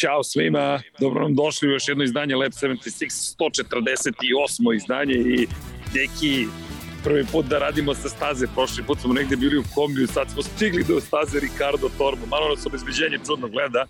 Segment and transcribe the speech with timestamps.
[0.00, 4.76] Ćao svima, dobro nam došli u još jedno izdanje Lab 76, 148.
[4.76, 5.46] izdanje i
[5.94, 6.46] neki
[7.04, 10.42] prvi put da radimo sa staze, prošli put smo negde bili u kombiju, sad smo
[10.42, 13.84] stigli do staze Ricardo Tormo, malo nas obezbeđenje čudno gleda,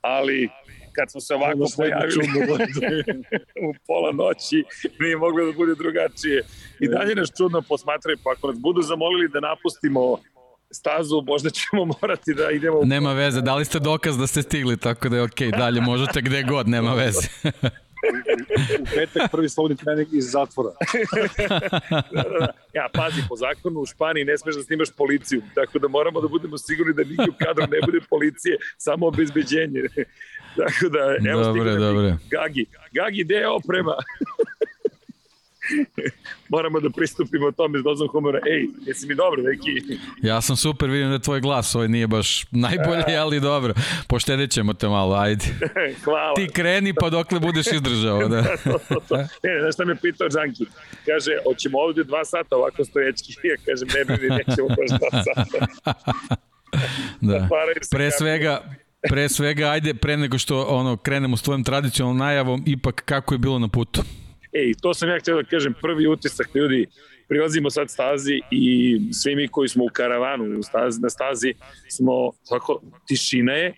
[0.00, 0.48] ali
[0.92, 2.24] kad smo se ovako pojavili
[3.68, 4.64] u pola noći,
[5.00, 6.42] nije moglo da bude drugačije.
[6.80, 10.18] I dalje nas čudno posmatraju, pa ako nas budu zamolili da napustimo
[10.70, 12.80] stazu, možda ćemo morati da idemo...
[12.84, 15.58] Nema veze, dali ste dokaz da ste stigli, tako da je okej, okay.
[15.58, 17.28] dalje možete gde god, nema veze.
[18.80, 20.70] u petak prvi slobodni trening iz zatvora.
[21.90, 22.52] da, da, da.
[22.72, 26.28] Ja, pazi, po zakonu u Španiji ne smeš da snimaš policiju, tako da moramo da
[26.28, 29.82] budemo sigurni da nigdje u kadru ne bude policije, samo obezbeđenje.
[30.58, 32.16] tako da, evo dobre, dobre.
[32.30, 32.66] Gagi.
[32.92, 33.94] Gagi, gde je oprema?
[36.54, 38.38] moramo da pristupimo tome s dozom humora.
[38.46, 39.98] Ej, jesi mi dobro, neki?
[40.22, 43.74] Ja sam super, vidim da tvoj glas ovaj nije baš najbolje, ali dobro.
[44.08, 45.44] Poštedit ćemo te malo, ajde.
[46.04, 46.34] Hvala.
[46.34, 48.28] Ti kreni pa dokle budeš izdržao.
[48.28, 48.42] Da.
[48.64, 49.16] to, to, to.
[49.16, 50.64] Ne, znaš šta me pitao Đanki?
[51.06, 53.32] Kaže, hoćemo ovde dva sata ovako stojećki.
[53.44, 55.66] Ja kažem, ne bi, nećemo baš dva sata.
[57.20, 57.48] da.
[57.90, 58.62] Pre svega,
[59.08, 63.38] pre svega, ajde, pre nego što ono, krenemo s tvojom tradicionalnom najavom, ipak kako je
[63.38, 64.02] bilo na putu?
[64.52, 66.86] Ej, to sam ja htio da kažem, prvi utisak ljudi,
[67.28, 71.54] prilazimo sad stazi i svi mi koji smo u karavanu u stazi, na stazi
[71.88, 73.74] smo, svako, tišina je,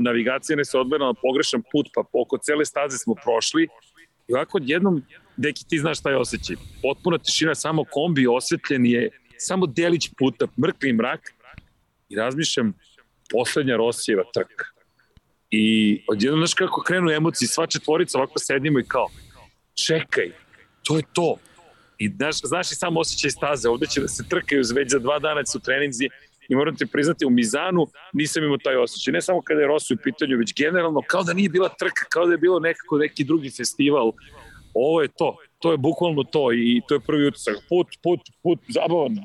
[0.00, 3.68] navigacija ne se odbera na pogrešan put, pa oko cele staze smo prošli
[4.28, 5.02] i ovako jednom,
[5.36, 10.46] deki ti znaš šta je osjećaj, potpuna tišina, samo kombi osvetljen je, samo delić puta,
[10.62, 11.20] mrkli mrak
[12.08, 12.72] i razmišljam,
[13.30, 14.64] poslednja Rosijeva trka.
[15.50, 19.08] I odjedno, znaš kako krenu emocije, sva četvorica ovako sedimo i kao,
[19.86, 20.32] čekaj,
[20.82, 21.36] to je to.
[21.98, 25.18] I znaš, znaš i sam osjećaj staze, ovde će da se trkaju već za dva
[25.18, 26.08] dana su treninzi
[26.48, 29.12] i moram ti priznati, u Mizanu nisam imao taj osjećaj.
[29.12, 32.26] Ne samo kada je Rossi u pitanju, već generalno kao da nije bila trka, kao
[32.26, 34.12] da je bilo nekako neki drugi festival.
[34.74, 37.54] Ovo je to, to je bukvalno to i to je prvi utisak.
[37.68, 39.16] Put, put, put, zabavan.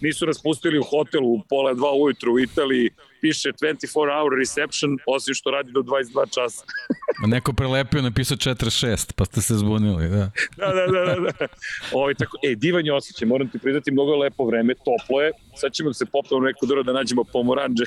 [0.00, 5.34] Nisu raspustili u hotelu u pola dva ujutru u Italiji, piše 24 hour reception, osim
[5.34, 6.64] što radi do 22 časa.
[7.34, 10.16] Neko prelepio, napisao 46, pa ste se zbunili, da.
[10.58, 11.20] da, da, da, da.
[11.20, 11.46] da.
[11.92, 15.32] Ovo, ovaj, tako, e, divan je osjećaj, moram ti pridati, mnogo lepo vreme, toplo je,
[15.54, 17.84] sad ćemo da se popnemo neko duro da nađemo pomoranđe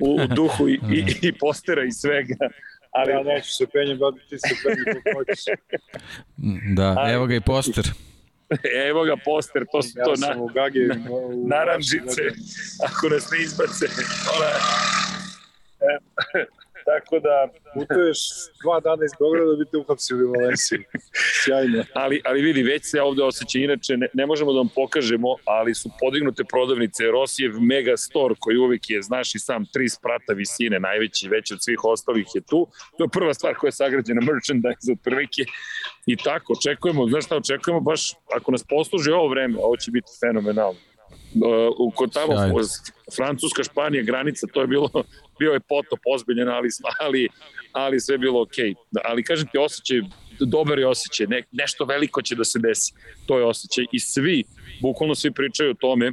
[0.00, 2.36] u, u duhu i, i, i postera i svega
[2.94, 5.44] ali ja neću se penjem da ti se penjem kako hoćeš.
[6.76, 7.84] Da, ali, evo ga i poster.
[8.88, 12.22] Evo ga poster, to su ja to na, u Gagi, u, naranžice,
[12.86, 13.86] ako nas ne izbace.
[14.36, 14.50] Ona,
[16.84, 17.48] Tako da...
[17.74, 18.18] Putuješ
[18.62, 20.78] dva dana iz Beograda da bi te uhapsili u Valenciji.
[21.42, 21.84] Sjajno.
[21.94, 23.58] Ali, ali vidi, već se ovde osjeća.
[23.58, 27.04] Inače, ne, ne možemo da vam pokažemo, ali su podignute prodavnice.
[27.04, 31.62] Rosijev mega store koji uvek je, znaš i sam, tri sprata visine, najveći, veći od
[31.62, 32.66] svih ostalih je tu.
[32.98, 35.42] To je prva stvar koja je sagrađena, merchandise od prvike.
[36.06, 40.10] I tako, očekujemo, znaš šta očekujemo, baš ako nas posluži ovo vreme, ovo će biti
[40.20, 40.80] fenomenalno.
[41.78, 42.58] Uh, kod tamo Sjajno.
[43.16, 44.90] Francuska, Španija, granica, to je bilo,
[45.38, 46.68] bio je potop ozbiljen, ali,
[47.00, 47.28] ali,
[47.72, 48.70] ali sve bilo okej.
[48.70, 49.00] Okay.
[49.04, 50.00] Ali kažem ti, osjećaj,
[50.40, 52.92] dobar je osjećaj, ne, nešto veliko će da se desi.
[53.26, 53.84] To je osjećaj.
[53.92, 54.44] I svi,
[54.82, 56.12] bukvalno svi pričaju o tome,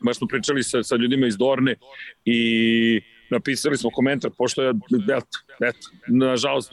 [0.00, 1.76] baš smo pričali sa, sa ljudima iz Dorne
[2.24, 4.70] i napisali smo komentar, pošto je,
[5.16, 6.70] eto, eto, nažalost,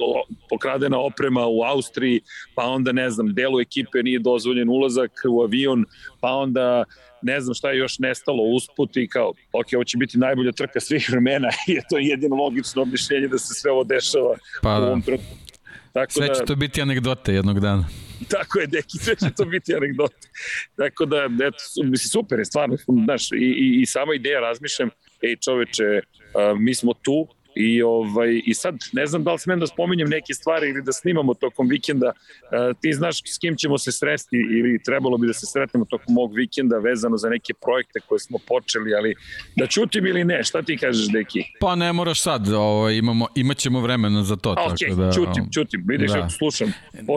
[0.50, 2.22] pokradena oprema u Austriji,
[2.56, 5.86] pa onda, ne znam, delu ekipe nije dozvoljen ulazak u avion,
[6.20, 6.84] pa onda
[7.22, 10.80] ne znam šta je još nestalo usput i kao, ok, ovo će biti najbolja trka
[10.80, 14.84] svih vremena i je to jedino logično objašnjenje da se sve ovo dešava pa, u
[14.84, 15.06] ovom da.
[15.06, 15.51] trenutku.
[15.94, 17.88] Tako sve da, će to biti anegdote jednog dana.
[18.30, 20.28] Tako je, deki, sve će to biti anegdote.
[20.76, 24.90] Tako da, eto, misli, super je, stvarno, znaš, i, i, i sama ideja razmišljam,
[25.22, 29.60] ej čoveče, uh, mi smo tu, I, ovaj, I sad, ne znam da li smem
[29.60, 32.12] da spominjem neke stvari ili da snimamo tokom vikenda.
[32.16, 36.14] Uh, ti znaš s kim ćemo se sresti ili trebalo bi da se sretnemo tokom
[36.14, 39.16] mog vikenda vezano za neke projekte koje smo počeli, ali
[39.56, 41.44] da čutim ili ne, šta ti kažeš, Deki?
[41.60, 44.52] Pa ne moraš sad, ovaj, imamo, imaćemo vremena za to.
[44.52, 46.30] A, tako okay, da, čutim, čutim, vidiš, da.
[46.30, 46.74] slušam.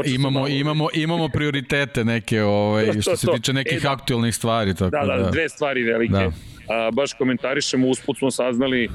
[0.06, 0.48] Imamo, malo...
[0.48, 3.92] imamo, imamo prioritete neke, ovaj, što to, se tiče nekih e, da.
[3.92, 4.74] aktualnih stvari.
[4.74, 6.12] Tako da, da, da, dve stvari velike.
[6.12, 6.32] Da.
[6.68, 8.88] A, baš komentarišemo, usput smo saznali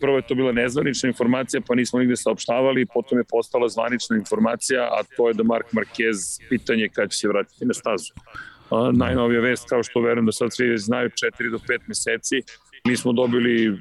[0.00, 4.82] Prvo je to bila nezvanična informacija, pa nismo nigde saopštavali, potom je postala zvanična informacija,
[4.82, 8.12] a to je da Mark Marquez pitanje kada će se vratiti na stazu.
[8.92, 12.42] Najnovija vest, kao što verujem da sad svi znaju, 4 do 5 meseci,
[12.88, 13.80] Mi smo dobili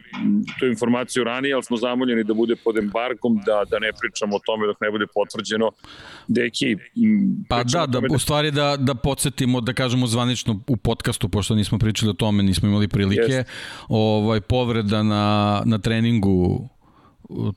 [0.60, 4.40] tu informaciju ranije, ali smo zamoljeni da bude pod embargom, da, da ne pričamo o
[4.46, 5.72] tome dok ne bude potvrđeno.
[6.28, 6.78] Deki,
[7.50, 11.78] pa da, da, u stvari da, da podsjetimo, da kažemo zvanično u podcastu, pošto nismo
[11.78, 13.44] pričali o tome, nismo imali prilike, yes.
[13.88, 16.70] ovaj, povreda na, na treningu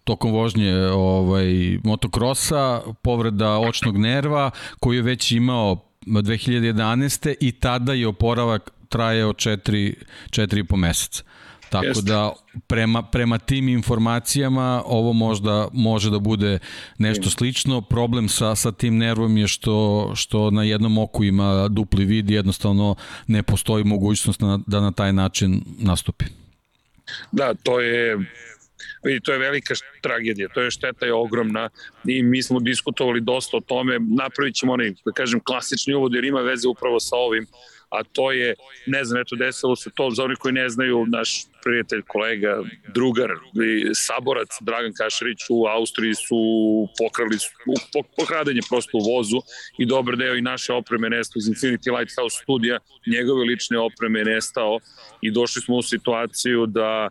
[0.04, 4.50] tokom vožnje ovaj, motokrosa, povreda očnog nerva
[4.80, 5.76] koju je već imao
[6.06, 7.34] 2011.
[7.40, 9.94] i tada je oporavak trajao 4,
[10.30, 11.22] 4,5 meseca.
[11.70, 12.02] Tako Jeste.
[12.02, 12.32] da
[12.66, 16.58] prema, prema tim informacijama ovo možda može da bude
[16.98, 17.80] nešto slično.
[17.80, 22.94] Problem sa, sa tim nervom je što, što na jednom oku ima dupli vid jednostavno
[23.26, 26.24] ne postoji mogućnost na, da na taj način nastupi.
[27.32, 28.18] Da, to je
[29.04, 31.68] vidi, to je velika tragedija, to je šteta je ogromna
[32.04, 36.24] i mi smo diskutovali dosta o tome, napravit ćemo onaj, da kažem, klasični uvod jer
[36.24, 37.46] ima veze upravo sa ovim,
[37.90, 38.54] a to je,
[38.86, 42.52] ne znam, eto, desilo se to, za oni koji ne znaju, naš prijatelj, kolega,
[42.94, 43.30] drugar
[43.68, 46.40] i saborac Dragan Kašarić u Austriji su
[46.98, 47.50] pokrali su,
[48.16, 49.38] pokradanje prosto u vozu
[49.78, 54.78] i dobar deo i naše opreme nestao iz Infinity Lighthouse studija, njegove lične opreme nestao
[55.20, 57.08] i došli smo u situaciju da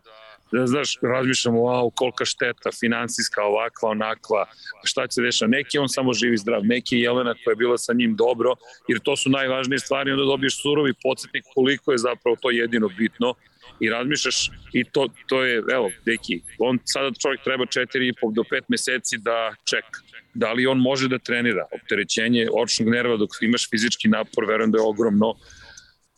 [0.52, 4.46] da znaš, razmišljamo, wow, kolika šteta, finansijska, ovakva, onakva,
[4.84, 5.52] šta će dešati.
[5.52, 8.54] Neki on samo živi zdrav, neki Jelena koja je bila sa njim dobro,
[8.88, 13.34] jer to su najvažnije stvari, onda dobiješ surovi podsjetnik koliko je zapravo to jedino bitno
[13.80, 18.62] i razmišljaš i to, to je, evo, deki, on sada čovjek treba 4,5 do 5
[18.68, 20.00] meseci da čeka.
[20.34, 21.66] Da li on može da trenira?
[21.82, 25.36] Opterećenje očnog nerva dok imaš fizički napor, verujem da je ogromno.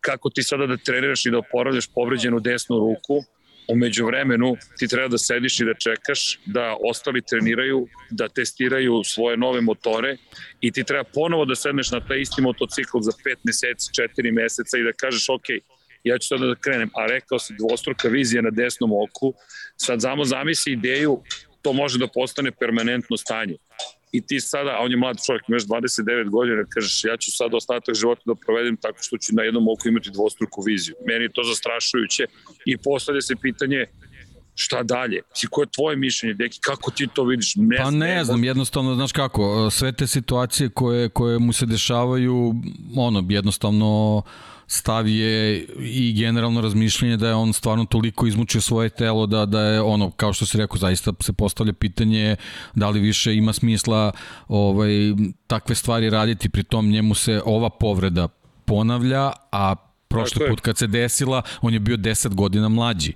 [0.02, 3.24] Kako ti sada da treniraš i da oporavljaš povređenu desnu ruku,
[3.68, 9.38] Umeđu vremenu ti treba da sediš i da čekaš da ostali treniraju, da testiraju svoje
[9.38, 10.18] nove motore
[10.62, 14.78] i ti treba ponovo da sedneš na taj isti motocikl za 5 meseci, 4 meseca
[14.78, 15.48] i da kažeš ok,
[16.04, 19.34] ja ću sada da krenem, a rekao si dvostruka vizija na desnom oku,
[19.78, 21.22] sad samo zamisli ideju,
[21.62, 23.58] to može da postane permanentno stanje
[24.12, 27.54] i ti sada, a on je mlad čovjek, imaš 29 godina, kažeš ja ću sad
[27.54, 30.96] ostatak života da provedem tako što ću na jednom oku imati dvostruku viziju.
[31.08, 32.26] Meni je to zastrašujuće
[32.66, 33.86] i postavlja se pitanje
[34.56, 35.22] šta dalje?
[35.34, 37.54] Si, koje je tvoje mišljenje, deki, kako ti to vidiš?
[37.56, 42.54] Ne pa ne znam, jednostavno, znaš kako, sve te situacije koje, koje mu se dešavaju,
[42.96, 44.22] ono, jednostavno,
[44.68, 49.62] stav je i generalno razmišljanje da je on stvarno toliko izmučio svoje telo da, da
[49.62, 52.36] je ono, kao što se rekao, zaista se postavlja pitanje
[52.76, 54.12] da li više ima smisla
[54.48, 54.92] ovaj,
[55.48, 58.28] takve stvari raditi, pri tom njemu se ova povreda
[58.66, 59.76] ponavlja, a
[60.08, 63.14] prošli put kad se desila, on je bio 10 godina mlađi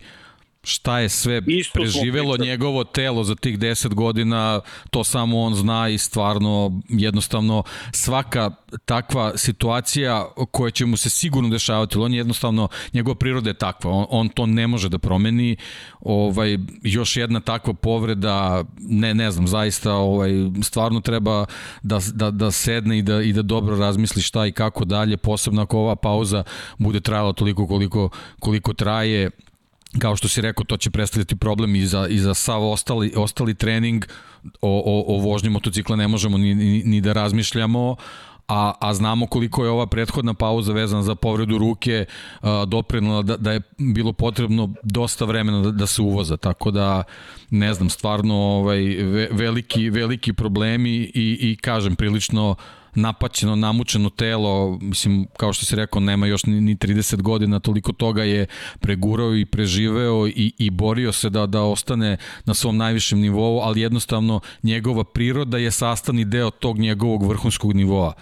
[0.63, 5.89] šta je sve Isto preživelo njegovo telo za tih 10 godina, to samo on zna
[5.89, 8.51] i stvarno jednostavno svaka
[8.85, 14.05] takva situacija koja će mu se sigurno dešavati, on jednostavno, njegova priroda je takva, on,
[14.09, 15.57] on to ne može da promeni,
[15.99, 20.31] ovaj, još jedna takva povreda, ne, ne znam, zaista ovaj,
[20.63, 21.45] stvarno treba
[21.83, 25.61] da, da, da sedne i da, i da dobro razmisli šta i kako dalje, posebno
[25.61, 26.43] ako ova pauza
[26.77, 28.09] bude trajala toliko koliko,
[28.39, 29.29] koliko traje,
[29.99, 33.53] kao što si rekao, to će predstavljati problem i za, i za sav ostali, ostali
[33.53, 34.05] trening.
[34.61, 37.95] O, o, o vožnji motocikla ne možemo ni, ni, ni da razmišljamo,
[38.47, 42.05] a, a znamo koliko je ova prethodna pauza vezana za povredu ruke
[42.41, 47.03] a, doprinula da, da je bilo potrebno dosta vremena da, da se uvoza, tako da
[47.49, 52.57] ne znam, stvarno ovaj, ve, veliki, veliki problemi i, i kažem, prilično uh,
[52.95, 57.91] napaćeno, namučeno telo, mislim, kao što se rekao, nema još ni, ni 30 godina, toliko
[57.91, 58.45] toga je
[58.79, 63.81] pregurao i preživeo i, i borio se da, da ostane na svom najvišem nivou, ali
[63.81, 68.13] jednostavno njegova priroda je sastavni deo tog njegovog vrhunskog nivoa.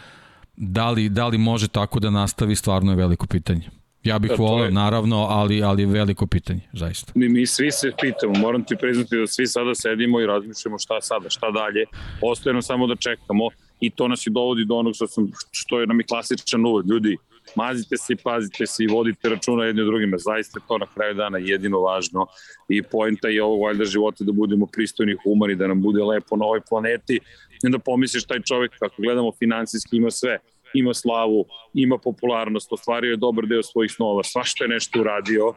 [0.56, 3.70] Da li, da li može tako da nastavi, stvarno je veliko pitanje.
[4.04, 4.72] Ja bih da, voleo, je...
[4.72, 7.12] naravno, ali, ali veliko pitanje, zaista.
[7.16, 11.02] Mi, mi svi se pitamo, moram ti priznati da svi sada sedimo i razmišljamo šta
[11.02, 11.86] sada, šta dalje.
[12.22, 13.50] Ostaje samo da čekamo
[13.80, 16.90] i to nas i dovodi do onog što, sam, što je nam i klasičan uvod.
[16.90, 17.18] Ljudi,
[17.56, 20.18] mazite se i pazite se i vodite računa jedni drugima.
[20.18, 22.28] Zaista to na kraju dana jedino važno.
[22.70, 26.46] I poenta je ovog valjda života da budemo pristojni, humani, da nam bude lepo na
[26.46, 27.20] ovoj planeti.
[27.64, 30.40] I onda pomisliš taj čovek, kako gledamo finansijski, ima sve.
[30.74, 35.54] Ima slavu, ima popularnost, ostvario je dobar deo svojih snova, svašta je nešto uradio.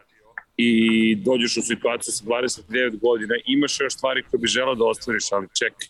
[0.57, 5.33] I dođeš u situaciju sa 29 godina, imaš još stvari koje bi želao da ostvariš,
[5.33, 5.87] ali čekaj,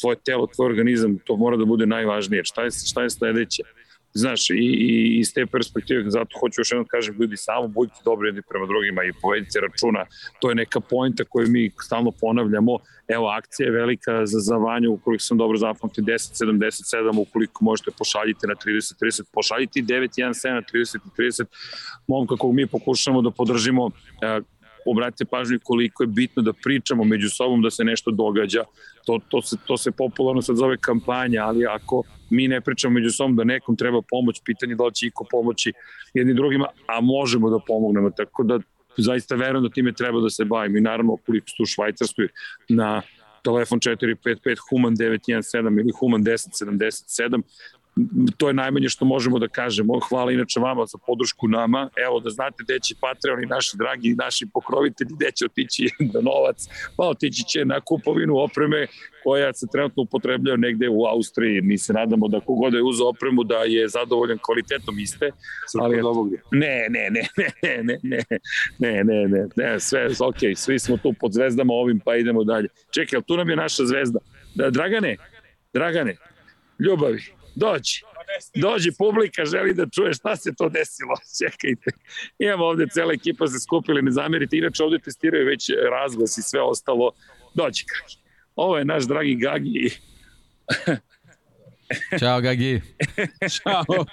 [0.00, 2.44] tvoje telo, tvoj organizam, to mora da bude najvažnije.
[2.44, 3.62] Šta je, šta je sledeće?
[4.14, 8.00] Znaš, i, i iz te perspektive, zato hoću još jednom da kažem, ljudi, samo budite
[8.04, 10.06] dobri jedni prema drugima i povedite računa.
[10.40, 12.78] To je neka pojnta koju mi stalno ponavljamo.
[13.08, 18.46] Evo, akcija je velika za, za Vanju, ukoliko sam dobro zapamtio, 10.77, ukoliko možete pošaljite
[18.46, 21.44] na 30.30, pošaljite 9.17 na 30.30,
[22.06, 23.90] momka kog mi pokušamo da podržimo,
[24.22, 24.40] e,
[24.86, 28.64] obratite pažnju koliko je bitno da pričamo među sobom da se nešto događa.
[29.06, 33.10] To, to, se, to se popularno sad zove kampanja, ali ako mi ne pričamo među
[33.10, 35.72] sobom da nekom treba pomoć, pitanje da li će iko pomoći
[36.14, 38.10] jedni drugima, a možemo da pomognemo.
[38.10, 38.60] Tako da
[38.96, 42.28] zaista verujem da time treba da se bavim i naravno koliko su u Švajcarskoj
[42.68, 43.02] na
[43.44, 47.42] telefon 455 Human 917 ili Human 1077
[48.36, 50.00] to je najmanje što možemo da kažemo.
[50.08, 51.90] Hvala inače vama za podršku nama.
[52.06, 56.20] Evo da znate gde će Patreon i naši dragi naši pokrovitelji, gde će otići da
[56.20, 58.86] novac, pa otići će na kupovinu opreme
[59.24, 61.60] koja se trenutno upotrebljava negde u Austriji.
[61.60, 65.30] Mi se nadamo da kogod je uzao opremu da je zadovoljan kvalitetom iste.
[65.80, 65.96] Ali,
[66.50, 67.28] ne, ne, ne,
[67.62, 68.22] ne, ne, ne,
[68.78, 72.68] ne, ne, ne, ne, sve, ok, svi smo tu pod zvezdama ovim, pa idemo dalje.
[72.90, 74.18] Čekaj, tu nam je naša zvezda.
[74.54, 75.16] Da, Dragane,
[75.72, 76.16] Dragane,
[76.78, 78.02] ljubavi, dođi.
[78.54, 81.14] Dođi, publika želi da čuje šta se to desilo.
[81.38, 81.90] Čekajte.
[82.38, 84.56] Imamo ovde cela ekipa se skupili, ne zamerite.
[84.56, 87.10] Inače ovde testiraju već razglas i sve ostalo.
[87.54, 88.16] Dođi, Gagi.
[88.56, 89.90] Ovo je naš dragi Gagi.
[92.20, 92.80] Ćao, Gagi.
[93.56, 94.04] Ćao.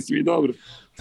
[0.00, 0.52] Svi dobro.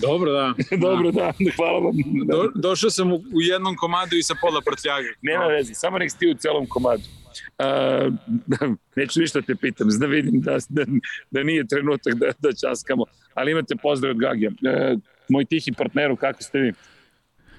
[0.01, 0.53] Dobro, da.
[0.77, 1.33] dobro, da.
[1.55, 1.95] Hvala vam.
[2.25, 5.07] Do, došao sam u, u jednom komadu i sa pola prtljage.
[5.21, 7.03] Nema veze, samo nek sti u celom komadu.
[7.59, 8.13] Uh,
[8.95, 10.85] neću ništa te pitam, da vidim da, da,
[11.31, 14.49] da nije trenutak da, da časkamo, ali imate pozdrav od Gagija.
[14.49, 14.99] Uh,
[15.29, 16.73] moj tihi partneru, kako ste vi?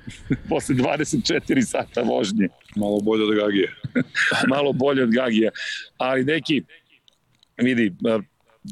[0.49, 2.49] Posle 24 sata vožnje.
[2.77, 3.75] Malo bolje od Gagije.
[4.55, 5.51] Malo bolje od Gagija.
[5.97, 6.63] Ali neki,
[7.57, 7.93] vidi,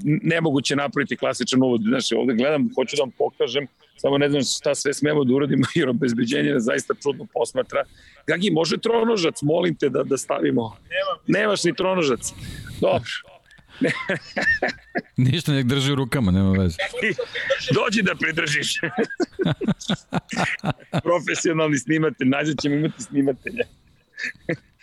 [0.03, 1.81] nemoguće napraviti klasičan uvod.
[1.83, 3.67] Znaš, ovde gledam, hoću da vam pokažem,
[4.05, 7.85] samo ne znam šta sve smemo da uradimo, jer obezbeđenje nas zaista čudno posmatra.
[8.27, 10.77] Gagi, može tronožac, molim te da, da stavimo.
[10.83, 11.39] Nema.
[11.39, 12.33] Nemaš ni tronožac.
[12.81, 13.11] Dobro.
[15.17, 16.77] Ništa nek drži u rukama, nema veze.
[17.75, 18.81] Dođi da pridržiš.
[21.09, 23.65] Profesionalni snimatelj, nađe ćemo imati snimatelja.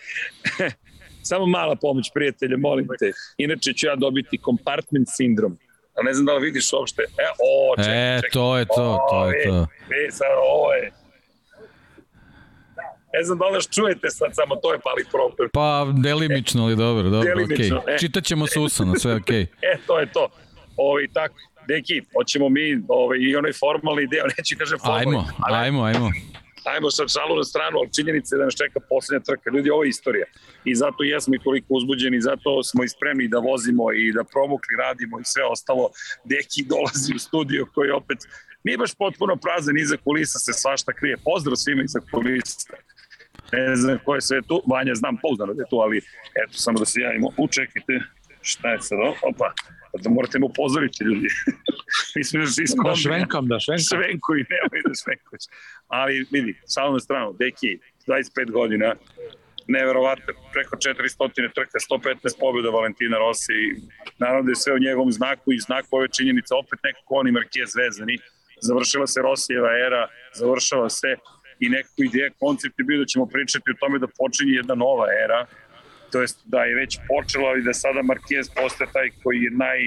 [1.29, 3.11] Samo mala pomoć, prijatelje, molim te.
[3.37, 5.57] Inače ću ja dobiti compartment sindrom.
[5.97, 7.01] A ne znam da li vidiš uopšte.
[7.01, 8.31] E, o, čekaj, e, čekaj.
[8.31, 9.67] to je to, to je to.
[10.07, 10.91] E, sad, ovo je.
[13.13, 15.49] Ne znam da li nas čujete sad, samo to je pali problem.
[15.53, 17.95] Pa, delimično, ali dobro, dobro, delimično, okay.
[17.95, 17.97] e.
[17.97, 19.45] Čitaćemo sa usana, sve okej.
[19.45, 19.47] Okay.
[19.73, 20.27] e, to je to.
[20.77, 21.35] Ovo, tako,
[21.67, 25.17] deki, hoćemo mi ovaj, i onaj formalni deo, neću kažem formalni.
[25.39, 26.11] Ajmo, ajmo, ajmo
[26.63, 29.49] ajmo sad šalu na stranu, ali činjenica je da nas čeka poslednja trka.
[29.53, 30.25] Ljudi, ovo je istorija.
[30.65, 34.75] I zato jesmo i toliko uzbuđeni, zato smo i spremni da vozimo i da promukli
[34.85, 35.89] radimo i sve ostalo.
[36.23, 38.19] Deki dolazi u studio koji opet
[38.63, 41.17] nije baš potpuno prazan, iza kulisa se svašta krije.
[41.25, 42.73] Pozdrav svima iza kulisa.
[43.51, 45.97] Ne znam ko je sve tu, Vanja znam pouzdano da je tu, ali
[46.43, 47.27] eto, samo da se javimo.
[47.37, 47.93] Učekajte,
[48.41, 49.53] šta je sad, opa,
[49.99, 51.27] da morate mu upozoriti ljudi.
[52.17, 53.85] Mislim da se Da švenkam, da švenkam.
[53.91, 55.43] Švenkuj, nemoj da švenkuš.
[55.87, 58.95] Ali vidi, samo na stranu, Deki, 25 godina,
[59.67, 63.59] neverovatno, preko 400 trka, 115 pobjeda Valentina Rossi,
[64.19, 67.71] naravno da je sve u njegovom znaku i znaku ove činjenice, opet nekako oni Marquez
[67.83, 68.15] vezani,
[68.61, 70.07] završila se Rosijeva era,
[70.39, 71.15] završava se
[71.59, 75.07] i nekako ideja, koncept je bio da ćemo pričati o tome da počinje jedna nova
[75.25, 75.45] era,
[76.11, 79.79] to jest da je već počela i da sada Marquez postaje taj koji je naj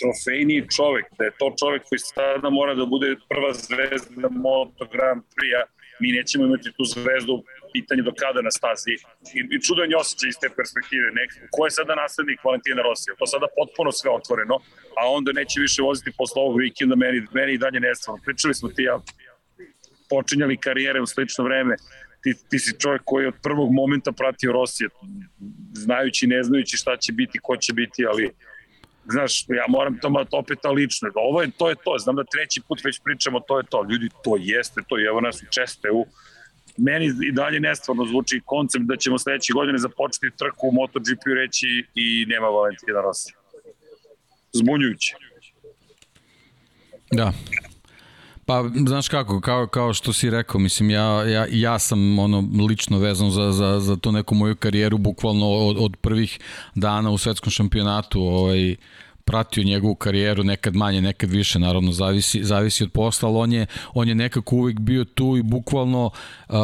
[0.00, 5.22] trofejniji čovek, da je to čovek koji sada mora da bude prva zvezda Moto Grand
[5.34, 5.62] Prix-a,
[6.00, 7.34] mi nećemo imati tu zvezdu
[7.72, 8.94] pitanje do kada na stazi
[9.38, 11.06] i, i čudan je osjećaj iz te perspektive.
[11.18, 13.14] Nek, ko je sada naslednik Valentina Rosija?
[13.18, 14.56] To sada potpuno sve otvoreno,
[15.00, 18.22] a onda neće više voziti posle ovog vikenda, meni, meni i dalje nestvarno.
[18.26, 18.96] Pričali smo ti ja
[20.10, 21.74] počinjali karijere u slično vreme,
[22.26, 24.88] ti, ti si čovjek koji je od prvog momenta pratio Rosija,
[25.72, 28.30] znajući, ne znajući šta će biti, ko će biti, ali
[29.10, 31.10] znaš, ja moram to malo opet lično.
[31.14, 33.86] Ovo je, to je to, znam da treći put već pričamo, to je to.
[33.90, 36.04] Ljudi, to jeste to, i evo nas u Česteu,
[36.76, 41.66] meni i dalje nestvarno zvuči koncept da ćemo sledeće godine započeti trku u MotoGP reći
[41.94, 43.32] i nema Valentina Rossi.
[44.52, 45.14] Zbunjujuće.
[47.12, 47.32] Da.
[48.46, 52.98] Pa, znaš kako, kao, kao što si rekao, mislim, ja, ja, ja sam ono lično
[52.98, 56.38] vezan za, za, za to neku moju karijeru, bukvalno od, od prvih
[56.74, 58.76] dana u svetskom šampionatu, ovaj,
[59.24, 63.66] pratio njegovu karijeru, nekad manje, nekad više, naravno, zavisi, zavisi od posla, ali on je,
[63.94, 66.04] on je nekako uvijek bio tu i bukvalno
[66.48, 66.56] uh,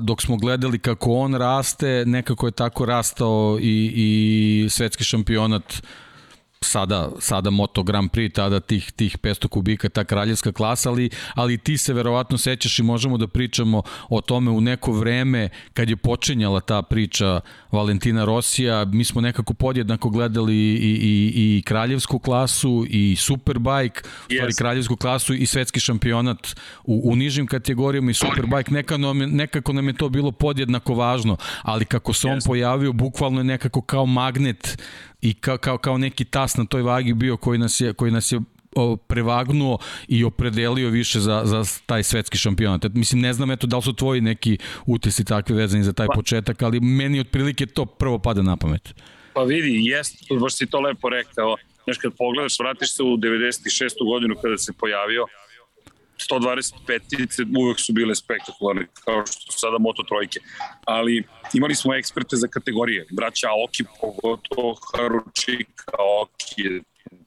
[0.00, 6.05] dok smo gledali kako on raste, nekako je tako rastao i, i svetski šampionat uh,
[6.60, 11.58] sada, sada Moto Grand Prix, tada tih, tih 500 kubika, ta kraljevska klasa, ali, ali
[11.58, 15.96] ti se verovatno sećaš i možemo da pričamo o tome u neko vreme kad je
[15.96, 17.40] počinjala ta priča
[17.72, 24.32] Valentina Rosija, mi smo nekako podjednako gledali i, i, i kraljevsku klasu i Superbike, u
[24.32, 24.58] stvari yes.
[24.58, 29.94] kraljevsku klasu i svetski šampionat u, u nižim kategorijama i Superbike, nam, nekako nam je
[29.94, 32.46] to bilo podjednako važno, ali kako se on yes.
[32.46, 34.78] pojavio, bukvalno je nekako kao magnet
[35.20, 38.32] i kao, kao, kao neki tas na toj vagi bio koji nas je, koji nas
[38.32, 38.40] je
[39.06, 42.84] prevagnuo i opredelio više za, za taj svetski šampionat.
[42.94, 46.12] Mislim, ne znam eto da li su tvoji neki utisi takvi vezani za taj pa.
[46.14, 48.94] početak, ali meni otprilike to prvo pada na pamet.
[49.32, 51.56] Pa vidi, jest, baš si to lepo rekao.
[51.84, 53.90] Znaš, kad pogledaš, vratiš se u 96.
[54.12, 55.26] godinu kada se pojavio,
[56.18, 60.40] 125-ice uvek su bile spektakularne, kao što su sada Moto trojke.
[60.84, 63.06] Ali imali smo eksperte za kategorije.
[63.10, 66.62] Braća Aoki, pogotovo Haručika Aoki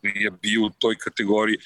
[0.03, 1.58] je bio u toj kategoriji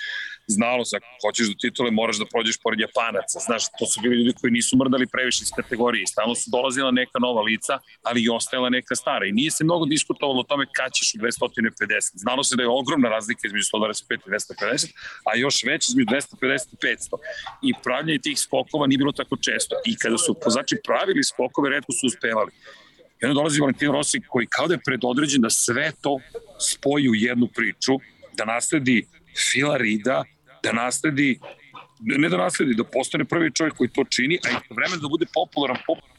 [0.48, 3.40] znalo se, ako hoćeš do titule, moraš da prođeš pored Japanaca.
[3.40, 6.08] Znaš, to su bili ljudi koji nisu mrdali previše iz kategorije.
[6.08, 9.26] Stalno su dolazila neka nova lica, ali i ostajala neka stara.
[9.26, 12.12] I nije se mnogo diskutovalo o tome kad ćeš u 250.
[12.14, 14.92] Znalo se da je ogromna razlika između 125 i 250,
[15.30, 17.18] a još veća između 250 i 500.
[17.62, 19.76] I pravljanje tih skokova nije bilo tako često.
[19.86, 22.52] I kada su pozači pravili skokove, redko su uspevali.
[23.22, 26.20] I onda dolazi Valentino Rossi koji kao da je predodređen da sve to
[26.60, 27.94] spoji u jednu priču,
[28.38, 29.06] da nasledi
[29.52, 30.24] Fila Rida,
[30.64, 31.40] da nasledi
[32.00, 35.26] ne da nasledi, da postane prvi čovjek koji to čini, a i vremena da bude
[35.34, 36.14] popularan, popularan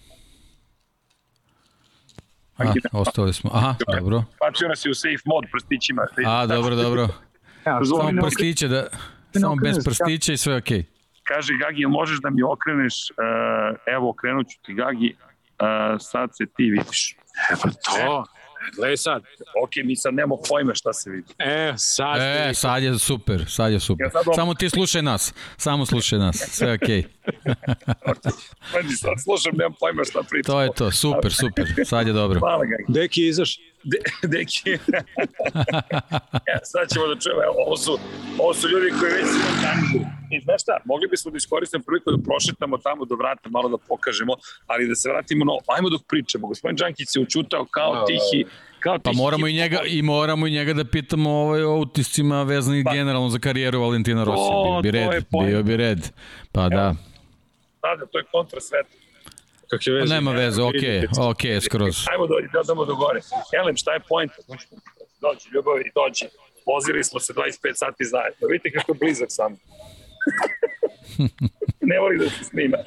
[2.57, 3.51] A, ostali smo.
[3.55, 4.25] Aha, dobro.
[4.39, 6.03] Pačio nas je u safe mod prstićima.
[6.27, 7.09] A, dobro, dobro.
[7.67, 8.87] Ja, samo prstiće, da,
[9.41, 10.79] samo bez prstića i sve okej.
[10.79, 10.85] Okay.
[11.23, 16.47] Kaže Gagi, možeš da mi okreneš, uh, evo okrenut ću ti Gagi, uh, sad se
[16.47, 17.17] ti vidiš.
[17.51, 18.25] Evo to.
[18.77, 19.23] Gle sad.
[19.63, 21.33] Ok, mi sad nemamo pojma šta se vidi.
[21.39, 22.21] E, sad.
[22.21, 24.05] E, sad je super, sad je super.
[24.07, 27.03] Ja sad Samo ti slušaj nas, samo slušaj nas, sve okej.
[28.07, 28.97] Okay.
[29.01, 30.55] sad slušam, nemam pojma šta pričam.
[30.55, 32.41] To je to, super, super, sad je dobro.
[32.41, 32.77] Hvala ga.
[32.89, 33.59] Deki izaš.
[33.85, 34.71] De, deki.
[36.49, 37.99] ja, sad ćemo da čujemo, ovo su,
[38.39, 40.01] ovo su ljudi koji već su na tangu.
[40.31, 43.79] I znaš šta, mogli bismo da iskoristimo priliku da prošetamo tamo do vrata, malo da
[43.89, 44.35] pokažemo,
[44.67, 46.49] ali da se vratimo, no, ajmo dok pričamo.
[46.49, 48.45] Gospodin Đankić se učutao kao tihi,
[48.81, 52.85] kao Pa moramo i njega i moramo i njega da pitamo ovaj o utiscima vezanih
[52.85, 54.51] pa, generalno za karijeru Valentina Rossi.
[54.65, 56.01] Bio bi red, bio bi red.
[56.53, 56.69] Pa Evo.
[56.69, 56.95] da.
[57.83, 59.04] Da, da, to je kontra sveta.
[59.79, 60.15] Kakve veze?
[60.15, 61.97] Nema veze, okej, okay, okej, okay, skroz.
[62.13, 63.21] Ajmo dođi, da damo do gore.
[63.59, 64.33] Elem, šta je point?
[65.21, 66.25] Dođi, ljubavi, dođi.
[66.67, 68.49] Vozili smo se 25 sati zajedno.
[68.51, 69.53] Vidite kako je blizak sam.
[71.91, 72.79] ne voli da se snima.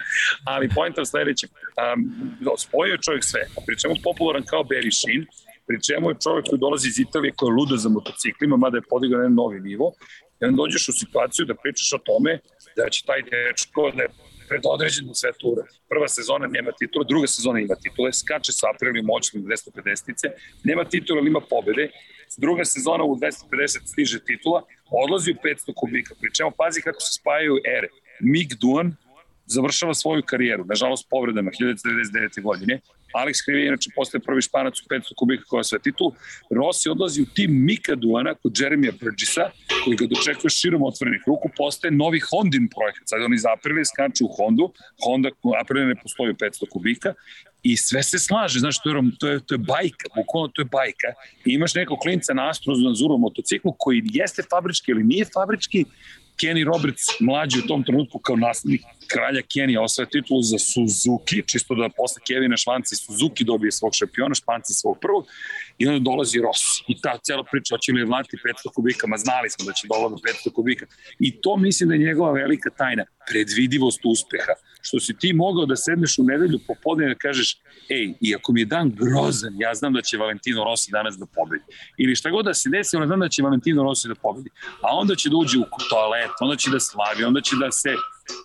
[0.45, 1.47] Ali point je sledeći.
[1.47, 1.99] Um,
[2.57, 3.41] spojio čovjek sve.
[3.67, 4.63] Pričemu popularan kao
[4.99, 5.25] Sheen,
[5.67, 8.89] pri čemu je čovjek koji dolazi iz Italije koji je luda za motociklima, mada je
[8.89, 9.93] podigao na novi nivo,
[10.39, 12.39] i onda dođeš u situaciju da pričaš o tome
[12.77, 14.09] da će taj dečko da je
[14.49, 15.63] predodređen u sve ture.
[15.89, 20.27] Prva sezona nema titula, druga sezona ima titule, skače sa aprilim moćnim 250-ice,
[20.63, 21.89] nema titula, ali ima pobede,
[22.37, 24.63] druga sezona u 250 stiže titula,
[25.03, 27.89] odlazi u 500 kubika, pri čemu pazi kako se spajaju ere.
[28.19, 28.95] Mick Duan
[29.47, 32.41] završava svoju karijeru, nažalost povredama 1999.
[32.41, 32.79] godine,
[33.13, 36.11] Alex Krivi inače postaje prvi španac u 500 kubika koja sve titul.
[36.49, 39.49] Rossi odlazi u tim Mika Duana kod Jeremija Burgessa,
[39.83, 43.03] koji ga dočekuje širom otvorenih ruku, postaje novi Hondin projekat.
[43.05, 44.71] Sad oni zaprili skaču u Hondu,
[45.03, 45.29] Honda
[45.61, 47.13] Aprilia ne postoji u 500 kubika
[47.63, 50.65] i sve se slaže, znaš, to je, to je, to je bajka, bukvalno to je
[50.65, 51.09] bajka.
[51.45, 55.85] I imaš nekog klinca na Astro Zanzuru motociklu koji jeste fabrički ili nije fabrički,
[56.41, 61.75] Kenny Roberts mlađi u tom trenutku kao naslednik kralja Kenija osvaja titulu za Suzuki, čisto
[61.75, 65.25] da posle Kevina Švanci Suzuki dobije svog šampiona, Španci svog prvog,
[65.77, 66.83] i onda dolazi Rossi.
[66.87, 70.15] I ta cela priča, hoće li vlati 500 kubika, ma znali smo da će dolazi
[70.45, 70.85] 500 kubika.
[71.19, 74.53] I to mislim da je njegova velika tajna, predvidivost uspeha.
[74.81, 77.57] Što si ti mogao da sedneš u nedelju popodne i da kažeš,
[77.89, 81.63] ej, iako mi je dan grozan, ja znam da će Valentino Rossi danas da pobedi.
[81.97, 84.49] Ili šta god da se desi, ona znam da će Valentino Rossi da pobedi.
[84.81, 87.95] A onda će da uđe u toalet, onda će da slavi, onda će da se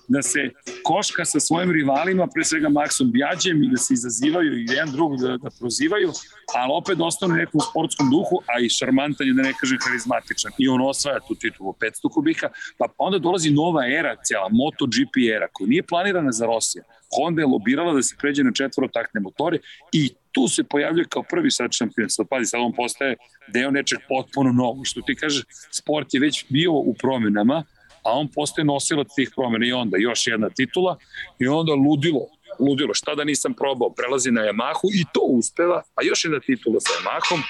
[0.09, 0.51] da se
[0.83, 5.21] koška sa svojim rivalima, pre svega Maksom Bjađem i da se izazivaju i jedan drugog
[5.21, 6.13] da, da prozivaju,
[6.55, 10.53] ali opet ostane nekom sportskom duhu, a i šarmantan je da ne kažem karizmatičan.
[10.59, 15.49] I on osvaja tu titulu 500 kubika, pa onda dolazi nova era, cijela MotoGP era,
[15.53, 16.85] koja nije planirana za Rosija.
[17.17, 19.59] Honda je lobirala da se pređe na četvorotakne motore
[19.93, 22.11] i tu se pojavljuje kao prvi sad šampion.
[22.11, 23.17] Sad pazi, sad on postaje
[23.49, 24.85] deo nečeg potpuno novo.
[24.85, 27.65] Što ti kaže, sport je već bio u promenama,
[28.03, 30.97] a on postaje nosilac tih promena i onda još jedna titula
[31.39, 32.27] i onda ludilo,
[32.59, 36.81] ludilo, šta da nisam probao, prelazi na Yamahu i to uspeva, a još jedna titula
[36.81, 37.41] sa Yamahom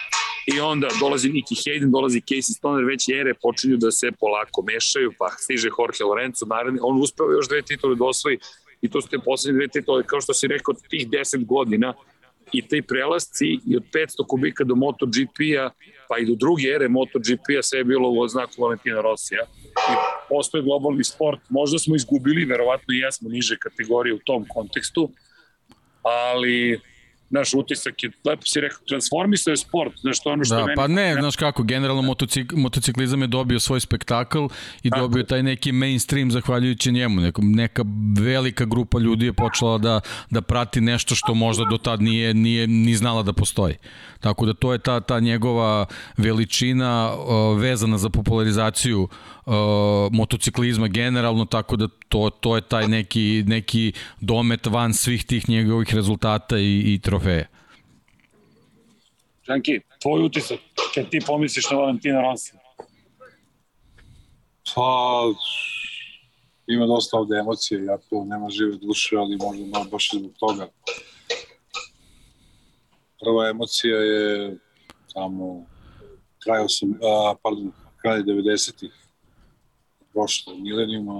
[0.46, 5.12] i onda dolazi Nicky Hayden, dolazi Casey Stoner, već ere počinju da se polako mešaju,
[5.18, 8.38] pa stiže Jorge Lorenzo, naravno, on uspeva još dve titule da osvoji
[8.80, 11.94] i to su te poslednje dve titule, kao što si rekao, tih 10 godina
[12.52, 15.70] i te prelasci i od 500 kubika do MotoGP-a,
[16.08, 19.42] pa i do druge ere MotoGP-a sve je bilo u oznaku Valentina Rosija.
[19.64, 19.94] I
[20.28, 25.10] postoje globalni sport, možda smo izgubili, verovatno i jesmo niže kategorije u tom kontekstu,
[26.02, 26.80] ali
[27.32, 30.76] naš utisak je, lepo si rekao, transformisao je sport, znaš, to ono što da, meni...
[30.76, 34.44] Pa ne, znaš kako, generalno motocik, motociklizam je dobio svoj spektakl
[34.82, 35.00] i Tako.
[35.00, 37.20] dobio taj neki mainstream zahvaljujući njemu.
[37.20, 37.84] Neka, neka
[38.18, 42.66] velika grupa ljudi je počela da, da prati nešto što možda do tad nije, nije
[42.66, 43.74] ni znala da postoji.
[44.20, 49.02] Tako da to je ta, ta njegova veličina uh, vezana za popularizaciju
[49.46, 49.52] uh,
[50.12, 55.94] motociklizma generalno, tako da to, to je taj neki, neki domet van svih tih njegovih
[55.94, 57.21] rezultata i, i trofeja.
[59.46, 60.60] Žanki, tvoj utisak
[60.94, 62.52] kad ti pomisliš na Valentina Rossi?
[64.74, 65.32] Pa,
[66.66, 70.68] ima dosta ovde emocije, ja to nema žive duše, ali možda malo baš zbog toga.
[73.20, 74.58] Prva emocija je
[75.14, 75.66] tamo
[76.44, 78.92] kraj, osam, a, pardon, kraj 90-ih
[80.12, 81.14] prošlo milenijuma,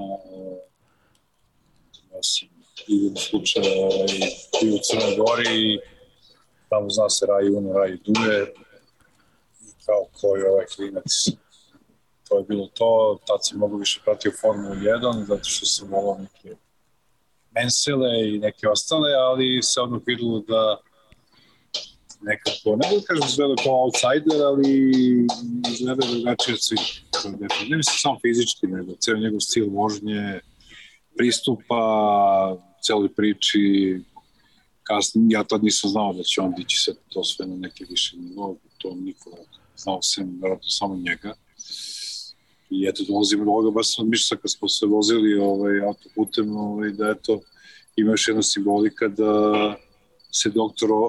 [2.12, 2.51] ja sam
[2.88, 4.20] igrom slučaja i,
[4.66, 5.78] i u Crnoj Gori i
[6.68, 8.54] tamo zna se Raj Uno, Raj Duje,
[9.86, 11.28] kao ko je ovaj klinac.
[12.28, 16.18] To je bilo to, tad sam mogu više pratio Formulu 1, zato što sam volao
[16.18, 16.56] neke
[17.54, 20.80] Mensele i neke ostale, ali se odmah videlo da
[22.22, 24.72] nekako, ne da kažem izgleda kao outsider, ali
[25.72, 27.02] izgleda drugačije od svih.
[27.68, 30.40] Ne mislim samo fizički, nego ceo njegov stil vožnje,
[31.16, 31.82] pristupa
[32.82, 34.00] celoj priči,
[34.82, 38.16] kasnije, ja tad nisam znao da će on dići se to sve na neke više
[38.16, 39.30] nivo, to niko
[39.76, 41.34] znao sem, vjerojatno samo njega.
[42.70, 46.90] I eto, dolazimo do ovoga, baš sam mišljala kad smo se vozili ovaj, autoputem, ovaj,
[46.90, 47.40] da eto,
[47.96, 49.32] ima još jedna simbolika da
[50.30, 51.06] se doktor uh,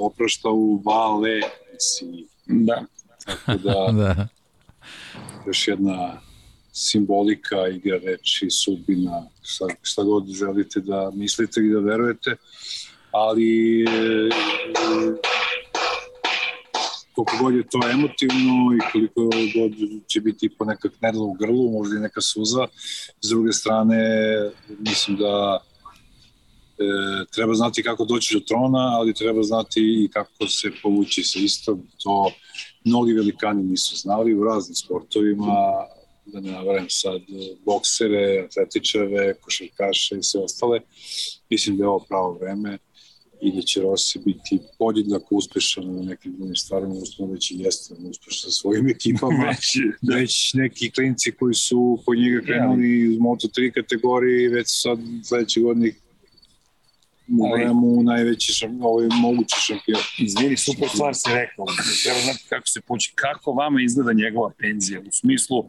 [0.00, 2.26] oprašta u Valeci.
[2.46, 2.84] Da.
[3.24, 4.28] Tako da, da.
[5.46, 6.20] još jedna
[6.72, 12.36] simbolika, igra reči, sudbina, šta, šta god želite da mislite i da verujete,
[13.10, 14.30] ali e,
[17.14, 19.22] koliko god je to emotivno i koliko
[19.54, 19.72] god
[20.06, 22.66] će biti ponekad nedalo u grlu, možda i neka suza,
[23.20, 23.98] s druge strane
[24.78, 25.62] mislim da
[26.78, 26.84] e,
[27.34, 31.82] treba znati kako doći do trona, ali treba znati i kako se povući sa istom.
[32.02, 32.32] To
[32.84, 35.54] mnogi velikani nisu znali u raznim sportovima,
[36.24, 37.22] da ne navaram sad
[37.64, 40.80] boksere, atletičare, košarkaše i sve ostale.
[41.50, 42.78] Mislim da je ovo pravo vreme
[43.40, 47.94] i da će Rossi biti podjednako uspešan na nekim drugim stvarima, ustavno već i jeste
[47.94, 49.44] uspešan sa svojim ekipama.
[49.48, 50.14] već, da.
[50.14, 55.92] već neki klinci koji su po njega krenuli iz Moto3 kategoriji, već sad sledeće godine
[57.26, 60.00] Moramo u najveći šam, ovaj mogući šampion.
[60.18, 61.66] Izvini, super stvar se rekao.
[62.04, 63.12] Treba znati kako se poći.
[63.14, 65.00] Kako vama izgleda njegova penzija?
[65.00, 65.68] U smislu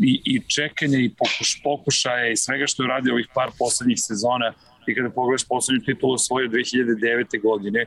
[0.00, 4.52] i, i čekanja i pokuš, pokušaja i svega što je radio ovih par poslednjih sezona
[4.86, 7.42] i kada pogledaš poslednju titulu svoje 2009.
[7.42, 7.86] godine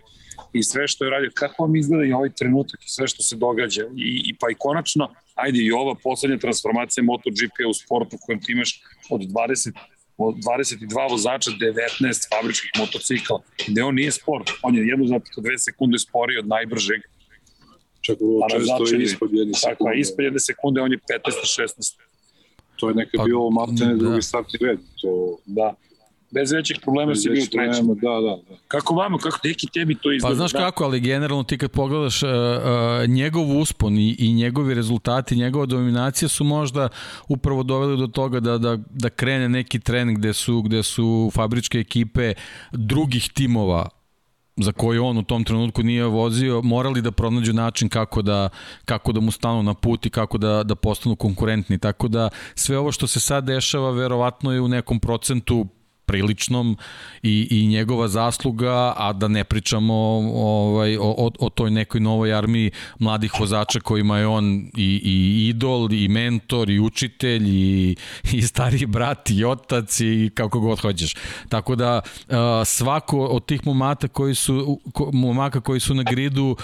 [0.54, 3.36] i sve što je radio, kako vam izgleda i ovaj trenutak i sve što se
[3.36, 8.41] događa i, i pa i konačno, ajde i ova poslednja transformacija MotoGP u sportu kojem
[8.41, 9.72] ti imaš od 20
[10.22, 16.39] od 22 vozača 19 fabričkih motocikla, gde on nije sport, on je 1,2 sekunde sporiji
[16.39, 17.02] od najbržeg
[18.01, 19.77] čak vrlo često znači, ispod jedne sekunde.
[19.77, 21.95] Tako, ispod jedne sekunde on je 15 16.
[22.79, 23.99] To je nekad pa, bilo maltene da.
[23.99, 24.79] drugi startni red.
[25.01, 25.75] To, da
[26.31, 27.81] bez većih problema si bio treći.
[28.01, 28.57] Da, da, da.
[28.67, 30.31] Kako vama, kako neki tebi to izgleda?
[30.31, 30.59] Pa znaš da?
[30.59, 35.65] kako, ali generalno ti kad pogledaš uh, uh, njegov uspon i, i njegovi rezultati, njegova
[35.65, 36.89] dominacija su možda
[37.27, 41.77] upravo doveli do toga da, da, da krene neki trening gde su, gde su fabričke
[41.77, 42.33] ekipe
[42.71, 43.89] drugih timova
[44.60, 48.50] za koje on u tom trenutku nije vozio, morali da pronađu način kako da,
[48.86, 51.78] kako da mu stanu na put i kako da, da postanu konkurentni.
[51.78, 55.67] Tako da sve ovo što se sad dešava verovatno je u nekom procentu
[56.10, 56.78] priličnom
[57.24, 59.93] i, i njegova zasluga, a da ne pričamo
[60.34, 65.48] ovaj, o, o, o toj nekoj novoj armiji mladih vozača kojima je on i, i
[65.50, 67.95] idol, i mentor, i učitelj, i,
[68.34, 71.15] i stariji brat, i otac, i kako god hoćeš.
[71.50, 72.02] Tako da
[72.65, 74.80] svako od tih momata koji su,
[75.13, 76.56] momaka koji su na gridu,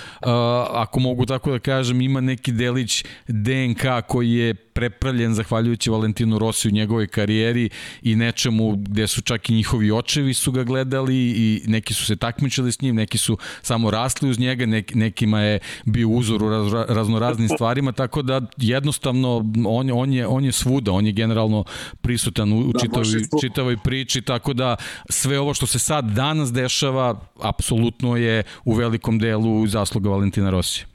[0.72, 6.68] ako mogu tako da kažem, ima neki delić DNK koji je prepravljen zahvaljujući Valentinu Rossi
[6.68, 7.70] u njegovoj karijeri
[8.02, 12.16] i nečemu gde su čak i njihovi očevi su ga gledali i neki su se
[12.16, 16.50] takmičili s njim, neki su samo rasli uz njega, nek, nekima je bio uzor u
[16.50, 21.64] raz, raznoraznim stvarima, tako da jednostavno on, on, je, on je svuda, on je generalno
[22.02, 23.06] prisutan u, da, čitavoj,
[23.42, 24.76] čitavoj priči, tako da
[25.10, 30.86] sve ovo što se sad danas dešava, apsolutno je u velikom delu zasluga Valentina Rossi.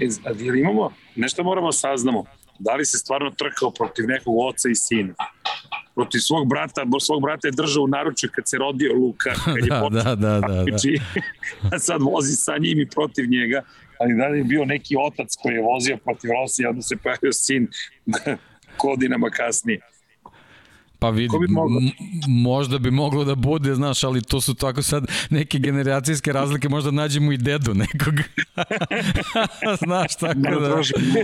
[0.00, 2.24] E, imamo, nešto moramo da saznamo,
[2.58, 5.14] da li se stvarno trkao protiv nekog oca i sina.
[5.94, 9.56] protiv svog brata, bo svog brata je držao u naručju kad se rodio Luka, kad
[9.56, 10.76] je da, da, da, da, da.
[11.74, 13.62] a sad vozi sa njim i protiv njega,
[14.00, 17.68] ali da je bio neki otac koji je vozio protiv Rosije, onda se pojavio sin
[18.82, 19.80] godinama kasnije.
[20.98, 21.46] Pa vidi, bi
[22.28, 26.90] možda bi moglo da bude, znaš, ali to su tako sad neke generacijske razlike, možda
[26.90, 28.14] nađemo i dedu nekog.
[29.84, 30.80] znaš, tako da...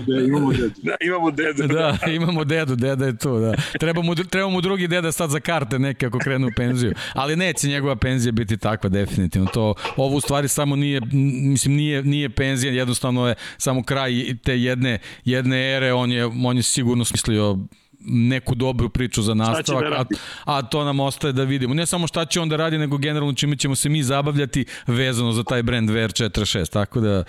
[0.06, 0.74] da imamo dedu.
[0.82, 1.66] Da, imamo dedu.
[1.66, 3.54] Da, imamo dedu, deda je tu, da.
[3.80, 6.94] Treba mu, treba mu drugi deda sad za karte neke ako krenu u penziju.
[7.12, 9.46] Ali neće njegova penzija biti takva, definitivno.
[9.54, 11.00] To, ovo u stvari samo nije,
[11.42, 14.12] mislim, nije, nije penzija, jednostavno je samo kraj
[14.44, 17.58] te jedne, jedne ere, on je, on je sigurno smislio
[18.04, 20.04] neku dobru priču za nastavak, da a,
[20.44, 21.74] a to nam ostaje da vidimo.
[21.74, 25.32] Ne samo šta će on da radi, nego generalno čime ćemo se mi zabavljati vezano
[25.32, 27.24] za taj brand VR46, tako da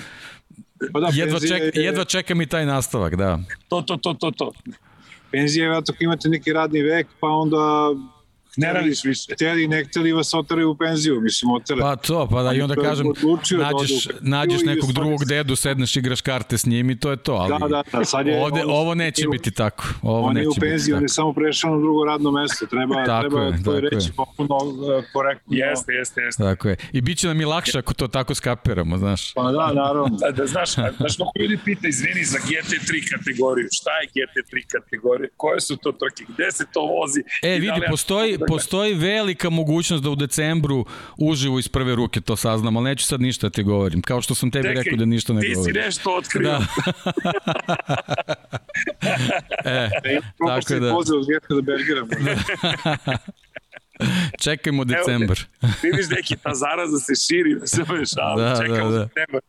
[0.93, 1.83] Pa da, jedva, ček, je...
[1.83, 3.39] jedva čekam i taj nastavak, da.
[3.67, 4.51] To, to, to, to, to.
[5.31, 7.89] Penzija je, ako imate neki radni vek, pa onda
[8.57, 9.33] ne radiš više.
[9.33, 11.81] Hteli, ne hteli vas otaraju u penziju, mislim, otele.
[11.81, 13.07] Pa to, pa da, i onda kažem,
[13.57, 17.33] da nađeš, nađeš nekog drugog dedu, sedneš, igraš karte s njim i to je to,
[17.33, 19.83] ali da, da, da, sad je, ovde, ovo neće biti tako.
[20.01, 23.05] Ovo on neće je u penziji, on je samo prešao na drugo radno mesto, treba,
[23.05, 24.13] tako treba je, to je reći je.
[24.15, 25.57] popuno uh, korektno.
[25.57, 26.43] Jeste, jeste, jeste.
[26.43, 26.75] Tako je.
[26.93, 29.33] I bit će nam i lakše ako to tako skapiramo, znaš.
[29.33, 30.17] Pa da, naravno.
[30.19, 35.29] Da, da znaš, znaš kako ljudi pita, izvini, za GT3 kategoriju, šta je GT3 kategorija,
[35.37, 37.21] koje su to trke, gde se to vozi?
[37.43, 40.85] E, vidi, da postoji, postoji vel velika mogućnost da u decembru
[41.17, 44.01] uživo iz prve ruke to saznam, ali neću sad ništa da ti govorim.
[44.01, 45.73] Kao što sam tebi Dekaj, rekao da ništa ne ti govorim.
[45.73, 46.49] Ti si nešto otkrio.
[46.49, 46.61] Da.
[49.65, 49.89] e,
[50.47, 50.91] tako je da.
[50.91, 51.21] Pozdrav
[51.61, 53.17] da.
[54.43, 55.39] Čekajmo decembar.
[55.61, 57.83] Evo, vidiš neki ta zaraza se širi, da se
[58.15, 58.45] šalim.
[58.45, 59.05] Da, Čekamo da, da.
[59.05, 59.41] decembar.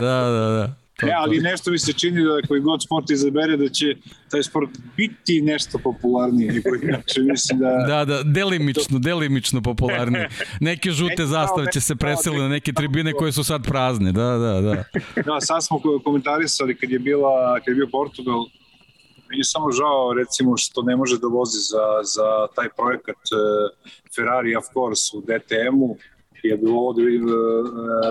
[0.00, 0.79] Da, da, da.
[1.00, 3.96] To, e, ali nešto mi se čini da koji god sport izabere da će
[4.30, 7.20] taj sport biti nešto popularniji nego inače.
[7.20, 7.84] Mislim da...
[7.88, 10.24] Da, da, delimično, delimično popularniji.
[10.60, 14.60] Neke žute zastave će se preseliti na neke tribine koje su sad prazne, da, da,
[14.60, 14.84] da.
[15.22, 18.46] Da, sad smo komentarisali kad je, bila, kad je bio Portugal,
[19.28, 23.40] meni je samo žao recimo što ne može da vozi za, za taj projekat uh,
[24.14, 25.96] Ferrari of course u DTM-u
[26.42, 27.28] je bilo ovo da vidim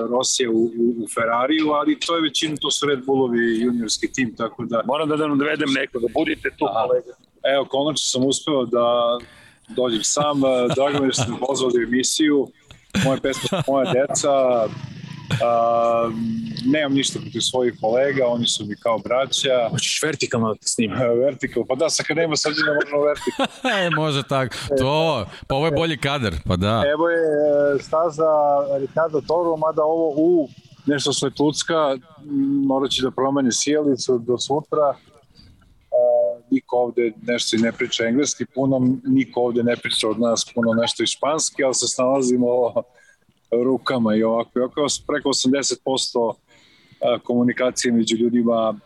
[0.09, 4.35] Rosija u, u, u Ferrariju, ali to je većinu, to su Red Bullovi juniorski tim,
[4.35, 4.81] tako da...
[4.85, 7.13] Moram da nam dovedem neko, da budite tu, kolega.
[7.53, 9.17] Evo, konačno sam uspeo da
[9.69, 10.41] dođem sam,
[10.75, 12.47] drago mi je što ste pozvali emisiju,
[13.05, 14.31] moje pesme, moja deca,
[15.31, 16.13] Uh,
[16.65, 19.69] nemam ništa protiv svojih kolega, oni su mi kao braća.
[19.69, 20.97] Hoćeš vertikalno da te snimim?
[21.25, 23.45] vertikal, pa da, sa kad nema srđana možemo vertikal.
[23.85, 24.55] e, može tako.
[24.77, 26.83] To, pa ovo je bolji kadar, pa da.
[26.93, 27.19] Evo je
[27.75, 28.31] e, staza
[28.79, 30.49] Ricardo Toro, mada ovo u
[30.85, 31.97] nešto što je tucka,
[32.65, 34.89] morat će da promeni sjelicu do sutra.
[34.89, 40.51] Uh, niko ovde nešto i ne priča engleski puno, niko ovde ne priča od nas
[40.55, 42.73] puno nešto i španski, ali se snalazimo
[43.51, 44.59] rukama i ovako.
[44.59, 46.33] I ovako preko 80%
[47.23, 48.79] komunikacije među ljudima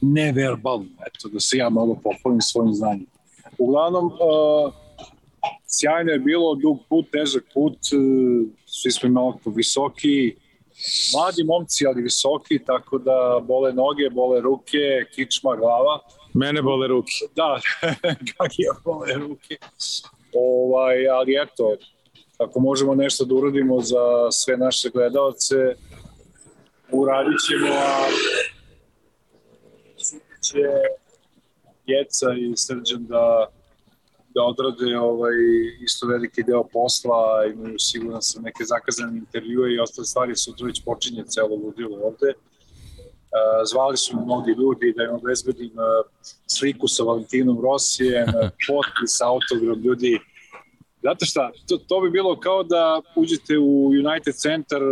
[0.00, 3.06] neverbalno, eto, da se ja malo pohvalim svojim znanjem.
[3.58, 4.72] Uglavnom, uh,
[5.66, 10.36] sjajno je bilo, dug put, težak put, uh, svi smo imali visoki,
[11.14, 16.00] mladi momci, ali visoki, tako da bole noge, bole ruke, kičma, glava.
[16.34, 17.12] Mene bole ruke.
[17.36, 17.60] Da,
[18.30, 19.56] Gagija bole ruke.
[20.34, 21.76] Ovaj, ali eto,
[22.38, 25.54] ako možemo nešto da uradimo za sve naše gledalce,
[26.92, 28.06] uradit ćemo, a
[30.40, 30.60] će
[31.86, 33.46] Jeca i Srđan da,
[34.34, 35.34] da odrade ovaj,
[35.80, 40.84] isto veliki deo posla, imaju sigurno sam neke zakazane intervjue i ostale stvari, sutra već
[40.84, 42.32] počinje celo ludilo ovde.
[43.70, 45.72] zvali su mnogi ljudi da im obezbedim
[46.46, 48.26] sliku sa Valentinom Rosijem,
[48.68, 50.20] potpis, autogram ljudi,
[51.04, 54.82] Znate šta, to, to bi bilo kao da uđete u United Center,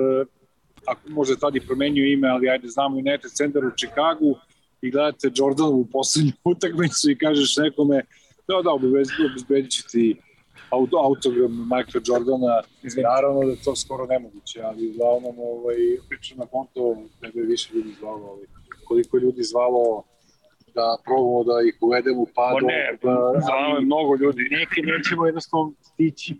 [0.86, 4.34] ako možda tada i promenio ime, ali ajde znamo United Center u Čikagu
[4.82, 8.02] i gledate Jordanovu poslednju utakmicu i kažeš nekome
[8.48, 10.16] da, da, obezbedit ću ti
[10.70, 12.62] auto, autogram Michael Jordana,
[13.02, 15.76] naravno da to skoro nemoguće, ali uglavnom ovaj,
[16.08, 18.46] pričam na konto da je više ljudi zvalo, ovaj,
[18.84, 20.04] koliko ljudi zvalo
[20.74, 22.66] da probamo da ih uvedemo u padu.
[22.66, 24.42] Pa ne, da, znamo je mnogo ljudi.
[24.50, 26.30] Neki nećemo jednostavno stići.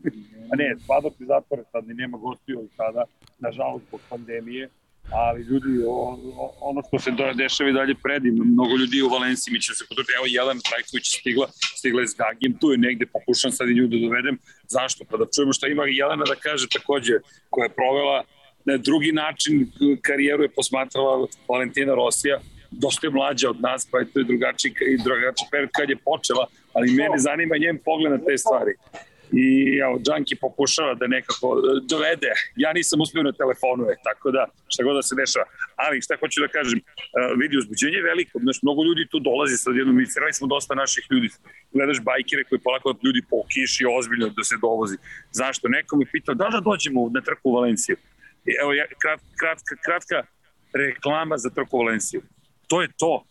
[0.51, 3.03] A ne, padok je zatvore sad, ni nema gostiju od sada,
[3.39, 4.69] nažalost, zbog pandemije,
[5.11, 9.53] ali ljudi, o, o, ono što se dešava i dalje predim, mnogo ljudi u Valenciji,
[9.53, 11.47] mi će se potruditi, evo Jelena Trajković stigla,
[11.79, 14.37] stigla je s Gagijem, tu je negde, pokušam sad i nju da dovedem,
[14.69, 15.05] zašto?
[15.11, 17.15] Pa da čujemo šta ima Jelena da kaže takođe,
[17.51, 18.19] koja je provela
[18.65, 19.55] na drugi način
[20.03, 22.37] karijeru je posmatrala Valentina Rosija,
[22.73, 25.97] dosta je mlađa od nas, pa je to je drugačiji, i drugačiji period kad je
[25.97, 28.75] počela, ali mene zanima njen pogled na te stvari
[29.33, 31.49] i evo, Džanki pokušava da nekako
[31.91, 32.33] dovede.
[32.57, 35.47] Ja nisam uspio na telefonu, je, tako da šta god da se dešava.
[35.77, 39.57] Ali šta hoću da kažem, uh, vidi, uzbuđenje je veliko, znaš, mnogo ljudi tu dolazi
[39.57, 41.29] sad jednom, mi smo dosta naših ljudi.
[41.75, 44.97] Gledaš bajkere koji polako ljudi po kiši ozbiljno da se dovozi.
[45.31, 45.69] Zašto?
[45.69, 47.97] Neko mi pitao da da dođemo na trku u Valenciju.
[48.49, 50.19] I evo, ja, krat, kratka, kratka
[50.75, 52.21] reklama za trku u Valenciju.
[52.73, 53.25] To je to.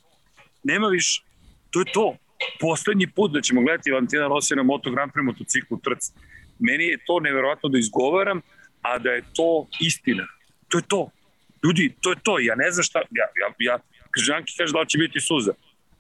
[0.63, 1.21] Nema više.
[1.69, 2.17] To je to
[2.59, 6.11] poslednji put da ćemo gledati Valentina Rosija na Moto Grand Prix motociklu trc.
[6.59, 8.41] Meni je to neverovatno da izgovaram,
[8.81, 10.27] a da je to istina.
[10.69, 11.09] To je to.
[11.63, 12.39] Ljudi, to je to.
[12.39, 13.79] Ja ne znam šta, ja, ja, ja
[14.25, 15.53] Žanki kaže da će biti suza.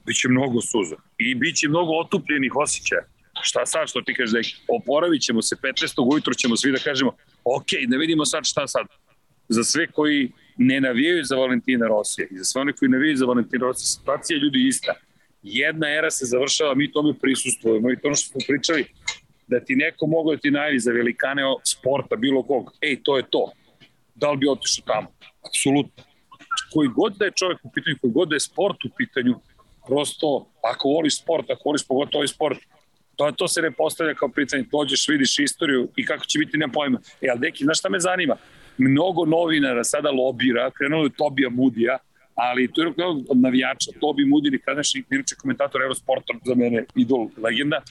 [0.05, 0.95] Biće mnogo suza.
[1.17, 3.01] I biće mnogo otupljenih osjećaja.
[3.41, 6.13] Šta sad što ti kažeš da oporavit ćemo se 15.
[6.13, 7.11] ujutro ćemo svi da kažemo
[7.43, 8.85] ok, da vidimo sad šta sad.
[9.51, 13.25] Za sve koji ne navijaju za Valentina Rosija i za sve one koji navijaju za
[13.25, 14.93] Valentina Rosija, situacija je ljudi ista
[15.43, 18.85] jedna era se završava, mi tome prisustujemo i to ono što smo pričali,
[19.47, 23.23] da ti neko mogo da ti najavi za velikane sporta, bilo kog, ej, to je
[23.29, 23.51] to.
[24.15, 25.07] Da li bi otišao tamo?
[25.47, 26.03] Apsolutno.
[26.73, 29.35] Koji god da je čovjek u pitanju, koji god da je sport u pitanju,
[29.87, 32.59] prosto, ako voliš sport, ako voliš pogotovo ovaj sport,
[33.15, 36.73] to, to se ne postavlja kao pitanje, dođeš, vidiš istoriju i kako će biti, nema
[36.73, 36.99] pojma.
[37.21, 38.35] E, ali deki, znaš šta me zanima?
[38.81, 41.97] Mnogo novinara sada lobira, krenulo je Tobija Mudija,
[42.35, 42.93] ali to je
[43.29, 47.81] od navijača, to bi Mudini, kadašnji inače komentator Eurosporta, za mene idol, legenda,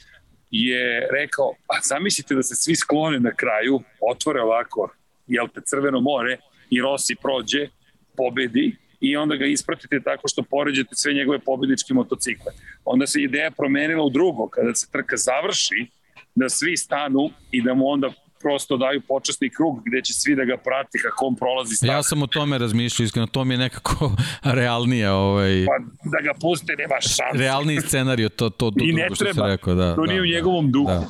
[0.51, 4.89] je rekao, a zamislite da se svi sklone na kraju, otvore ovako,
[5.27, 6.39] jel te, Crveno more,
[6.71, 7.69] i Rossi prođe,
[8.17, 12.53] pobedi, i onda ga ispratite tako što poređate sve njegove pobedničke motocikle.
[12.85, 15.87] Onda se ideja promenila u drugo, kada se trka završi,
[16.35, 20.45] da svi stanu i da mu onda prosto daju počasni krug gde će svi da
[20.45, 21.89] ga prati kako on prolazi stav.
[21.89, 24.13] Ja sam o tome razmišljao, iskreno, to mi je nekako
[24.61, 25.11] realnije.
[25.11, 25.67] Ovaj...
[25.67, 25.79] Pa
[26.11, 27.39] da ga puste, nema šanse.
[27.39, 30.25] Realniji scenariju, to, to, to I ne treba, što rekao, da, to da, nije u
[30.25, 30.91] da, njegovom duhu.
[30.91, 31.07] Da.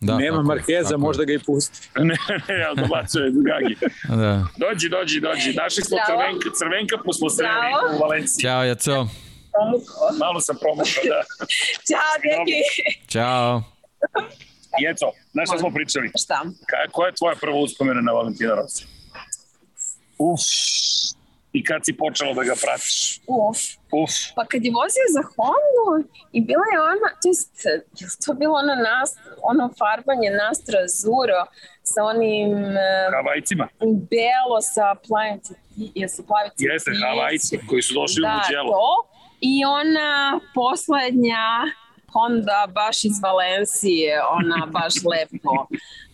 [0.00, 1.88] Da, Nema Markeza, možda ga i pusti.
[2.08, 2.16] ne,
[2.48, 3.76] ne, ja dobacuje Gagi.
[4.08, 4.46] da.
[4.56, 5.52] Dođi, dođi, dođi.
[5.52, 8.42] Našli smo crvenka, crvenka pa smo sreli u Valenciji.
[8.42, 9.08] Ćao, Jaco.
[10.18, 11.20] Malo sam promukao, da.
[11.88, 12.60] Ćao, Deki.
[13.08, 13.62] Ćao.
[14.80, 16.10] Jeco, znaš šta smo pričali?
[16.24, 16.42] Šta?
[16.66, 18.86] Ka, koja je tvoja prva uspomena na Valentina Rossi?
[20.18, 20.40] Uf,
[21.52, 23.20] i kad si počela da ga pratiš?
[23.26, 23.58] Uf.
[24.02, 24.14] Uf.
[24.36, 27.52] Pa kad je vozio za Hondu i bila je ona, to jest,
[28.00, 29.10] je to bilo ono, nas,
[29.42, 31.40] ono farbanje Nastra Zuro
[31.82, 32.50] sa onim...
[33.18, 33.68] Havajcima?
[34.12, 35.54] Belo sa plavici,
[36.00, 36.64] jesu plavici.
[36.64, 38.70] Jeste, Havajci koji su došli da, u Mugello.
[38.70, 38.94] Da, to.
[39.40, 41.44] I ona poslednja
[42.12, 45.66] Honda baš iz Valencije, ona baš lepo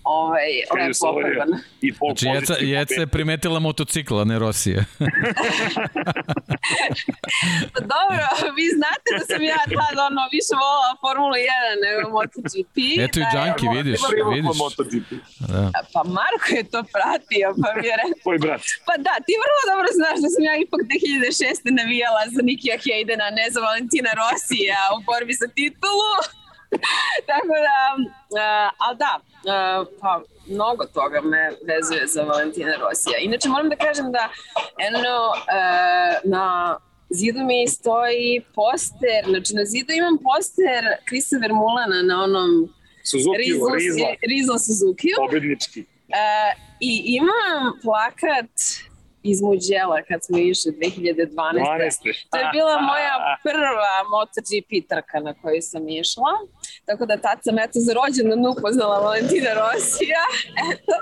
[0.04, 1.58] ovaj, lepo opremana.
[1.82, 4.84] I znači, Jeca, Jeca je primetila motocikla, ne Rosije.
[7.94, 12.76] Dobro, vi znate da sam ja tad ono, više volala Formula 1 nego MotoGP.
[13.04, 14.00] Eto i Džanki, vidiš,
[14.34, 14.56] vidiš.
[15.52, 15.64] Da.
[15.94, 18.22] Pa Marko je to pratio, pa mi je rekao.
[18.24, 18.62] Tvoj brat.
[18.88, 21.78] Pa da, ti vrlo dobro znaš da sam ja ipak 2006.
[21.80, 26.12] navijala za Nikija Hejdena, ne za Valentina Rosija u borbi za titulu.
[27.30, 33.18] Tako da, uh, ali da, uh, pa mnogo toga me vezuje za Valentina Rosija.
[33.18, 34.28] Inače moram da kažem da
[34.78, 36.76] eno, uh, na
[37.10, 42.68] zidu mi stoji poster, znači na zidu imam poster Krisa Vermulana na onom
[43.04, 44.08] Suzuki, Rizla, Rizla.
[44.28, 45.08] Rizla Suzuki.
[45.16, 45.80] Pobednički.
[45.80, 48.50] Uh, I imam plakat
[49.22, 51.28] iz Muđela kad smo išli 2012.
[51.36, 52.26] 12.
[52.30, 56.32] To je bila moja prva MotoGP trka na kojoj sam išla.
[56.88, 60.24] Tako da tad sam eto za rođendan upoznala Valentina Rosija.
[60.72, 60.94] Eto,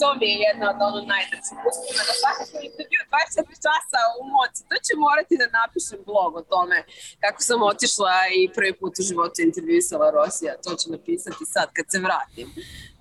[0.00, 2.02] to mi je jedna od ono najdraćih uspomena.
[2.08, 4.60] Da svaki sam intervju 24 časa u moci.
[4.70, 6.78] To će morati da napišem blog o tome
[7.22, 10.52] kako sam otišla i prvi put u životu intervjuisala Rosija.
[10.64, 12.48] To ću napisati sad kad se vratim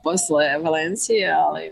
[0.05, 1.63] posle Valencije, ali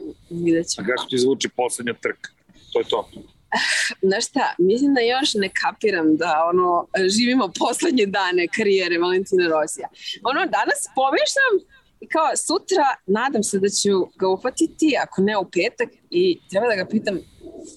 [0.43, 0.83] vidjet ćemo.
[0.85, 2.29] A kako ti zvuči poslednja trka?
[2.73, 3.09] to je to.
[4.07, 6.87] Znaš šta, mislim da još ne kapiram da ono,
[7.17, 9.87] živimo poslednje dane karijere Valentina Rosija.
[10.23, 11.53] Ono, danas pomišljam
[11.99, 16.67] i kao sutra nadam se da ću ga upatiti, ako ne u petak, i treba
[16.67, 17.17] da ga pitam,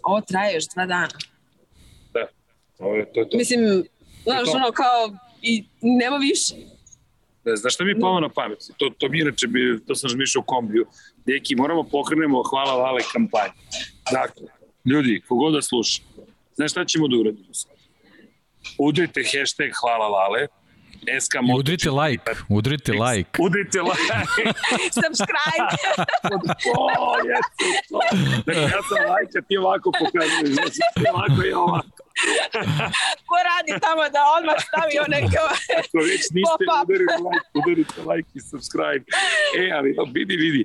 [0.03, 1.18] ovo traje još dva dana.
[2.14, 2.27] Da,
[2.79, 3.37] ovo je, to je to.
[3.37, 3.85] Mislim,
[4.25, 6.55] znaš, ono kao, i nema više.
[7.45, 8.59] Da, znaš šta mi palo na pamet?
[8.77, 10.87] To, to mi inače, bi, to sam razmišljao u kombiju.
[11.27, 13.53] Deki, moramo pokrenemo hvala vale kampanju.
[14.12, 14.47] Dakle,
[14.85, 16.03] Ljudi, kogod da sluša,
[16.55, 17.72] znaš šta ćemo da uradimo sad?
[18.78, 20.47] Udrite hashtag hvala Lale
[21.20, 23.43] SK I udrite like, udrite like.
[23.43, 24.53] Udrite like.
[24.93, 25.68] Subscribe.
[26.76, 28.01] o, jesu, to.
[28.47, 30.55] Dakle, ja sam like, a ti ovako pokazuješ.
[30.55, 32.01] Znači, ti ovako i ovako.
[33.28, 34.93] Ko radi tamo da odmah stavi
[35.35, 35.49] kao...
[35.81, 39.05] Ako već niste udarili like, udarite like i subscribe.
[39.61, 40.62] E, ali vidi, vidi.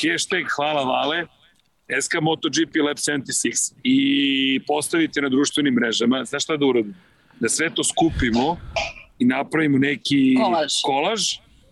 [0.00, 1.26] Hashtag hvala Vale,
[2.00, 6.24] SK MotoGP Lab 76 i postavite na društvenim mrežama.
[6.24, 6.94] Znaš šta da uradim?
[7.40, 8.56] Da sve to skupimo
[9.18, 10.72] i napravimo neki Kolaž.
[10.84, 11.22] kolaž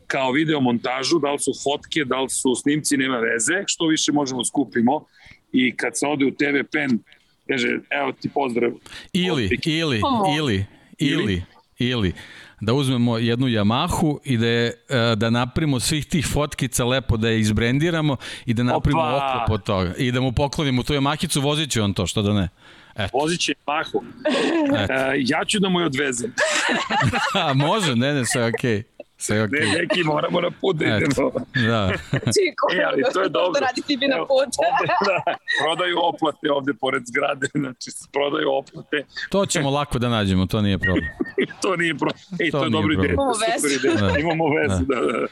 [0.07, 4.13] kao video montažu, da li su fotke, da li su snimci, nema veze, što više
[4.13, 5.05] možemo skupimo
[5.53, 6.99] i kad se ode u TV Pen,
[7.49, 8.73] kaže, evo ti pozdrav.
[9.13, 10.01] Ili, ili,
[10.39, 10.65] ili,
[10.99, 11.43] ili,
[11.79, 12.13] ili,
[12.61, 14.73] da uzmemo jednu Yamahu i da, je,
[15.17, 19.17] da napravimo svih tih fotkica lepo, da je izbrendiramo i da napravimo Opa!
[19.17, 19.95] oklop od toga.
[19.99, 22.49] I da mu poklonimo tu Yamahicu, vozit će on to, što da ne.
[22.97, 23.19] Eto.
[23.19, 24.03] Vozit će Mahu.
[24.89, 26.35] E, ja ću da mu je odvezem.
[27.67, 28.77] Može, ne, ne, sve okej.
[28.77, 28.98] Okay.
[29.19, 29.61] Sve okej.
[29.61, 30.97] Ne, neki moramo na put da Eto.
[30.97, 31.31] idemo.
[31.69, 31.93] Da.
[32.35, 33.53] Čiko, E, ali to je dobro.
[33.53, 34.51] Da radi ti bi na Evo, put.
[34.67, 39.05] Ovde, da, prodaju oplate ovde pored zgrade, znači prodaju oplate.
[39.31, 41.09] To ćemo lako da nađemo, to nije problem.
[41.63, 42.11] to nije pro...
[42.41, 43.15] Ej, to, To je dobra ideja.
[43.15, 43.15] problem.
[43.15, 43.97] Imamo vezu.
[44.13, 44.19] Da.
[44.19, 45.27] Imamo vezu, da, da.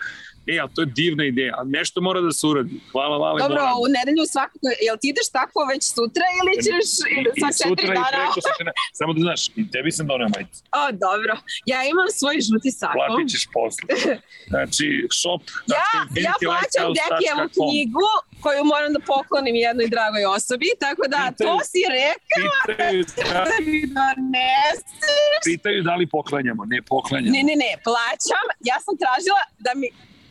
[0.46, 0.52] Da.
[0.52, 1.54] E, ali to je divna ideja.
[1.66, 2.74] Nešto mora da se uradi.
[2.92, 3.38] Hvala, Vale.
[3.38, 3.78] Dobro, moram.
[3.84, 7.52] u nedelju svakako, jel ti ideš tako već sutra ili ćeš ili I, sa i
[7.52, 8.08] četiri sutra i dana?
[8.12, 8.70] preko sutra.
[8.92, 10.58] Samo da znaš, i tebi sam donio majicu.
[10.74, 11.32] O, dobro.
[11.66, 12.96] Ja imam svoj žuti sako.
[12.98, 13.88] Platit ćeš posle.
[14.48, 14.86] Znači,
[15.20, 15.42] shop.
[15.74, 15.86] Ja,
[16.26, 18.08] ja plaćam Dekijevu knjigu
[18.42, 23.40] koju moram da poklonim jednoj dragoj osobi, tako da to Pitaju- si rekao Pitaju, da,
[23.44, 25.40] da mi doneseš.
[25.44, 26.62] pitaju da li poklanjamo.
[26.64, 27.32] Ne poklanjamo.
[27.32, 28.46] Ne, ne, ne, plaćam.
[28.60, 29.86] Ja sam tražila da mi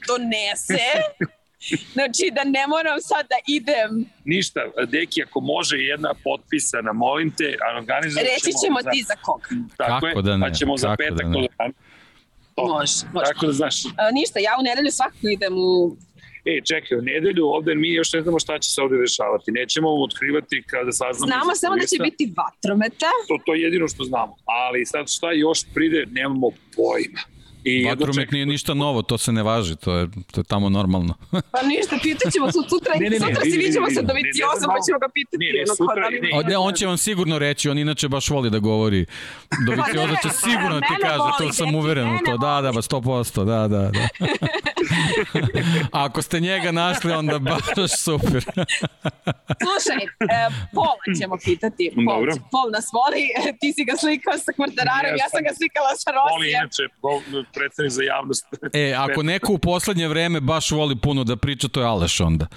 [0.07, 0.87] donese.
[1.93, 4.05] Znači da ne moram sad da idem.
[4.25, 9.15] Ništa, Deki, ako može jedna potpisana, molim te, a organizovat Reći ćemo za, ti za
[9.15, 9.47] koga.
[9.77, 11.47] Tako Kako je, da ne, pa ćemo za kako petak da ne.
[11.47, 11.69] to da.
[12.55, 12.67] To.
[12.67, 13.25] Može, može.
[13.33, 15.97] Tako da znaš, A, ništa, ja u nedelju svakako idem u...
[16.45, 19.51] e, čekaj, u nedelju ovde mi još ne znamo šta će se ovde dešavati.
[19.51, 21.27] Nećemo otkrivati kada saznamo.
[21.31, 23.11] Znamo samo da će biti vatrometa.
[23.27, 24.35] To, to je jedino što znamo.
[24.45, 27.34] Ali sad šta još pride, nemamo pojma.
[27.66, 31.13] I Vatromet nije ništa novo, to se ne važi, to je, to je tamo normalno.
[31.53, 33.95] Pa ništa, pitaćemo su sutra, Ne, ne, ne, sutra se vidi, viđemo vidi.
[33.95, 35.38] sa Ne, ne Doviciozom, pa ćemo ga pitati.
[35.38, 38.49] Ne, ne, sutra, ne, O, ne, on će vam sigurno reći, on inače baš voli
[38.49, 39.05] da govori.
[39.68, 42.38] Dovicioza će sigurno ti kaže, to sam uveren u to.
[42.38, 44.07] Da, da, ba 100%, da, da, da.
[45.91, 47.63] A ako ste njega našli, onda baš
[47.97, 48.43] super.
[49.63, 50.39] Slušaj, e,
[50.74, 51.91] Pola ćemo pitati.
[51.95, 52.32] Pol, Dobro.
[52.51, 53.24] Pol nas voli,
[53.59, 56.61] ti si ga slikao sa kvartararom, ja sam ga slikala sa Voli Rosijem.
[56.61, 57.24] inače, go-
[57.55, 58.45] predstavnik za javnost.
[58.73, 62.47] E, ako neko u poslednje vreme baš voli puno da priča, to je Aleš onda.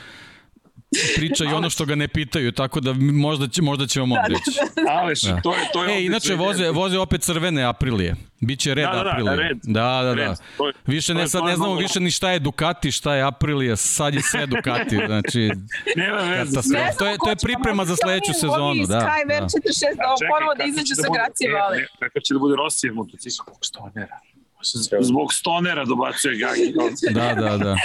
[1.16, 4.18] Priča i ono što ga ne pitaju, tako da možda, će, možda će vam on
[4.28, 4.58] reći.
[4.90, 5.40] Aleš, Da.
[5.40, 8.14] to je, to je E, inače voze, voze opet crvene aprilije.
[8.40, 9.36] Biće red Da, da, da, aprilije.
[9.38, 9.58] red.
[9.64, 10.14] Da, da, da.
[10.14, 10.36] Red.
[10.56, 13.14] To je- Više to ne, sad ne znamo mnogo- više ni šta je Ducati, šta
[13.14, 14.96] je aprilije, sad je sve Ducati.
[15.06, 15.50] Znači,
[15.96, 16.60] Nema veze.
[16.98, 19.46] To je- to je priprema za sledeću sezonu, da, Skyver da.
[19.46, 21.76] 46, da Čekaj, ponovo da kako izađu će sa bude- Gracije Vale.
[21.76, 23.34] ne, Kakav će da bude Rosijev motocikl?
[23.42, 24.18] Zbog stonera.
[25.00, 26.72] Zbog stonera dobacuje Gagi.
[27.20, 27.76] da, da, da.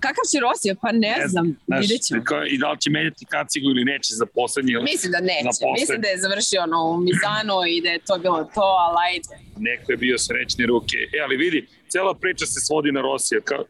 [0.00, 0.74] Kakav će Rosije?
[0.82, 2.24] Pa ne znam, Znaš, vidjet ćemo.
[2.24, 4.72] kao- I da li će menjati kacigu ili neće za poslednji.
[4.82, 5.60] Mislim da neće.
[5.80, 9.34] Mislim da je završio ono u Mizanu i da je to bilo to, ali ajde.
[9.58, 10.96] Neko je bio srećni ruke.
[11.16, 13.40] E, ali vidi, cela priča se svodi na Rosija.
[13.40, 13.64] Kao,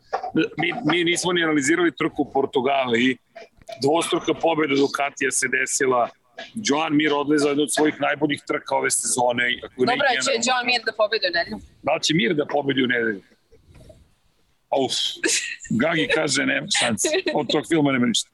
[0.59, 3.17] mi, mi nismo ni analizirali trku u Portugali.
[3.83, 6.09] Dvostruka pobjeda Ducatija se desila.
[6.55, 9.45] Joan Mir odleza jednu od svojih najboljih trka ove sezone.
[9.65, 10.45] Ako Dobro, će generalno.
[10.49, 11.59] John Mir da pobedi u nedelju.
[11.83, 13.23] Da li će Mir da pobedi u nedelju?
[14.85, 14.95] Uf,
[15.71, 17.09] Gagi kaže nema šanse.
[17.35, 18.31] Od tog filma nema ništa.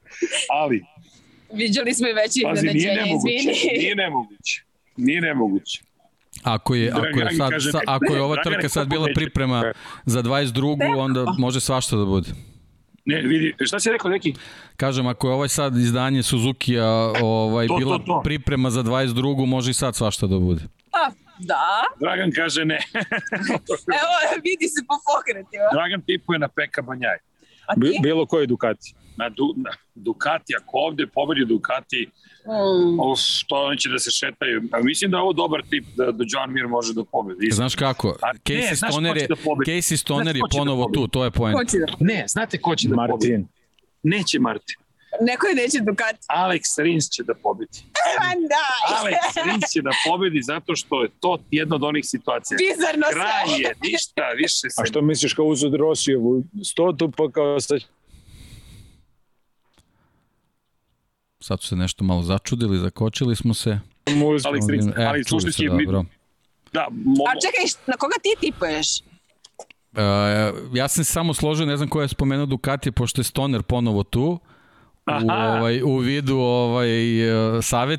[0.49, 0.83] Ali,
[1.53, 3.33] Viđali smo i veće pazi, nije nemoguće.
[3.35, 3.77] izvini.
[3.77, 4.63] Nije nemoguće.
[4.97, 5.81] Nije nemoguće.
[6.43, 9.73] Ako je, ako je, sad, kaže, sa, ako je ova trka sad bila priprema
[10.05, 10.97] za 22.
[10.99, 12.29] onda može svašta da bude.
[13.07, 14.33] Ne, vidi, šta si rekao neki?
[14.77, 18.21] Kažem, ako je ovaj sad izdanje Suzuki-a ovaj, To, to, bila to.
[18.23, 19.45] priprema za 22.
[19.45, 20.61] može i sad svašta da bude.
[20.91, 21.83] Pa, da.
[21.99, 22.79] Dragan kaže ne.
[24.01, 25.63] Evo, vidi se po pokretima.
[25.73, 27.17] Dragan tipuje na Peka Banjaj.
[27.67, 27.73] A?
[28.03, 28.93] Bilo koji Ducati.
[29.17, 32.09] Na, du, na Ducati, ako ovde pobedi Ducati,
[32.47, 32.99] Mm.
[32.99, 34.61] uf, to oni će da se šetaju.
[34.71, 37.51] A mislim da je ovo dobar tip da, da John Mir može da pobedi.
[37.51, 38.07] Znaš kako?
[38.21, 39.71] A ne, Casey ko Stoner je, da pobedi?
[39.71, 40.95] Casey Stoner Znaš je da ponovo pobedi?
[40.95, 41.31] tu, to je
[41.71, 41.85] će da?
[41.99, 43.31] Ne, znate ko će da pobedi?
[43.31, 43.47] Martin.
[44.03, 44.75] Neće Martin.
[45.21, 46.25] Neko je neće Ducati.
[46.29, 47.79] Alex Rins će da pobedi.
[48.19, 48.67] Ma da.
[48.99, 52.57] Alex Rins će da pobedi zato što je to jedna od onih situacija.
[52.57, 54.81] Bizarno Kraj je, ništa, više se...
[54.81, 57.79] A što misliš kao uzud Rosijevu stotu pa kao sad
[61.39, 63.79] Sad su se nešto malo začudili, zakočili smo se.
[64.05, 66.03] Alex Rins, E, ali se, dobro.
[66.73, 68.87] Da, mo, A čekaj, na koga ti tipuješ?
[69.91, 73.63] Uh, ja sam se samo složio, ne znam ko je spomenuo Ducati, pošto je Stoner
[73.63, 74.39] ponovo tu,
[75.07, 76.87] u, ovaj, u vidu ovaj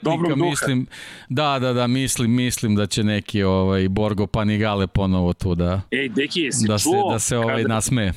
[0.02, 0.50] Dobrog duha.
[0.50, 0.86] mislim
[1.28, 6.08] da da da mislim mislim da će neki ovaj Borgo Panigale ponovo tu da Ej,
[6.08, 8.12] deki, da se čuo da se ovaj kada, nasmeje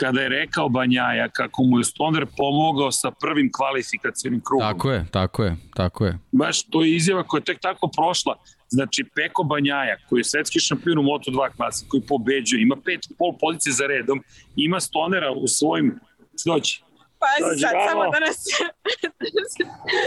[0.00, 4.68] kada je rekao Banjaja kako mu je Stoner pomogao sa prvim kvalifikacijnim krugom.
[4.68, 8.38] tako je tako je tako je Baš to je izjava koja je tek tako prošla.
[8.68, 13.32] Znači, Peko Banjaja, koji je svetski šampion u Moto2 klasi, koji pobeđuje, ima pet pol
[13.40, 14.22] pozicije za redom,
[14.56, 16.00] ima Stonera u svojim...
[16.46, 16.82] Doći.
[17.18, 17.88] Pa Dođi sad vamo.
[17.88, 18.38] samo da nas...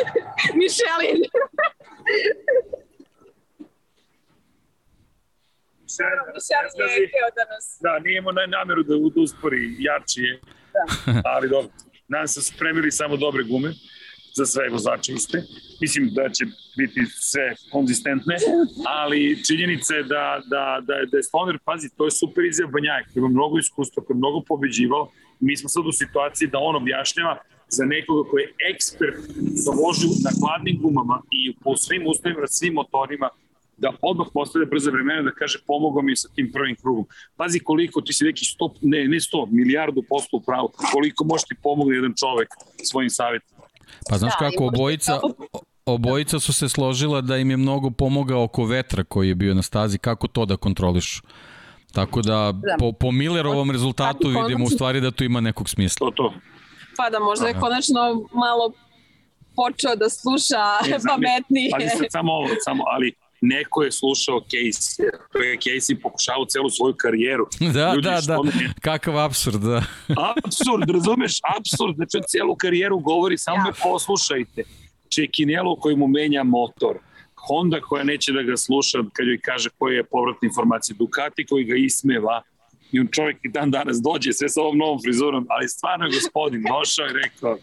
[0.59, 1.19] Mišelin.
[6.35, 7.65] Mišelin je htio da nas...
[7.81, 10.39] Da, nije imao nameru da, da uspori, jači je.
[10.73, 10.83] Da.
[11.33, 11.71] Ali dobro,
[12.07, 13.73] nam se spremili samo dobre gume
[14.35, 15.37] za sve vozače iste.
[15.81, 16.45] Mislim da će
[16.77, 18.35] biti sve konzistentne,
[18.87, 23.05] ali činjenica je da, da, da, da je Stoner, pazi, to je super izjav Banjajak,
[23.05, 25.11] koji ima mnogo iskustva, koji je mnogo pobeđivao.
[25.39, 27.37] Mi smo sad u situaciji da on objašnjava
[27.67, 29.19] za nekoga koji je ekspert
[29.65, 33.29] za vožnju na hladnim gumama i po svim uslovima, svim motorima,
[33.83, 37.05] da odmah postavlja brze vremena da kaže pomogao mi sa tim prvim krugom.
[37.37, 41.43] Pazi koliko ti si neki 100, ne, ne 100, milijardu posto u pravu, koliko može
[41.49, 42.49] ti pomogne jedan čovek
[42.83, 43.57] svojim savjetom.
[44.09, 45.19] Pa znaš Da, kako, obojica,
[45.85, 49.61] obojica su se složila da im je mnogo pomogao oko vetra koji je bio na
[49.61, 51.21] stazi, kako to da kontrolišu.
[51.93, 52.75] Tako da, Da.
[52.79, 56.07] po, po Millerovom rezultatu vidimo u stvari da tu ima nekog smisla.
[56.07, 56.33] To, to.
[56.97, 57.99] Pa da možda je konačno
[58.33, 58.73] malo
[59.55, 61.69] počeo da sluša Ne znam, pametnije.
[61.71, 63.13] Pazi sad samo ovo, samo, ali
[63.45, 64.95] neko je slušao Casey,
[65.31, 67.47] to je Casey pokušao celu svoju karijeru.
[67.73, 68.33] Da, Ljudi, da, da.
[68.33, 69.81] je- Kakav absurd, da.
[70.35, 71.33] Absurd, razumeš?
[71.57, 73.63] Absurd, znači celu karijeru govori, samo Ja.
[73.63, 74.63] me poslušajte.
[75.09, 76.95] Čekinelo koji mu menja motor.
[77.37, 80.95] Honda koja neće da ga sluša kad joj kaže koje je povratna informacija.
[80.99, 82.41] Ducati koji ga ismeva.
[82.91, 86.11] I on čovjek i dan danas dođe sve sa ovom novom frizurom, ali stvarno je
[86.11, 87.57] gospodin došao i rekao,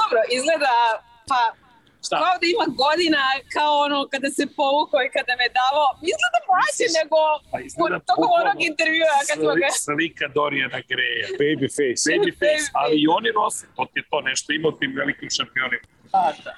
[0.00, 0.74] Dobro, izgleda,
[1.28, 1.40] pa
[2.06, 2.16] šta?
[2.22, 3.22] kao da ima godina
[3.56, 7.20] kao ono kada se povukao i kada me davo, izgleda mlađe nego
[7.52, 9.68] Pa izgleda tokom onog intervjua kad smo ga...
[9.74, 11.26] Sli- Slika Dorijana Greja.
[11.42, 12.02] Baby face.
[12.10, 14.90] Baby face, Baby ali i oni nose, to ti je to nešto ima u tim
[15.00, 15.86] velikim šampionima.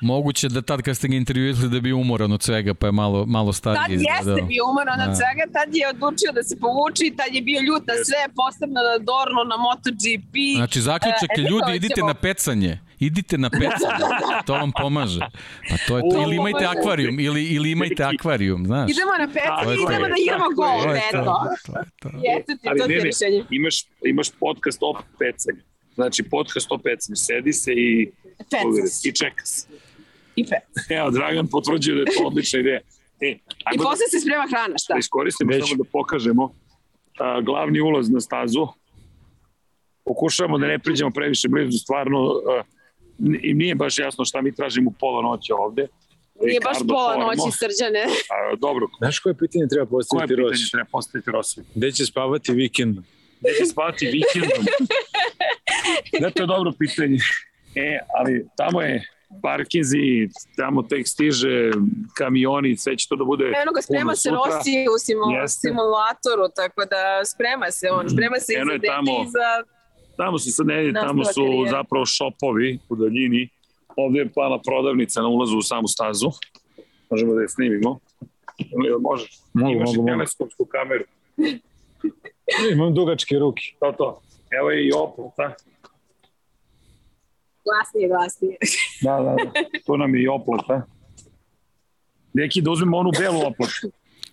[0.02, 3.26] Moguće da tad kad ste ga intervjuisali da bi umoran od svega, pa je malo,
[3.26, 3.98] malo Tad stariji.
[4.08, 5.04] jeste bio umoran Da.
[5.04, 8.20] od svega, tad je odlučio da se povuče i tad je bio ljut na sve,
[8.34, 10.34] posebno na Dornu, na MotoGP.
[10.56, 12.72] Znači, zaključak E, je, ljudi, eto, idite na pecanje.
[13.00, 14.04] Idite na pecanje.
[14.46, 15.20] to vam pomaže.
[15.68, 16.22] Pa to je to.
[16.22, 18.90] Ili imajte akvarijum, ili, ili imajte akvarijum, znaš.
[18.90, 21.18] Idemo na pecanje idemo da igramo gol, To je to.
[21.20, 21.34] eto.
[21.66, 22.08] to, je to.
[22.28, 23.44] Jeste ti, Ali to ti ne, je ne, rešenje.
[23.50, 25.62] imaš, imaš podcast o pecanju.
[25.94, 27.16] Znači, podcast o pecanju.
[27.16, 28.10] Sedi se i,
[28.50, 29.04] Pecas.
[29.04, 29.66] i čeka se.
[30.36, 30.90] I pec.
[30.98, 32.80] Evo, Dragan potvrđuje da je to odlična ideja.
[33.20, 33.28] E,
[33.74, 34.92] I da, posle se sprema hrana, šta?
[34.94, 35.68] da iskoristimo Već.
[35.68, 36.54] samo da pokažemo
[37.18, 38.66] a, glavni ulaz na stazu.
[40.04, 42.18] Pokušavamo da ne priđemo previše blizu, stvarno
[42.48, 42.62] a,
[43.42, 45.86] i nije baš jasno šta mi tražimo u pola noći ovde.
[46.42, 48.02] Nije baš pola noći srđane.
[48.30, 50.70] A, dobro, Znaš koje pitanje treba koje postaviti pitanje Rossi?
[50.70, 51.60] treba postaviti Rossi?
[51.74, 53.04] Gde će spavati vikendom?
[53.40, 54.64] Gde će spavati vikendom?
[56.20, 57.18] Da, to je dobro pitanje.
[57.78, 59.02] E, ali tamo je
[59.42, 61.70] parkinzi, tamo tek stiže
[62.16, 64.30] kamioni, sve će to da bude Eno ga, sprema se.
[64.30, 65.58] Rossi u simu, Jeste.
[65.68, 69.12] simulatoru, tako da sprema se on, sprema se i Eno za je dete tamo.
[69.22, 69.48] i za...
[70.16, 71.70] Tamo se sad ne vidi, tamo su karijere.
[71.70, 73.48] zapravo šopovi u daljini.
[73.96, 76.30] Ovde je plana prodavnica na ulazu u samu stazu.
[77.10, 77.98] Možemo da je snimimo.
[79.00, 79.26] Može.
[79.52, 81.04] Mogu, Imaš mogu, i teleskopsku kameru.
[82.72, 83.62] Imam dugačke ruke.
[83.80, 84.20] To, to.
[84.58, 85.54] Evo je i oplata.
[87.64, 88.56] Glasnije, glasnije.
[89.04, 89.78] Da, da, da.
[89.86, 90.82] To nam je i oplata.
[92.32, 93.90] Neki da uzmemo onu belu oplatu.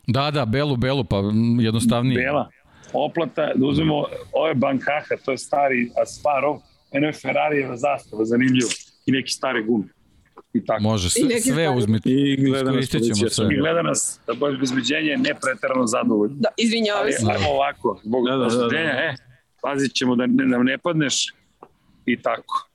[0.08, 1.22] Da, da, belu, belu, pa
[1.60, 2.22] jednostavnije.
[2.22, 2.50] Bela.
[2.94, 6.60] Oplata, da uzmemo, ovo je Bankaha, to je stari Asparov,
[6.92, 8.70] eno je Ferrarijeva zastava, zanimljivo.
[9.06, 9.86] I neki stare gume.
[10.54, 10.84] I tako.
[10.84, 12.10] Može, I sve, sve uzmite.
[12.10, 13.48] I gleda nas ćemo sve.
[13.52, 16.36] I gleda nas, da baš bezbeđenje ne pretarano zadovoljno.
[16.40, 17.26] Da, izvinjavam se.
[17.32, 18.78] ajmo ovako, zbog Da, da, da, da.
[18.78, 19.16] e,
[19.62, 21.34] pazit ćemo da ne, nam ne padneš
[22.06, 22.70] i tako.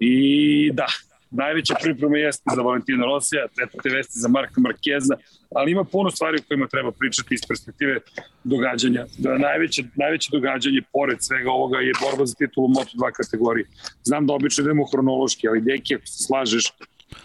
[0.00, 0.86] I da,
[1.30, 5.16] najveća priprema jeste za Valentina Rosija, tretate vesti za Marka Markeza,
[5.54, 8.00] ali ima puno stvari o kojima treba pričati iz perspektive
[8.44, 9.06] događanja.
[9.18, 13.64] Da najveće, najveće događanje, pored svega ovoga, je borba za titulu u Moto2 kategoriji.
[14.02, 16.64] Znam da obično idemo hronološki, ali deki, ako se slažeš,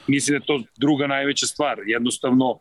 [0.08, 1.80] mislim da je to druga najveća stvar.
[1.86, 2.60] Jednostavno,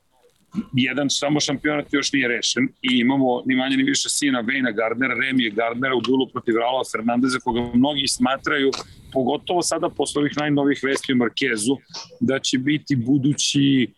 [0.73, 5.15] jedan samo šampionat još nije rešen i imamo ni manje ni više sina Vejna Gardnera,
[5.15, 8.71] Remije Gardnera u duelu protiv Raula Fernandeza koga mnogi smatraju,
[9.13, 11.77] pogotovo sada posle ovih najnovih vesti o Markezu,
[12.21, 13.89] da će biti budući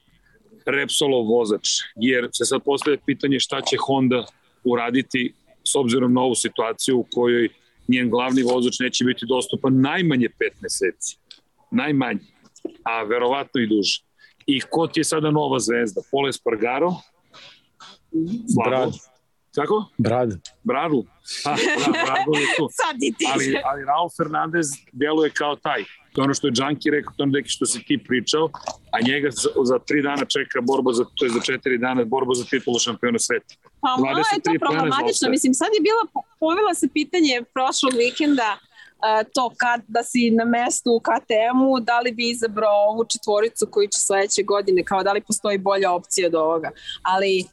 [0.66, 4.24] Repsolov vozač, jer se sad postavlja pitanje šta će Honda
[4.64, 5.32] uraditi
[5.64, 7.48] s obzirom na ovu situaciju u kojoj
[7.88, 11.16] njen glavni vozač neće biti dostupan najmanje pet meseci.
[11.70, 12.20] Najmanje,
[12.82, 14.09] a verovatno i duže.
[14.56, 16.00] I ko ti je sada nova zvezda?
[16.10, 16.90] Pole Spargaro?
[18.54, 18.70] Slabo.
[18.70, 18.92] Brad.
[19.54, 19.84] Kako?
[19.98, 20.30] Brad.
[20.62, 21.04] Bradu.
[21.44, 22.68] Ha, da, Bradu je tu.
[22.82, 23.24] Sad i ti.
[23.34, 25.84] Ali, ali Raul Fernandez djeluje kao taj.
[26.12, 28.50] To je ono što je Džanki rekao, to je neki što si ti pričao,
[28.92, 32.34] a njega za, za tri dana čeka borba, za, to je za četiri dana borba
[32.34, 33.54] za titulu šampiona sveta.
[33.80, 35.30] Pa malo je 23 to problematično.
[35.30, 36.02] Mislim, sad je bila,
[36.40, 38.58] povela se pitanje prošlog vikenda
[39.34, 43.88] to kad, da si na mestu u KTM-u, da li bi izabrao ovu četvoricu koji
[43.88, 46.70] će sledeće godine, kao da li postoji bolja opcija od ovoga.
[47.02, 47.44] Ali e,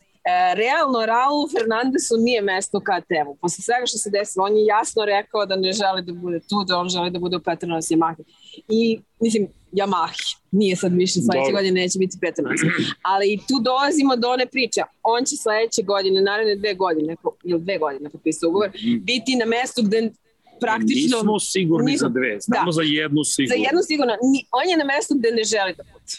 [0.56, 3.36] realno Raul Fernandesu nije mesto u KTM-u.
[3.36, 6.64] Posle svega što se desilo, on je jasno rekao da ne želi da bude tu,
[6.68, 8.24] da on želi da bude u Petronas Yamahi.
[8.70, 10.38] I, mislim, Yamahi.
[10.52, 12.60] Nije sad više sledeće godine neće biti Petronas.
[13.02, 14.82] Ali tu dolazimo do one priče.
[15.04, 18.70] On će sledeće godine, naredne dve godine, ili dve godine potpisao ugovor,
[19.02, 20.12] biti na mestu gde
[20.60, 21.18] praktično...
[21.18, 22.72] Nismo sigurni nismo- za dve, znamo Da.
[22.72, 23.64] za jednu Za sigurno.
[23.64, 26.14] jednu sigurno, ni- on je na mestu gde ne želi da bude.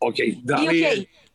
[0.00, 0.90] Ok, da I li je,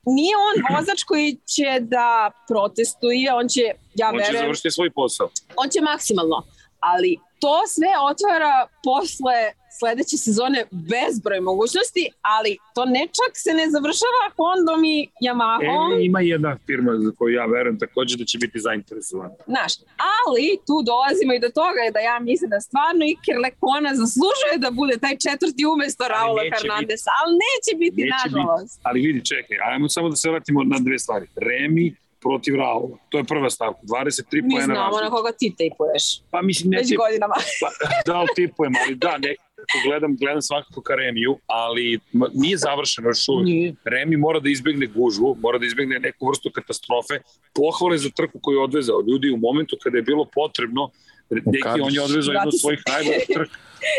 [0.07, 2.07] nije on vozač koji će da
[2.47, 3.61] protestuje, on će,
[3.95, 5.29] ja on će verujem, završiti svoj posao.
[5.55, 6.39] on će maksimalno,
[6.79, 9.39] ali to sve otvara posle
[9.79, 16.05] sledeće sezone bezbroj mogućnosti, ali to ne čak se ne završava Hondom i Yamahom, E,
[16.05, 19.35] ima jedna firma za koju ja verujem takođe da će biti zainteresovana.
[19.47, 19.73] znaš,
[20.19, 24.69] ali tu dolazimo i do toga da ja mislim da stvarno Iker Lekona zaslužuje da
[24.71, 28.75] bude taj četvrti umesto Raula neće Fernandesa, ali neće biti, Neće nažalost.
[28.83, 31.25] Ali vidi, čekaj, ajmo samo da se vratimo na dve stvari.
[31.37, 31.85] Remi
[32.21, 32.97] protiv Raula.
[33.09, 33.79] To je prva stavka.
[33.83, 35.09] 23 Mi poena znamo na razlike.
[35.09, 37.35] koga ti tejpuješ, Pa mislim, ne već godinama.
[37.61, 37.69] pa,
[38.05, 39.48] da li tipujem, ali da, nekako
[39.85, 41.99] gledam, gledam svakako ka Remiju, ali
[42.33, 43.45] nije završeno još uvijek.
[43.45, 43.75] Nije.
[43.85, 47.15] Remi mora da izbegne gužvu, mora da izbegne neku vrstu katastrofe.
[47.55, 49.03] Pohvale za trku koju je odvezao.
[49.07, 50.89] Ljudi u momentu kada je bilo potrebno,
[51.29, 53.57] Deki, on je odvezao jednu od svojih najboljih trka.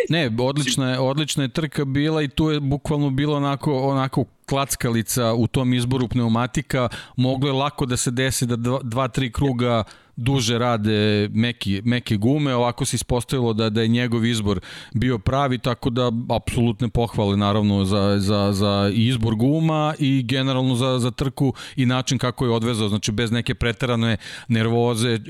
[0.09, 5.35] Ne, odlična je, odlična je trka bila i tu je bukvalno bilo onako, onako klackalica
[5.35, 6.89] u tom izboru pneumatika.
[7.17, 9.85] Moglo je lako da se desi da dva, dva tri kruga
[10.21, 14.61] duže rade meki, meke gume, ovako se ispostavilo da, da je njegov izbor
[14.95, 20.99] bio pravi, tako da apsolutne pohvale naravno za, za, za izbor guma i generalno za,
[20.99, 24.17] za trku i način kako je odvezao, znači bez neke preterane
[24.49, 25.21] nervoze, e,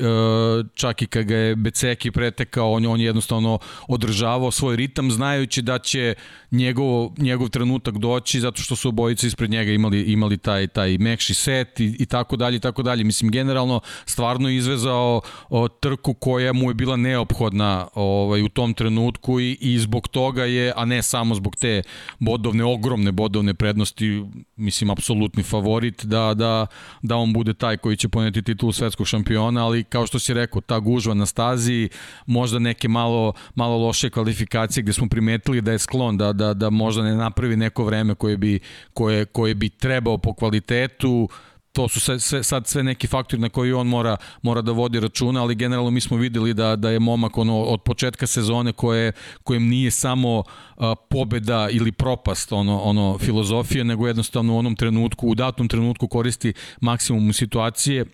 [0.74, 5.62] čak i kad ga je Beceki pretekao, on, on je jednostavno održavao svoj ritam, znajući
[5.62, 6.14] da će
[6.51, 11.34] njegov, njegov trenutak doći, zato što su obojice ispred njega imali, imali taj, taj mekši
[11.34, 13.05] set i, i tako dalje i tako dalje.
[13.05, 15.20] Mislim, generalno stvarno je izvezao
[15.51, 20.45] o, trku koja mu je bila neophodna ovaj, u tom trenutku i, i zbog toga
[20.45, 21.83] je, a ne samo zbog te
[22.18, 24.24] bodovne, ogromne bodovne prednosti,
[24.57, 26.66] mislim, apsolutni favorit da, da,
[27.03, 30.61] da on bude taj koji će poneti titulu svetskog šampiona, ali kao što si rekao,
[30.61, 31.89] ta gužva na stazi,
[32.26, 36.70] možda neke malo, malo loše kvalifikacije gde smo primetili da je sklon da, da, da
[36.70, 38.61] možda ne napravi neko vreme koje bi,
[38.95, 41.28] koje, koje bi trebao po kvalitetu,
[41.73, 45.01] to su sve, sve, sad sve neki faktori na koji on mora, mora da vodi
[45.01, 49.12] računa, ali generalno mi smo videli da, da je momak ono, od početka sezone koje,
[49.43, 50.43] kojem nije samo
[50.77, 56.09] a, pobeda ili propast ono, ono filozofija, nego jednostavno u onom trenutku, u datom trenutku
[56.09, 58.05] koristi maksimum situacije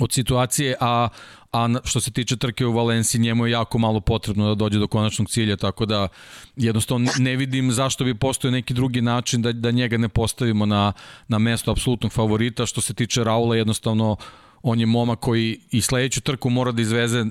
[0.00, 1.08] od situacije, a,
[1.52, 4.86] a što se tiče trke u Valenciji, njemu je jako malo potrebno da dođe do
[4.88, 6.08] konačnog cilja, tako da
[6.56, 10.92] jednostavno ne- vidim zašto bi postojao neki drugi način da, da njega ne postavimo na,
[11.28, 12.66] na mesto apsolutnog favorita.
[12.66, 14.16] Što se tiče Raula, jednostavno
[14.62, 17.24] on je momak koji i sledeću trku mora da izveze, e,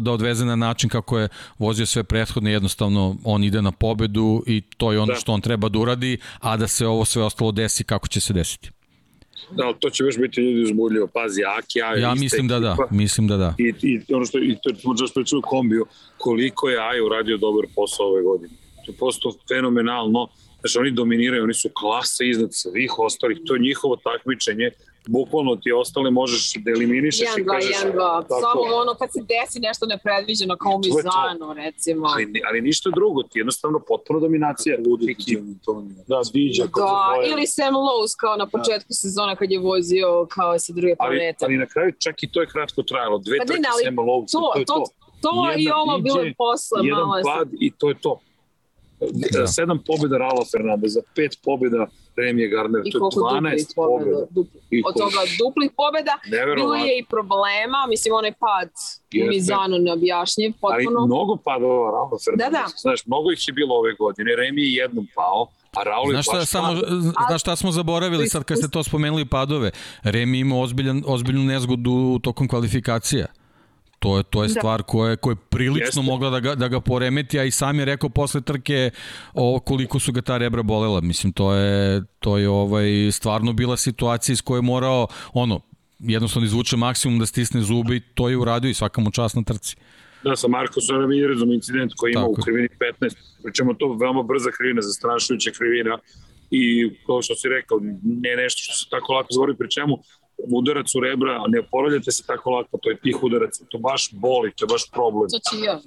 [0.00, 1.28] da odveze na način kako je
[1.58, 5.18] vozio sve prethodne, jednostavno on ide na pobedu i to je ono Da.
[5.20, 8.32] što on treba da uradi, a da se ovo sve ostalo desi kako će se
[8.32, 8.70] desiti.
[9.50, 11.06] Da, ali to će još biti ljudi uzbudljivo.
[11.06, 13.54] Pazi, Aki, Ajo, Ja mislim da da, mislim da da.
[13.58, 15.86] I, i ono što i to smo čas pričali kombiju,
[16.18, 18.54] koliko je Ajo uradio dobar posao ove godine.
[18.86, 20.28] To je prosto fenomenalno.
[20.60, 23.38] Znači, oni dominiraju, oni su klasa iznad svih ostalih.
[23.46, 24.70] To je njihovo takmičenje.
[25.16, 27.76] Bukvalno ti ostale možeš da eliminišeš 1, i 2, kažeš...
[27.84, 28.22] 1, 2.
[28.22, 28.40] tako.
[28.40, 30.90] Samo ono kad se desi nešto nepredviđeno kao u je.
[30.96, 32.06] Mizanu, recimo.
[32.06, 34.78] Ali, ali ništa drugo, ti jednostavno potpuno dominacija.
[34.86, 35.16] Ludi
[36.06, 36.64] Da, viđa.
[36.64, 41.18] Da, ili Sam Lowe's kao na početku sezona kad je vozio kao sa druge Ali,
[41.18, 41.44] planete.
[41.44, 43.18] ali na kraju čak i to je kratko trajalo.
[43.18, 44.84] Dve Pa trke ali Sema Lovca, to, to je to, to.
[45.22, 47.16] to i ovo bilo iđe, posle jedan malo.
[47.18, 48.20] je sad- pad i to je to.
[49.32, 49.46] Da.
[49.46, 51.86] Sedam pobjeda Raula Fernandeza, pet pobjeda
[52.20, 54.04] Remije Garner, I to je koliko 12 duplih pobjeda.
[54.04, 54.26] pobjeda.
[54.30, 54.58] Dupli.
[54.70, 56.14] I Od koliko- toga duplih pobjeda
[56.56, 58.72] bilo je i problema, mislim onaj pad u
[59.12, 59.28] Jeste.
[59.30, 61.06] Mizanu neobjašnjiv, Ali potpuno.
[61.06, 62.50] mnogo padova Raula Fernandeza.
[62.52, 62.78] Da, da.
[62.78, 64.28] Znaš, mnogo ih je bilo ove godine.
[64.36, 65.40] Remi je jednom pao,
[65.72, 66.68] a Raul je Znaš šta, baš samo,
[67.28, 69.70] znaš šta smo zaboravili sad kad ste to spomenuli padove?
[70.04, 73.26] Remi ima ozbiljan, ozbiljnu nezgodu tokom kvalifikacija.
[74.00, 74.54] To je, to je Da.
[74.54, 76.02] stvar koja je, koja je prilično Jeste.
[76.02, 78.90] mogla da ga, da ga poremeti, a i sam je rekao posle trke
[79.34, 81.00] o, koliko su ga ta rebra bolela.
[81.00, 85.60] Mislim, to je, to je ovaj, stvarno bila situacija iz koje je morao, ono,
[85.98, 89.42] jednostavno izvuče maksimum da stisne zubi i to je uradio i svaka mu čast na
[89.42, 89.76] trci.
[90.24, 92.68] Da, sa Markosom Ramirezom incident koji ima Tako u krivini
[93.00, 95.98] 15, pričamo to veoma brza krivina, zastrašujuća krivina
[96.50, 99.98] i kao što si rekao, ne nešto što se tako lako zvori, pri čemu
[100.48, 104.52] udarac u rebra, ne oporavljate se tako lako, to je tih udaraca, to baš boli,
[104.56, 105.28] to je baš problem.
[105.30, 105.82] To će još.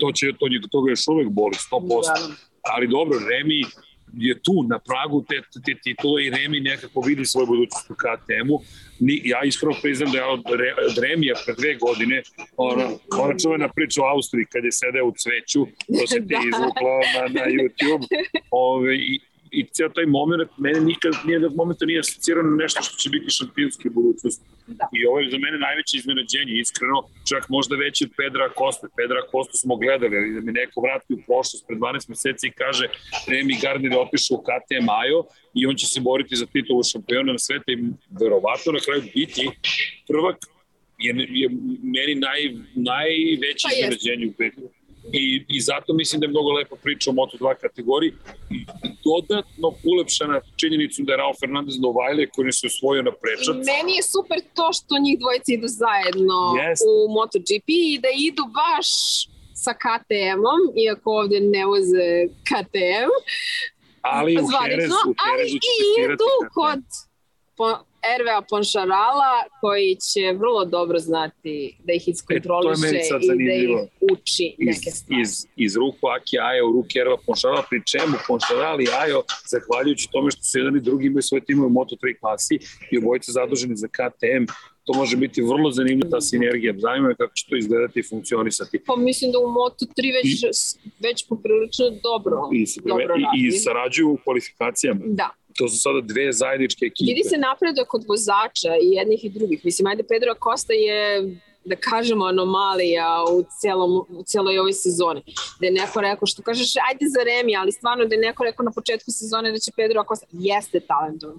[0.00, 2.04] To će, to, to toga još uvek boli, 100%.
[2.06, 2.34] Da.
[2.62, 3.64] Ali dobro, Remi
[4.16, 8.60] je tu na pragu te, te titule i Remi nekako vidi svoju budućnost u KTM-u.
[9.24, 12.22] Ja iskreno priznam da je od, Re, od Remija pre dve godine
[12.56, 12.88] ona,
[13.18, 15.66] ona čuvena priča o Austriji kad je sedeo u cveću,
[15.98, 16.40] to se ti Da.
[16.50, 18.04] izvukla na, na YouTube.
[18.50, 19.20] Ove, i,
[19.58, 23.08] i cijel taj moment, mene nikad nije da momenta nije asocirano na nešto što će
[23.10, 24.44] biti šampionski u budućnosti.
[24.66, 24.88] Da.
[24.96, 26.98] I ovo je za mene najveće iznenađenje, iskreno,
[27.30, 28.86] čak možda veći od Pedra Kosta.
[28.98, 32.56] Pedra Kostu smo gledali, ali da mi neko vrati u prošlost pred 12 meseci i
[32.62, 32.84] kaže
[33.30, 35.20] Remy Gardner je otišao u KTM Ajo
[35.58, 37.78] i on će se boriti za titulu šampiona na sveta i
[38.20, 39.44] verovatno na kraju biti
[40.08, 40.36] prvak
[40.98, 41.48] je, je
[41.94, 42.40] meni naj,
[42.90, 44.62] najveće Pa iznenađenje u petu.
[45.12, 48.12] I, I zato mislim da je mnogo lepa priča o Moto2 kategoriji
[48.50, 48.66] i
[49.04, 53.56] dodatno ulepšana činjenicu da je Raul Fernandez Novajle koji se osvojio na prečac.
[53.72, 56.84] Meni je super to što njih dvojica idu zajedno Jeste.
[56.90, 58.88] u MotoGP i da idu baš
[59.64, 62.08] sa KTM-om, iako ovde ne voze
[62.48, 63.10] KTM,
[64.00, 66.82] ali u zvanično, Herezu, u ali Herezu će i idu kod
[67.56, 67.68] po,
[68.18, 73.70] RVA Ponšarala koji će vrlo dobro znati da ih iskontroliše sad i da ih
[74.12, 75.22] uči iz, neke stvari.
[75.22, 80.08] iz, iz ruku Aki Aja u ruke Erva Ponšarala, pri čemu Ponšaral i Ajo, zahvaljujući
[80.12, 82.58] tome što su jedan i drugi imaju svoje timove u Moto3 klasi
[82.90, 84.44] i obojice zaduženi za KTM,
[84.84, 86.74] to može biti vrlo zanimljiva ta sinergija.
[86.78, 88.78] Zanima me kako će to izgledati i funkcionisati.
[88.86, 90.30] Pa mislim da u Moto3 već,
[91.00, 93.58] već poprilično dobro, I, dobro i, i radi.
[93.58, 95.00] sarađuju u kvalifikacijama.
[95.04, 97.08] Da, To su sada dve zajedničke ekipe.
[97.08, 99.64] vidi se napredak kod vozača i jednih i drugih.
[99.64, 101.00] Mislim, ajde Pedro Acosta je
[101.64, 105.22] da kažemo anomalija u, celom, u celoj ovoj sezoni.
[105.60, 108.64] Da je neko rekao, što kažeš, ajde za Remi, ali stvarno da je neko rekao
[108.64, 111.38] na početku sezone da će Pedro Acosta, jeste talentovan.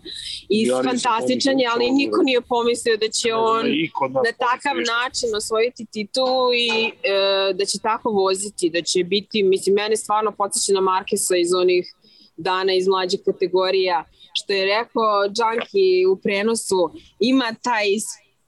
[0.50, 4.24] I Ja fantastičan je, da ali on niko da- nije pomislio da će on nas
[4.28, 6.68] na takav način osvojiti titulu i
[7.04, 11.54] e, da će tako voziti, da će biti, mislim, mene stvarno podsjeća na Markesa iz
[11.54, 11.96] onih
[12.38, 17.86] dana iz mlađih kategorija, što je rekao Džanki u prenosu, ima taj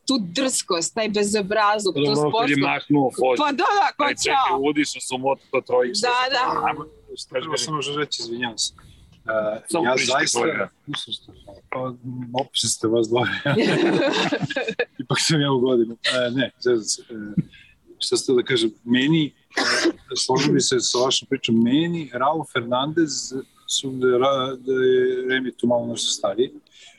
[0.08, 2.68] tu drskost, taj bezobrazluk, to dobro, kad je sportsko.
[2.68, 3.44] mahnuo Fođa.
[3.44, 4.60] Pa da, da, ko Aj, čekaj, čao.
[4.70, 6.02] udišao sam moto to trojicu.
[6.02, 6.44] Da, da.
[7.30, 8.74] Prvo sam možda reći, izvinjam se.
[9.28, 10.40] Uh, Samo ja zaista,
[11.70, 11.80] pa
[12.42, 13.32] opšte ste vas dvoje,
[15.04, 15.94] ipak sam ja u godinu.
[15.94, 17.02] Uh, ne, zezam se.
[17.02, 17.44] Uh,
[18.00, 19.94] šta ste da kažem, meni, uh,
[20.26, 23.34] složio bi se sa vašom pričom, meni, Raul Fernandez,
[23.68, 24.18] su da,
[24.60, 26.50] da je Remi tu malo nešto stariji,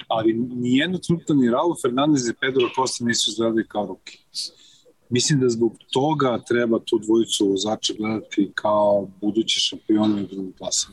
[0.08, 4.18] ali nijedno trenutno ni Raul Fernandez i Pedro Costa nisu izgledali kao ruki.
[5.10, 10.88] Mislim da zbog toga treba tu dvojicu vozača gledati kao buduće šampione u drugom klasu.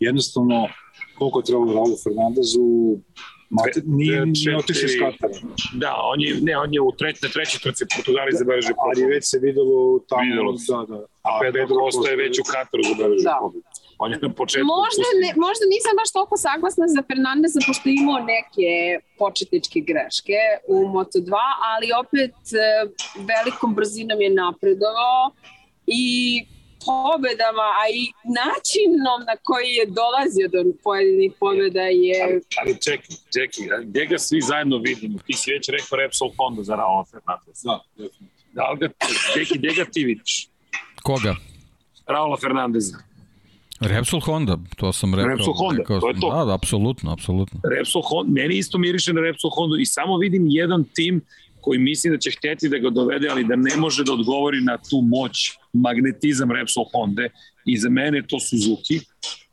[0.00, 0.68] Jednostavno,
[1.18, 2.98] koliko je trebalo Raul Fernandezu,
[3.50, 4.96] Mate, nije, nije otišao iz.
[5.00, 5.32] Katara,
[5.74, 9.24] Da, on je, ne, on je u treći, na trećoj trci Portugali zabeležio ali već
[9.30, 10.22] se videlo tamo.
[10.22, 10.72] Videlo se.
[10.72, 11.06] Da, da.
[11.22, 13.38] A Pedro Costa je već u Kataru zabeležio Da.
[13.40, 13.64] pobedu.
[13.98, 14.66] On je na početku...
[14.66, 18.70] Možda, ne, možda nisam baš toliko saglasna za Fernandeza pošto je imao neke
[19.18, 20.40] početničke greške
[20.74, 21.32] u Moto2,
[21.72, 22.58] ali opet e,
[23.30, 25.22] velikom brzinom je napredovao
[25.86, 26.06] i
[26.86, 28.02] pobedama, a i
[28.40, 34.06] načinom na koji je dolazio do pojedinih pobeda je Ali, ali čekaj, čekaj, a gde
[34.06, 35.18] ga svi zajedno vidimo?
[35.26, 37.62] Ti si već rekao Repsol Honda za Raula Fernandez.
[37.62, 38.38] Da, definitivno.
[38.52, 38.88] Da li ga,
[39.34, 40.48] Deki, gde ga ti vidiš?
[41.02, 41.34] Koga?
[42.06, 43.07] Raula Fernandeza.
[43.80, 45.28] Repsol Honda, to sam rekao.
[45.28, 46.30] Repsol Honda, rekao to je to.
[46.38, 47.60] Da, da, apsolutno, apsolutno.
[47.76, 51.20] Repsol Honda, meni isto miriše na Repsol Honda i samo vidim jedan tim
[51.60, 54.78] koji mislim da će hteti da ga dovede, ali da ne može da odgovori na
[54.90, 57.28] tu moć, magnetizam Repsol Honda
[57.66, 59.00] i za mene to Suzuki.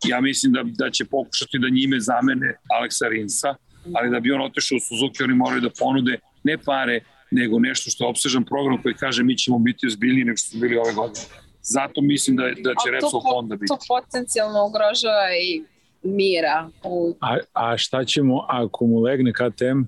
[0.08, 3.56] Ja mislim da, da će pokušati da njime zamene Aleksa Rinsa,
[3.94, 7.00] ali da bi on otišao u Suzuki, oni moraju da ponude ne pare,
[7.32, 10.58] nego nešto što je obsežan program koji kaže mi ćemo biti ozbiljniji nego što su
[10.60, 11.26] bili ove godine.
[11.68, 13.68] Zato mislim da, da će Repsol po- Honda biti.
[13.68, 15.64] to potencijalno ugrožava i
[16.04, 19.80] mira u A, a šta ćemo ako mu legne KTM?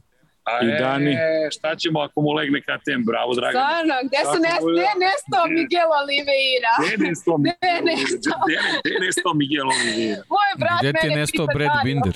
[0.44, 1.12] A I Dani?
[1.12, 1.18] E,
[1.52, 3.02] šta ćemo ako mu legne KTM?
[3.12, 3.62] Bravo, Dragan.
[3.62, 4.74] Stvarno, gde su Tako nes, bude.
[4.82, 6.72] gde nestao Miguel Oliveira?
[6.80, 8.78] Gde je nestao Miguel Oliveira?
[8.86, 10.22] Gde nestao Miguel Oliveira?
[10.36, 12.14] Moj brat Gde mene pita Brad da Binder?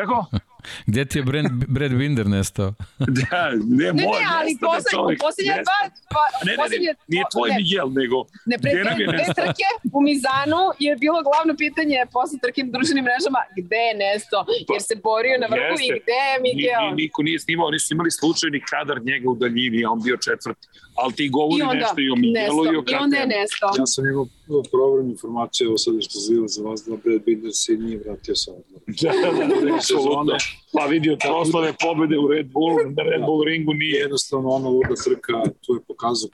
[0.00, 0.18] Kako?
[0.86, 2.74] Gde ti je Brad, Brad Binder nestao?
[3.18, 5.80] da, ne, ne, moj, ne, ali poslednje, poslednje dva,
[6.12, 8.16] dva ne, ne, ne, nije tvoj ne, Miguel, nego
[8.50, 9.34] ne, pre, gde nam je pre nestao?
[9.44, 14.38] trke u Mizanu je bilo glavno pitanje posle trke na društvenim mrežama gde je Nesto,
[14.72, 16.00] jer se borio na vrhu i Jeste.
[16.02, 16.82] gde je Miguel.
[16.84, 20.00] Ni, ni, niko nije snimao, oni su imali slučajni kadar njega u daljini, a on
[20.06, 20.64] bio četvrti.
[21.02, 23.26] Ali ti govori I onda nešto i o Miguelu i o i onda je.
[23.26, 23.66] Nesto.
[23.78, 24.26] Ja sam imao
[24.70, 25.94] problem informacije, evo sad
[26.28, 28.84] zila za vas, da Brad Binder se nije vratio sa odmora.
[29.02, 29.12] Da,
[29.46, 30.36] da, da, apsolutno.
[30.72, 33.98] Pa vidio proslave pobede u Red Bull, na Red Bull ringu nije.
[34.00, 36.30] Jednostavno, ona luda trka, tu je pokazao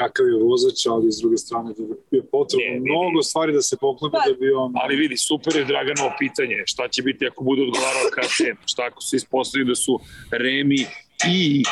[0.00, 1.82] kakav je vozač, ali s druge strane da
[2.16, 2.90] je potrebno Ne, ne, ne.
[2.90, 4.72] mnogo stvari da se poklope Pa- da bi on...
[4.82, 6.56] Ali vidi, super je Draganovo pitanje.
[6.72, 8.56] Šta će biti ako bude odgovarao KTM?
[8.72, 10.80] Šta ako se ispostavi da su Remi
[11.36, 11.62] i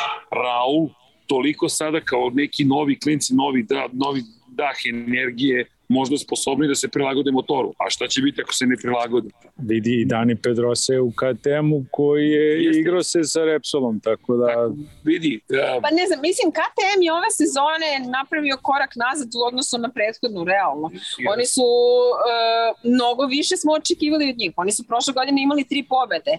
[0.41, 0.89] Raul
[1.29, 6.87] toliko sada kao neki novi klinci, novi, da, novi dah energije, možda sposobni da se
[6.87, 7.73] prilagode motoru.
[7.77, 9.29] A šta će biti ako se ne prilagode?
[9.57, 12.79] Vidi i Dani Pedrosa je u KTM-u koji je Jeste.
[12.79, 14.47] igrao se sa Repsolom, tako da
[15.03, 19.77] Vidi, a, Pa ne znam, mislim KTM je ove sezone napravio korak nazad u odnosu
[19.77, 20.87] na prethodnu, realno.
[21.33, 24.51] Oni su, uh, mnogo više smo očekivali od njih.
[24.55, 26.35] Oni su prošle godine imali tri pobede,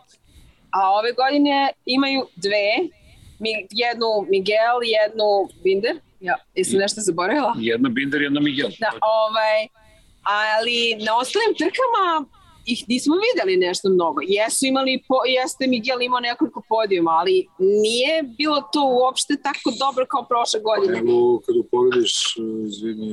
[0.79, 2.69] a ove godine imaju dve,
[3.41, 5.29] mi, jednu Miguel, jednu
[5.65, 5.97] Binder.
[6.21, 7.55] Ja, jesam nešto zaboravila?
[7.59, 8.71] jedna Binder, jedna Miguel.
[8.81, 9.59] Da, ovaj,
[10.23, 12.05] ali na ostalim trkama
[12.67, 14.21] ih nismo videli nešto mnogo.
[14.23, 20.07] Jesu imali, po, jeste Miguel imao nekoliko podijuma, ali nije bilo to uopšte tako dobro
[20.07, 20.99] kao prošle godine.
[20.99, 22.15] Evo, kad uporediš,
[22.67, 23.11] izvini,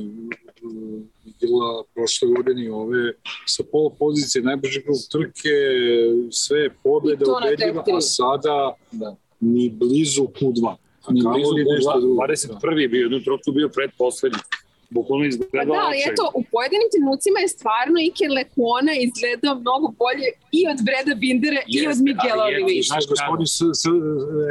[1.24, 3.12] Miguela prošle godine i ove,
[3.46, 5.56] sa pola pozicije najbrže krug trke,
[6.30, 9.16] sve pobjede ubedljiva, a sada Da.
[9.40, 10.74] Ni blizu Q2.
[11.04, 12.22] A Ni blizu nešto drugo.
[12.22, 12.76] 21.
[12.76, 14.38] je bio, jednu trotku bio predposlednji.
[14.90, 19.86] Bukvalno Pa izgledao da, ali eto, u pojedinim trenucima je stvarno Iker Lekona izgledao mnogo
[19.98, 22.88] bolje i od Breda Bindera i od Miguela Olivića.
[22.92, 23.86] Znaš, gospodin S- S-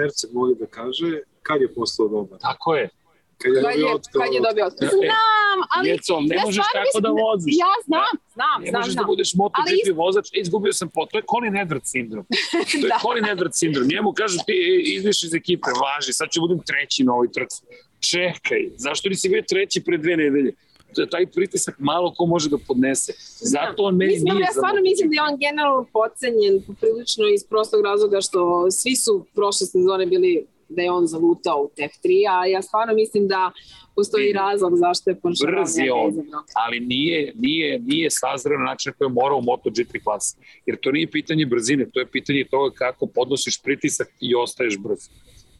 [0.06, 1.10] Erceg voli da kaže,
[1.42, 2.40] kad je postao dobar?
[2.40, 2.90] Tako je.
[3.42, 4.20] Kad je Kad je, dobio otkaz.
[4.22, 4.90] kad je dobio otkaz.
[4.90, 7.54] Znam, ali Jeco, ne ja možeš tako da voziš.
[7.66, 9.04] Ja znam, znam, Ne znam, možeš znam.
[9.04, 11.08] da budeš MotoGP vozač, e, izgubio sam pot.
[11.12, 12.26] To je Colin Edwards sindrom.
[12.82, 13.00] To je Da.
[13.06, 13.88] Colin Edwards sindrom.
[13.94, 17.62] Njemu kažu ti e, ideš iz ekipe, važi, sad ću budem treći na ovoj trci.
[18.12, 20.52] Čekaj, zašto nisi bio treći pre dve nedelje?
[20.96, 23.14] To je taj pritisak malo ko može da podnese.
[23.54, 27.44] Zato on meni Mislim, nije ja stvarno mislim da je on generalno pocenjen prilično iz
[27.50, 32.10] prostog razloga što svi su prošle sezone bili da je on zalutao u Tech 3,
[32.30, 33.52] a ja stvarno mislim da
[33.96, 36.14] postoji razlog zašto je Porsche Brz je on.
[36.56, 40.36] ali nije, nije, nije sazreo na način koji je morao u MotoGP klasi.
[40.66, 45.00] Jer to nije pitanje brzine, to je pitanje toga kako podnosiš pritisak i ostaješ brz.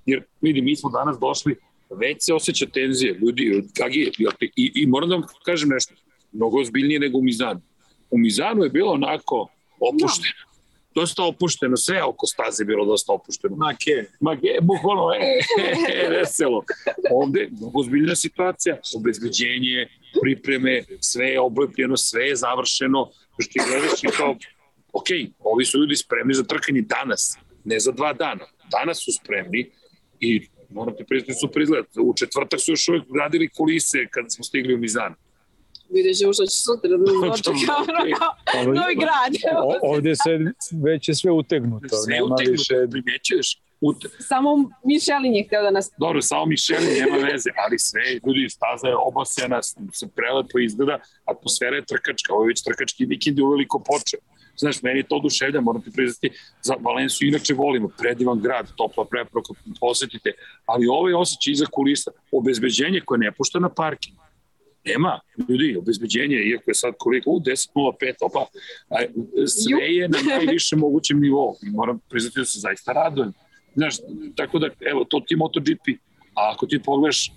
[0.06, 1.56] Jer vidi, mi smo danas došli,
[1.90, 5.94] već se osjeća tenzije, ljudi, kagi, jel ti- i, i moram da vam kažem nešto,
[6.32, 7.62] mnogo ozbiljnije nego u Mizanu.
[8.12, 9.48] U Mizanu je bilo onako
[9.80, 10.47] opušteno.
[10.98, 13.56] Dosta opušteno, sve oko staze bilo dosta opušteno.
[13.56, 15.40] Ma ke, Ma ge, bukvalno, e,
[15.94, 16.64] e, veselo.
[17.12, 19.88] Ovde, mnogo ozbiljna situacija, obezbeđenje,
[20.22, 24.36] pripreme, sve je oblepljeno, sve je završeno, što ti gledaš i kao,
[24.94, 28.46] ok, ovi su ljudi spremni za trkanje danas, ne za dva dana.
[28.72, 29.70] Danas su spremni
[30.20, 31.86] i moram te priznati super izgled.
[32.02, 35.14] U četvrtak su još uvek radili kulise kad smo stigli u Mizan.
[35.90, 36.96] Vidjet ćemo što će sutra da
[38.60, 39.32] ono, novi grad.
[39.82, 40.32] ovde se
[40.84, 43.62] već je sve utegnuto, Sve nema utegnuto, više primećuješ.
[43.82, 44.50] Ute, Samo
[44.84, 48.96] Mišelin je hteo da nas Dobro, samo Mišeli nema veze, ali sve, ljudi, staza je
[48.96, 49.62] obasjana,
[49.94, 54.20] se prelepo izgleda, atmosfera je trkačka, ovo je već trkački vikend je uveliko počeo.
[54.58, 56.32] Znaš, meni je to oduševlja, moram ti priznati,
[56.62, 60.32] za Valenciju inače volimo, predivan grad, topla preproka, posetite,
[60.66, 64.18] ali ovaj osjećaj iza kulisa, obezbeđenje koje ne pušta na parking,
[64.88, 65.20] Nema,
[65.50, 68.46] ljudi, obezbeđenje, iako je sad koliko, u 10.05, opa,
[68.90, 68.96] a,
[69.48, 71.56] sve je na najvišem mogućem nivou.
[71.64, 73.34] I moram priznati da se zaista radujem.
[73.76, 73.96] Znaš,
[74.36, 75.86] tako da, evo, to ti MotoGP,
[76.36, 77.32] a ako ti pogledaš,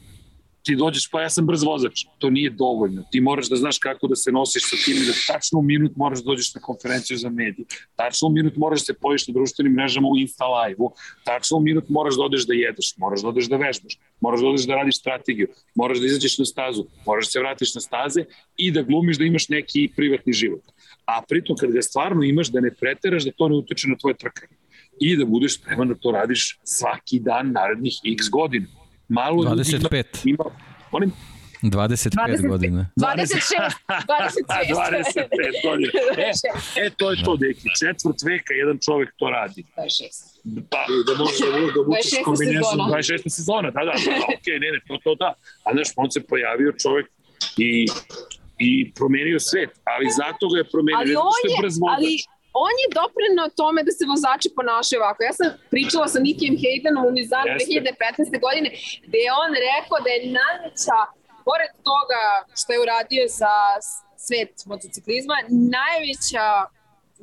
[0.63, 3.03] ti dođeš, pa ja sam brz vozač, to nije dovoljno.
[3.11, 5.97] Ti moraš da znaš kako da se nosiš sa tim i da tačno u minut
[5.97, 7.67] moraš da dođeš na konferenciju za medije.
[7.97, 10.93] Tačno u minut moraš da se pojiš na društvenim mrežama u Insta live-u.
[11.25, 14.47] Tačno u minut moraš da odeš da jedeš, moraš da odeš da vežbaš, moraš da
[14.47, 18.25] odeš da radiš strategiju, moraš da izađeš na stazu, moraš da se vratiš na staze
[18.57, 20.63] i da glumiš da imaš neki privatni život.
[21.05, 24.15] A pritom kad ga stvarno imaš da ne preteraš da to ne utiče na tvoje
[24.15, 24.57] trkanje
[25.01, 28.67] i da budeš spreman da to radiš svaki dan narednih x godina.
[29.11, 30.05] Malo ljudi 25.
[30.25, 30.45] Ima, ima,
[30.93, 31.13] molim,
[31.63, 32.49] 25 25.
[32.49, 32.87] godina.
[32.97, 34.45] 26, 26.
[34.49, 35.29] 25
[35.65, 35.91] godina.
[36.17, 37.69] E, e, to je to, deki.
[37.81, 39.65] Četvrt veka jedan čovek to radi.
[39.77, 40.65] 26.
[40.71, 42.25] Pa, da možeš da, da vučeš 26.
[42.25, 42.65] kombinezon.
[42.71, 42.97] sezona.
[42.97, 43.29] 26.
[43.29, 45.31] sezona, da, da, da, da ok, ne, ne, to, to, da.
[45.65, 47.07] A znaš, on se pojavio čovek
[47.57, 47.87] i,
[48.59, 52.13] i promenio svet, ali zato ga je promenio, Ali on što je ali
[52.67, 55.21] on je doprinao tome da se vozači ponašaju ovako.
[55.29, 58.45] Ja sam pričala sa Nikijem Haydenom u Mizanu 2015.
[58.47, 58.69] godine,
[59.07, 60.99] gde je on rekao da je najveća,
[61.49, 62.23] pored toga
[62.59, 63.55] što je uradio za
[64.27, 65.37] svet motociklizma,
[65.79, 66.47] najveća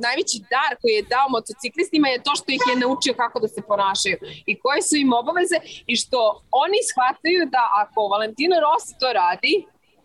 [0.05, 3.61] najveći dar koji je dao motociklistima je to što ih je naučio kako da se
[3.61, 5.57] ponašaju i koje su im obaveze
[5.91, 6.19] i što
[6.63, 9.53] oni shvataju da ako Valentino Rossi to radi,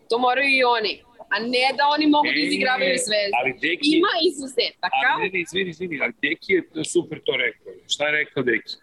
[0.09, 0.91] to moraju i oni
[1.33, 3.35] a ne da oni mogu da izigravaju zvezde.
[3.39, 5.07] Ali Deki, Ima izuzetaka.
[5.13, 6.61] Ali ne, ne, izvini, izvini, ali Deki je
[6.93, 7.73] super to rekao.
[7.93, 8.73] Šta je rekao Deki?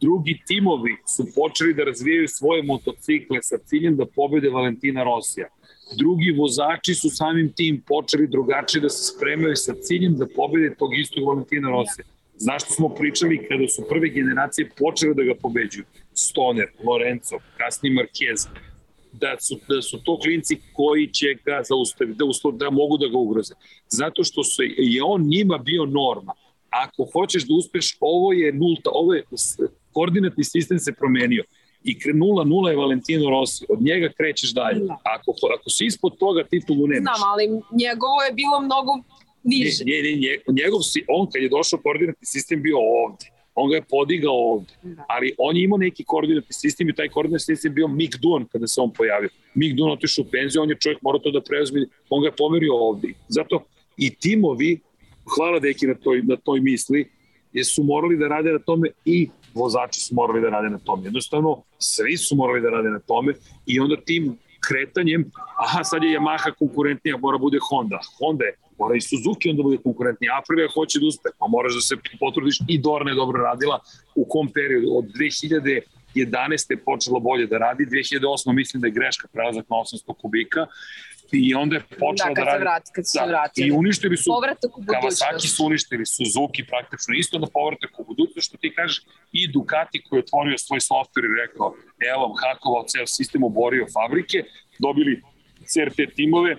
[0.00, 5.48] Drugi timovi su počeli da razvijaju svoje motocikle sa ciljem da pobede Valentina Rosija.
[5.98, 10.98] Drugi vozači su samim tim počeli drugačije da se spremaju sa ciljem da pobede tog
[10.98, 12.04] istog Valentina Rosija.
[12.38, 15.84] Znaš što smo pričali kada su prve generacije počele da ga pobeđuju?
[16.14, 18.48] Stoner, Lorenzo, kasni Marquez,
[19.20, 23.08] da su, da su to klinci koji će ga zaustaviti, da, uslov, da mogu da
[23.08, 23.54] ga ugroze.
[23.88, 26.32] Zato što se, je on njima bio norma.
[26.70, 29.24] Ako hoćeš da uspeš, ovo je nulta, ovo je,
[29.92, 31.44] koordinatni sistem se promenio
[31.84, 34.80] i 0-0 je Valentino Rossi, od njega krećeš dalje.
[34.80, 34.96] Da.
[35.04, 37.18] Ako, ako si ispod toga, titulu nemaš.
[37.18, 37.44] Znam, ali
[37.82, 38.92] njegovo je bilo mnogo
[39.42, 39.84] niže.
[39.84, 43.76] Nje, nje, nje, njegov si, on kad je došao koordinatni sistem bio ovde on ga
[43.76, 44.72] je podigao ovde.
[44.82, 45.04] Da.
[45.08, 48.44] Ali on je imao neki koordinatni sistem i taj koordinatni sistem je bio Mick Duan
[48.52, 49.28] kada se on pojavio.
[49.54, 52.36] Mick Duan otišao u penziju, on je čovjek morao to da preuzme, on ga je
[52.36, 53.08] pomerio ovde.
[53.28, 53.62] Zato
[53.96, 54.78] i timovi,
[55.36, 57.06] hvala deki na toj, na toj misli,
[57.64, 61.04] su morali da rade na tome i vozači su morali da rade na tome.
[61.04, 63.34] Jednostavno, svi su morali da rade na tome
[63.66, 64.36] i onda tim
[64.68, 65.30] kretanjem,
[65.64, 68.00] aha, sad je Yamaha konkurentnija, mora bude Honda.
[68.18, 70.30] Honda je mora i Suzuki onda bude konkurentniji.
[70.40, 73.80] Aprilia hoće da uspe, pa moraš da se potrudiš i Dorna je dobro radila
[74.14, 76.70] u kom periodu od 2011.
[76.70, 78.52] je počelo bolje da radi, 2008.
[78.52, 80.66] mislim da je greška prelazak na 800 kubika
[81.32, 82.60] i onda je počelo da, da radi.
[82.60, 83.68] Vrati, kad se da, vratili.
[83.68, 84.30] I uništili su,
[84.94, 89.02] Kawasaki su uništili, Suzuki praktično isto na povratak u budućnost, što ti kažeš,
[89.32, 91.74] i Ducati koji je otvorio svoj software i rekao,
[92.14, 94.38] evo, hakovao ceo sistem, oborio fabrike,
[94.78, 95.22] dobili
[95.70, 96.56] CRT timove,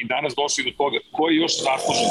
[0.00, 2.10] i danas došli do toga ko je još zaslužen.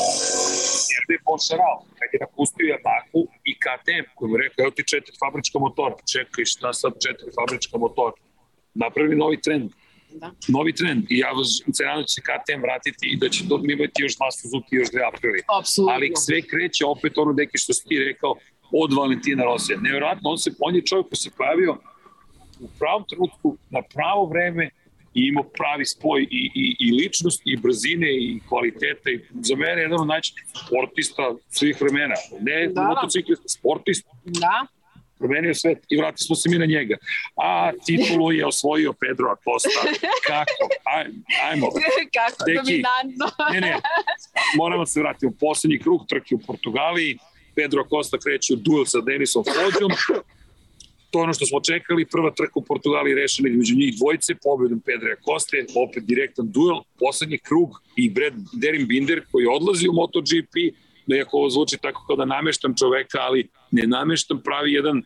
[1.01, 5.57] RD Poncharal, kad je napustio Yamahu i KTM, koji mu rekao, evo ti četiri fabrička
[5.65, 8.15] motora, čekaj šta sad četiri fabrička motora,
[8.83, 9.69] napravi novi trend.
[10.21, 10.31] Da.
[10.47, 11.29] Novi trend i ja
[11.73, 14.75] se nadam da će se KTM vratiti i da će to imati još dva Suzuki
[14.75, 15.39] još dve Aprili.
[15.59, 15.93] Absolutno.
[15.93, 18.35] Ali sve kreće opet ono deki što si ti rekao
[18.71, 19.79] od Valentina Rosija.
[19.81, 21.73] Nevjerojatno, on, se, on je čovjek koji se pojavio
[22.59, 24.69] u pravom trenutku, na pravo vreme,
[25.17, 29.81] i imao pravi spoj i, i, i ličnost i brzine i kvaliteta i za mene
[29.81, 32.15] je jedan od najčešćih sportista svih vremena.
[32.41, 34.09] Ne da, motociklista, sportista.
[34.25, 34.67] Da.
[35.19, 36.97] Promenio svet i vratili smo se mi na njega.
[37.35, 39.81] A titulu je osvojio Pedro Acosta.
[40.27, 40.63] Kako?
[40.83, 41.05] Aj,
[41.51, 41.67] ajmo.
[42.17, 43.25] Kako Deki, dominantno.
[43.53, 43.77] ne, ne,
[44.57, 47.17] moramo se vratiti u poslednji krug trke u Portugaliji.
[47.55, 49.91] Pedro Acosta kreće u duel sa Denisom Fodjom
[51.11, 55.15] to ono što smo čekali, prva trka u Portugaliji rešena između njih dvojice, pobedom Pedra
[55.21, 60.86] Koste, opet direktan duel, poslednji krug i Brad Derin Binder koji odlazi u MotoGP, da
[61.15, 65.03] iako ovo zvuči tako kao da nameštam čoveka, ali ne nameštam, pravi jedan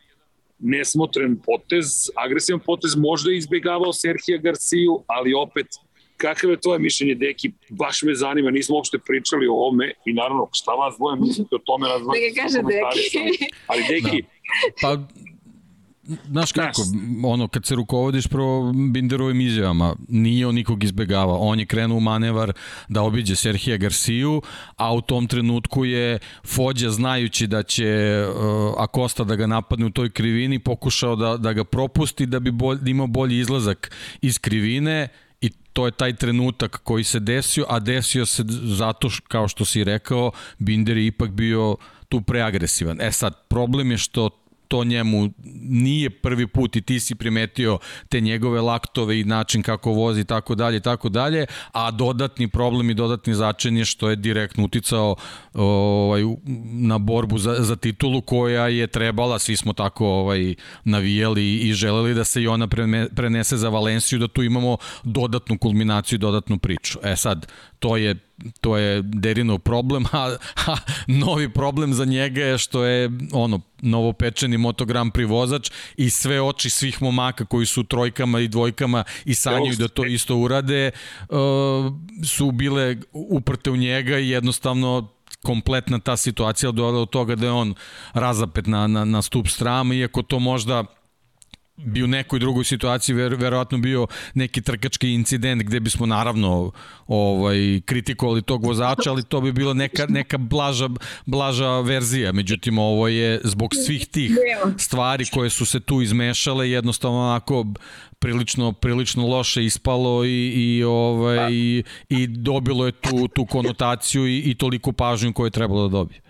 [0.58, 1.86] nesmotren potez,
[2.16, 5.66] agresivan potez, možda je izbegavao Serhija Garciju, ali opet
[6.16, 7.50] kakav je tvoje mišljenje, Deki?
[7.68, 11.58] Baš me zanima, nismo uopšte pričali o ovome i naravno šta vas dvoje mislite o
[11.58, 12.18] tome, razvoj.
[12.18, 13.44] Da ga kaže Deki.
[13.66, 14.28] Ali Deki, da.
[14.82, 14.90] Pa
[16.04, 16.82] Znaš kako,
[17.24, 21.38] ono, kad se rukovodiš pro Binderovim izjavama, nije on nikog izbegava.
[21.38, 22.52] On je krenuo u manevar
[22.88, 24.42] da obiđe Serhija Garciju,
[24.76, 29.90] a u tom trenutku je Fođa, znajući da će uh, Akosta da ga napadne u
[29.90, 33.90] toj krivini, pokušao da, da ga propusti da bi bolj, da imao bolji izlazak
[34.22, 35.08] iz krivine
[35.40, 39.84] i to je taj trenutak koji se desio, a desio se zato, kao što si
[39.84, 41.76] rekao, Binder je ipak bio
[42.08, 43.00] tu preagresivan.
[43.00, 44.41] E sad, problem je što
[44.72, 45.30] to njemu
[45.62, 50.24] nije prvi put i ti si primetio te njegove laktove i način kako vozi i
[50.24, 54.64] tako dalje i tako dalje, a dodatni problem i dodatni začin je što je direktno
[54.64, 55.16] uticao
[55.54, 56.22] ovaj,
[56.64, 60.54] na borbu za, za titulu koja je trebala, svi smo tako ovaj,
[60.84, 62.68] navijali i želeli da se i ona
[63.14, 66.98] prenese za Valenciju, da tu imamo dodatnu kulminaciju i dodatnu priču.
[67.02, 67.46] E sad,
[67.82, 68.14] to je
[68.60, 70.76] to je Derinov problem, a, a
[71.06, 76.42] novi problem za njega je što je ono novopečeni Moto Grand Prix vozač i sve
[76.42, 80.90] oči svih momaka koji su trojkama i dvojkama i sanjaju da to isto urade
[81.28, 81.36] uh,
[82.24, 85.08] su bile uprte u njega i jednostavno
[85.42, 87.74] kompletna ta situacija dovela do toga da je on
[88.14, 90.84] razapet na, na, na stup strama, iako to možda
[91.76, 96.72] bi u nekoj drugoj situaciji ver, verovatno bio neki trkački incident gde bismo naravno
[97.06, 100.88] ovaj kritikovali tog vozača, ali to bi bila neka neka blaža
[101.26, 102.32] blaža verzija.
[102.32, 104.32] Međutim ovo je zbog svih tih
[104.78, 107.66] stvari koje su se tu izmešale jednostavno onako
[108.18, 114.38] prilično prilično loše ispalo i i ovaj i, i dobilo je tu tu konotaciju i,
[114.38, 116.20] i toliko pažnju koju je trebalo da dobije.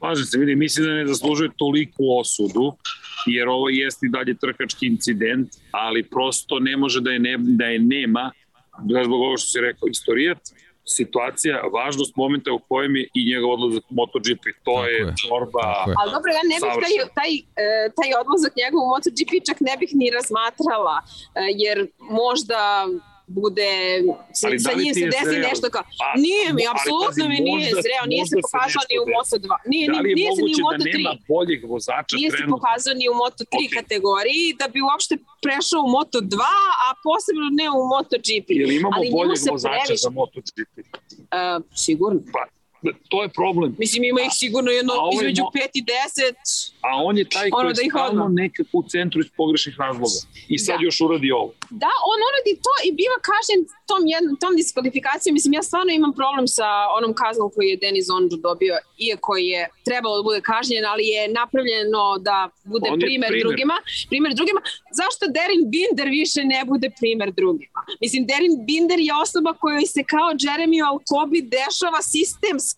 [0.00, 2.72] Slažem se, vidi, mislim da ne zaslužuje toliku osudu,
[3.26, 7.64] jer ovo jeste i dalje trkački incident, ali prosto ne može da je, ne, da
[7.64, 8.30] je nema,
[8.82, 10.38] da zbog ovo što si rekao, istorijat,
[10.84, 14.44] situacija, važnost momenta u kojem je i njegov odlazak u MotoGP.
[14.64, 15.64] To Tako je čorba
[16.00, 17.32] Ali dobro, ja ne bih taj, taj,
[17.64, 21.06] e, taj odlazak njegov u MotoGP čak ne bih ni razmatrala, e,
[21.62, 21.78] jer
[22.22, 22.60] možda
[23.38, 23.70] bude,
[24.44, 25.48] ali sa da njim se desi zreo?
[25.48, 29.48] nešto kao, pa, nije mi, apsolutno mi nije zreo, nije se pokazao ni u Moto2,
[29.72, 32.94] nije, da nije, nije se ni u Moto3, da nema boljeg vozača nije se pokazao
[33.00, 33.70] ni u Moto3 okay.
[33.78, 35.14] kategoriji, da bi uopšte
[35.44, 36.40] prešao u Moto2,
[36.86, 38.48] a posebno ne u MotoGP.
[38.62, 40.02] Ili imamo ali boljeg vozača previš...
[40.04, 40.74] za MotoGP?
[40.78, 42.20] Uh, sigurno.
[42.34, 42.42] Pa,
[43.08, 43.76] to je problem.
[43.78, 46.72] Mislim, ima ih sigurno jedno između 5 i 10.
[46.80, 50.18] A on je taj koji da je stalno nekako u centru iz pogrešnih razloga.
[50.48, 50.84] I sad da.
[50.86, 51.52] još uradi ovo.
[51.84, 53.58] Da, on uradi to i biva kažen
[53.90, 55.32] tom, jednom, tom diskvalifikacijom.
[55.34, 56.68] Mislim, ja stvarno imam problem sa
[56.98, 58.74] onom kaznom koju je Denis Ondžu dobio,
[59.08, 62.38] iako je trebalo da bude kažnjen, ali je napravljeno da
[62.72, 63.76] bude primer, primer drugima.
[64.12, 64.60] Primer drugima.
[65.00, 67.80] Zašto Derin Binder više ne bude primer drugima?
[68.04, 72.69] Mislim, Derin Binder je osoba kojoj se kao Jeremy Alcobi dešava sistemski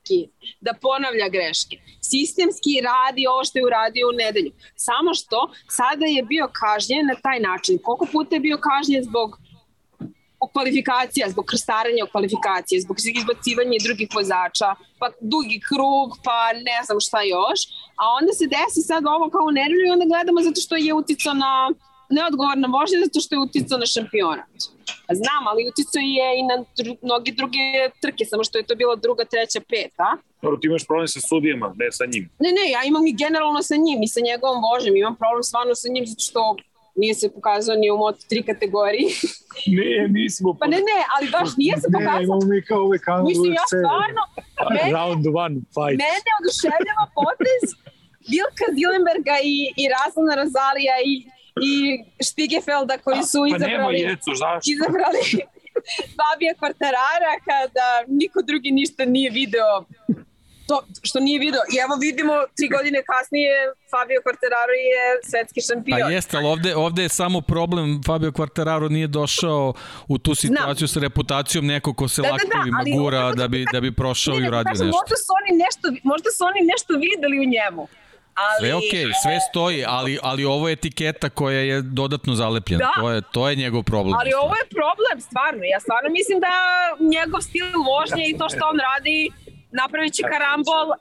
[0.61, 1.77] da ponavlja greške.
[2.01, 4.53] Sistemski radi ovo što je uradio u nedelju.
[4.77, 5.39] Samo što
[5.69, 7.79] sada je bio kažnjen na taj način.
[7.83, 9.39] Koliko puta je bio kažnjen zbog
[10.53, 16.39] kvalifikacija, zbog krstarenja u kvalifikacije, zbog izbacivanja drugih vozača, pa dugi krug, pa
[16.69, 17.61] ne znam šta još.
[18.03, 20.95] A onda se desi sad ovo kao u nedelju i onda gledamo zato što je
[20.95, 21.53] uticao na
[22.19, 24.55] neodgovorna vožnja zato što je uticao na šampionat.
[25.21, 27.67] Znam, ali uticao je i na dru, mnogi druge
[28.03, 30.09] trke, samo što je to bila druga, treća, peta.
[30.43, 32.25] Dobro, ti imaš problem sa sudijama, ne sa njim.
[32.45, 34.95] Ne, ne, ja imam i generalno sa njim i sa njegovom vožnjom.
[34.97, 36.43] Imam problem stvarno sa njim zato što
[37.01, 39.09] nije se pokazao ni u Moto3 kategoriji.
[39.79, 40.49] ne, nismo.
[40.61, 42.19] Pa ne, ne, ali baš nije se pokazao.
[42.19, 43.29] Ne, imamo mi kao ove kanale.
[43.31, 44.23] Mislim, ja stvarno...
[44.75, 45.99] Mene, Round one fight.
[46.05, 47.63] Mene oduševljava potez
[48.31, 51.13] Bilka Zilenberga i, i Razlana Razalija i
[51.61, 54.31] i Stigefelda koji su pa izabrali, jecu,
[54.75, 55.23] izabrali
[56.17, 59.85] Fabija Kvartarara kada niko drugi ništa nije video
[60.69, 61.63] to što nije video.
[61.75, 63.53] I evo vidimo tri godine kasnije
[63.93, 66.01] Fabio Quartararo je svetski šampion.
[66.01, 69.75] Pa jeste, ali ovde, ovde je samo problem Fabio Quartararo nije došao
[70.09, 70.95] u tu situaciju Znam.
[70.95, 74.35] sa reputacijom neko ko se da, laktovima da, da, gura da bi, da bi prošao
[74.35, 74.85] ne, i uradio nešto.
[74.85, 75.87] Možda su, oni nešto.
[76.03, 77.89] možda su oni nešto videli u njemu.
[78.35, 82.85] Ali, sve okej, okay, sve stoji, ali, ali ovo je etiketa koja je dodatno zalepljena.
[82.85, 83.03] Da.
[83.03, 84.15] To, je, to je njegov problem.
[84.21, 85.63] Ali ovo je problem, stvarno.
[85.65, 86.53] Ja stvarno mislim da
[87.17, 89.31] njegov stil vožnje i to što on radi
[89.81, 90.97] napravit će karambol, e,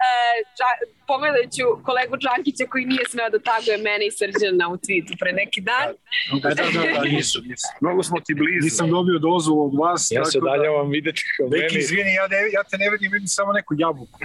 [0.57, 0.69] ča,
[1.11, 5.61] pogledajuću kolegu Džankića koji nije smeo da taguje mene i Srđana u tweetu pre neki
[5.69, 5.87] dan.
[6.43, 7.67] Da, da, da, da nisu, nisu.
[7.83, 8.65] Mnogo smo ti blizu.
[8.67, 10.01] Nisam dobio dozu od vas.
[10.17, 11.63] Ja se dalje da, vam videti kao meni.
[11.63, 14.19] Neki, izvini, ja, ne, ja te ne vidim, vidim samo neku jabuku.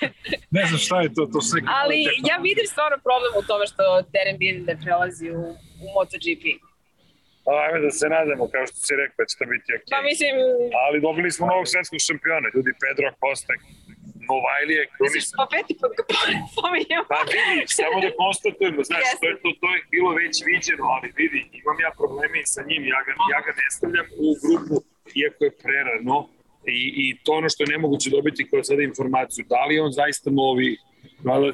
[0.56, 1.58] ne znam šta je to, to sve.
[1.80, 1.98] Ali
[2.30, 3.82] ja vidim stvarno problem u tome što
[4.12, 5.42] Teren Binder prelazi u,
[5.82, 6.44] u MotoGP.
[7.44, 9.84] Pa ajme da se nadamo, kao što si rekao, da će to biti ok.
[9.94, 10.34] Pa mislim...
[10.84, 13.52] Ali dobili smo novog svetskog šampiona, ljudi, Pedro Acosta,
[14.30, 15.36] Novajlije, krunisan.
[15.40, 16.02] Pa peti put ga
[16.58, 17.06] pominjamo.
[17.12, 21.06] Pa vidi, samo da konstatujemo, znaš, to je, to, to je bilo već viđeno, ali
[21.20, 24.76] vidi, imam ja probleme i sa njim, ja ga, ja ga ne stavljam u grupu,
[25.20, 26.16] iako je prerano,
[26.78, 30.28] i, i to ono što je nemoguće dobiti kao sada informaciju, da li on zaista
[30.30, 30.70] novi,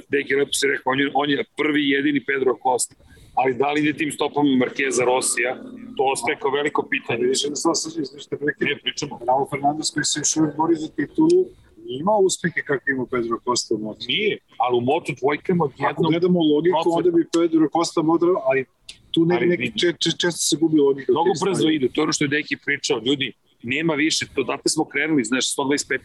[0.08, 2.94] Deki lepo si rekao, on je, on je prvi jedini Pedro Costa
[3.40, 5.52] ali da li ide tim stopom Markeza Rosija,
[5.96, 7.24] to ostaje kao veliko pitanje.
[7.34, 9.20] Više da sam se što ne pričamo.
[9.28, 11.40] Raul Fernandez koji se još uvijek bori za titulu,
[11.88, 14.04] ima uspehe kakve ima Pedro Costa u Moto.
[14.08, 15.90] Nije, ali u Moto dvojkama jednom...
[15.90, 16.96] Ako gledamo logiku, proces...
[16.96, 18.64] onda bi Pedro Costa modra, ali
[19.10, 21.12] tu ne, neki, če, če, često se gubi logika.
[21.12, 23.32] Mnogo brzo ide, to je ono što je Deki pričao, ljudi,
[23.62, 25.98] nema više, to date smo krenuli, znaš, 125,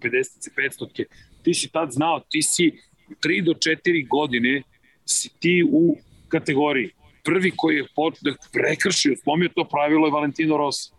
[0.00, 1.04] 250, 500,
[1.42, 2.72] ti si tad znao, ti si
[3.24, 4.62] 3 do 4 godine
[5.04, 5.96] si ti u
[6.28, 6.90] kategoriji.
[7.24, 7.86] Prvi koji je
[8.20, 10.90] da prekršio, spomio to pravilo je Valentino Rossi,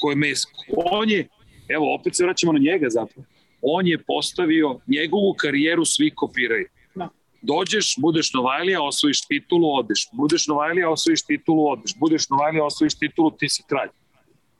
[0.00, 0.34] koji je
[0.76, 1.28] on je,
[1.68, 3.26] evo, opet se vraćamo na njega zapravo,
[3.62, 6.66] on je postavio njegovu karijeru svi kopiraju.
[6.94, 7.08] Da.
[7.42, 10.08] Dođeš, budeš Novajlija, osvojiš titulu, odeš.
[10.12, 11.94] Budeš Novajlija, osvojiš titulu, odeš.
[12.00, 13.88] Budeš Novajlija, osvojiš titulu, ti si kralj.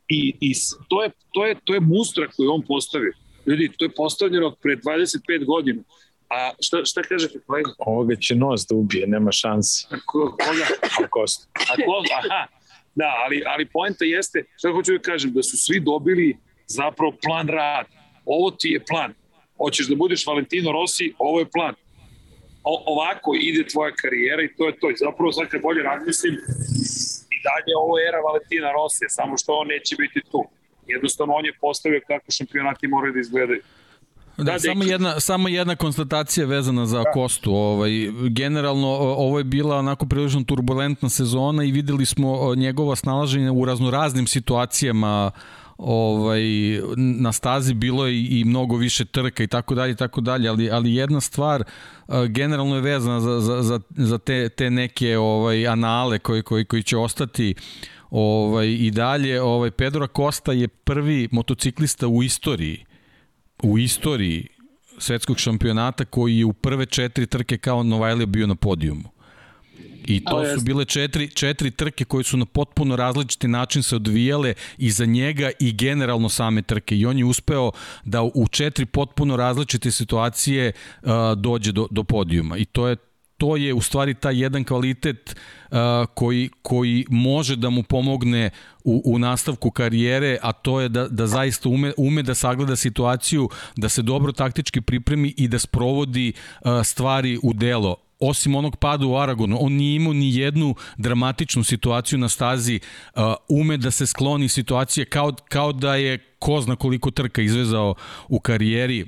[0.09, 0.53] I, i
[0.89, 3.13] to, je, to, je, to je mustra koju on postavio.
[3.47, 5.83] Ljudi, to je postavljeno pre 25 godina
[6.33, 7.71] A šta, šta kažete kolega?
[7.79, 9.87] Ovoga će nos da ubije, nema šanse.
[10.07, 10.67] Ko, koga?
[11.05, 11.49] A Kosta.
[11.55, 12.47] A ko, aha,
[12.95, 17.49] da, ali, ali poenta jeste, šta hoću da kažem, da su svi dobili zapravo plan
[17.49, 17.87] rad.
[18.27, 19.15] Ovo ti je plan.
[19.57, 21.75] Hoćeš da budeš Valentino Rossi, ovo je plan.
[22.65, 24.91] O, ovako ide tvoja karijera i to je to.
[24.91, 26.35] I zapravo sad kad bolje razmislim,
[27.35, 30.41] i dalje ovo je era Valentina Rossi, samo što on neće biti tu.
[30.87, 33.63] Jednostavno on je postavio kako šampionati moraju da izgledaju.
[34.37, 37.11] Da, da samo jedna samo jedna konstatacija vezana za da.
[37.11, 37.55] Kostu.
[37.55, 37.91] Ovaj
[38.31, 44.27] generalno ovo je bila onako prilično turbulentna sezona i videli smo njegova snalaženje u raznoraznim
[44.27, 45.31] situacijama
[45.79, 46.43] ovaj
[46.97, 50.95] na stazi bilo je i mnogo više trka i tako dalje tako dalje ali ali
[50.95, 51.65] jedna stvar
[52.29, 56.83] generalno je vezana za za za za te te neke ovaj anale koji koji koji
[56.83, 57.55] će ostati
[58.11, 62.85] ovaj i dalje ovaj Pedro Costa je prvi motociklista u istoriji
[63.63, 64.49] u istoriji
[64.99, 69.09] svetskog šampionata koji je u prve četiri trke kao Novajlija bio na podijumu.
[70.05, 74.55] I to su bile četiri, četiri trke koje su na potpuno različiti način se odvijale
[74.79, 76.97] i za njega i generalno same trke.
[76.97, 77.71] I on je uspeo
[78.05, 80.73] da u četiri potpuno različite situacije
[81.03, 82.57] uh, dođe do, do podijuma.
[82.57, 82.97] I to je
[83.43, 85.37] to je u stvari taj jedan kvalitet
[85.71, 85.79] uh,
[86.15, 88.51] koji, koji može da mu pomogne
[88.85, 93.49] u, u nastavku karijere, a to je da, da zaista ume, ume da sagleda situaciju,
[93.77, 99.07] da se dobro taktički pripremi i da sprovodi uh, stvari u delo osim onog pada
[99.07, 102.81] u Aragonu, on nije imao ni jednu dramatičnu situaciju na stazi,
[103.15, 107.95] uh, ume da se skloni situacije kao, kao da je ko zna koliko trka izvezao
[108.29, 109.07] u karijeri,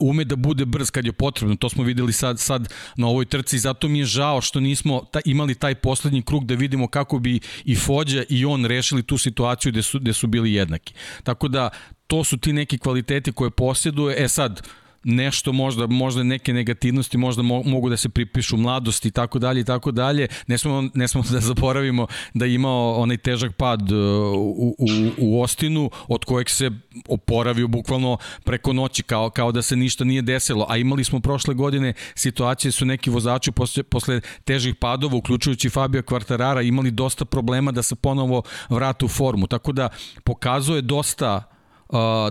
[0.00, 3.58] ume da bude brz kad je potrebno, to smo videli sad, sad na ovoj trci,
[3.58, 7.40] zato mi je žao što nismo ta, imali taj poslednji krug da vidimo kako bi
[7.64, 10.94] i Fođa i on rešili tu situaciju gde su, gde su bili jednaki.
[11.22, 11.70] Tako da
[12.06, 14.68] to su ti neki kvaliteti koje posjeduje, e sad,
[15.04, 19.60] nešto možda možda neke negativnosti možda mo, mogu da se pripišu mladosti i tako dalje
[19.60, 20.28] i tako dalje.
[20.46, 23.98] Ne smemo ne smemo da zaboravimo da je imao onaj težak pad uh,
[24.36, 24.86] u, u,
[25.18, 26.70] u Ostinu od kojeg se
[27.08, 30.66] oporavio bukvalno preko noći kao kao da se ništa nije desilo.
[30.68, 35.70] A imali smo prošle godine situacije da su neki vozači posle posle težih padova uključujući
[35.70, 39.46] Fabio Quartarara imali dosta problema da se ponovo vrate u formu.
[39.46, 39.88] Tako da
[40.24, 41.51] pokazuje dosta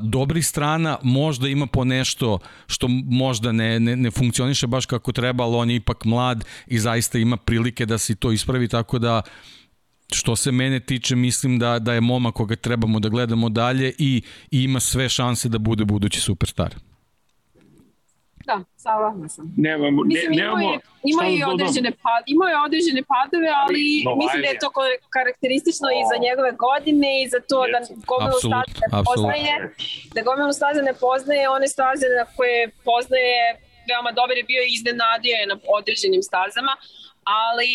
[0.02, 5.44] dobrih strana, možda ima po nešto što možda ne, ne, ne funkcioniše baš kako treba,
[5.44, 9.22] ali on je ipak mlad i zaista ima prilike da se to ispravi, tako da
[10.12, 14.22] što se mene tiče, mislim da, da je moma koga trebamo da gledamo dalje i,
[14.52, 16.76] i ima sve šanse da bude budući superstar.
[18.50, 19.46] Da, saglasna sam.
[19.68, 20.80] Nemamo, ne, Mislim, nemamo, ima,
[21.12, 24.70] ima i određene pad, ima i određene padove, ali no, mislim da je to
[25.16, 27.80] karakteristično i za njegove godine i za to da
[28.12, 29.54] gomilu staze ne poznaje,
[30.16, 32.60] da gomilu staze ne poznaje, one staze na koje
[32.90, 33.42] poznaje
[33.90, 36.74] veoma dobar je bio i iznenadio je na određenim stazama,
[37.44, 37.72] ali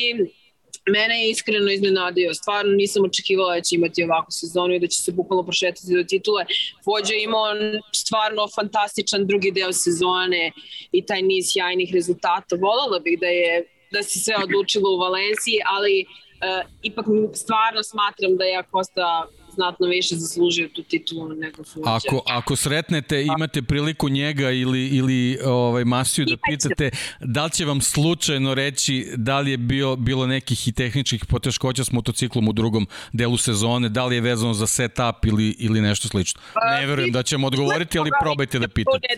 [0.88, 4.98] Mene je iskreno iznenadio, stvarno nisam očekivala da će imati ovakvu sezonu i da će
[4.98, 6.44] se bukvalno prošetati do titule.
[6.86, 7.46] Vođa je imao
[7.94, 10.52] stvarno fantastičan drugi deo sezone
[10.92, 12.56] i taj niz sjajnih rezultata.
[12.56, 18.36] Volala bih da je da se sve odlučilo u Valenciji, ali uh, ipak stvarno smatram
[18.36, 21.91] da je Acosta znatno više zaslužio tu titulu nego Fuđa.
[21.91, 27.65] Ako, ako sretnete, imate priliku njega ili, ili ovaj, Masiju da pitate, da li će
[27.65, 32.53] vam slučajno reći da li je bio, bilo nekih i tehničkih poteškoća s motociklom u
[32.53, 36.41] drugom delu sezone, da li je vezano za setup ili, ili nešto slično?
[36.55, 39.09] Pa, ne verujem da ćemo odgovoriti, ali probajte da pitate.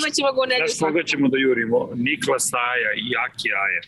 [0.00, 0.68] Imaćemo ga u nedelju.
[0.68, 1.78] Znaš koga ćemo da jurimo?
[1.94, 3.80] Nikla Saja i Aki Aje.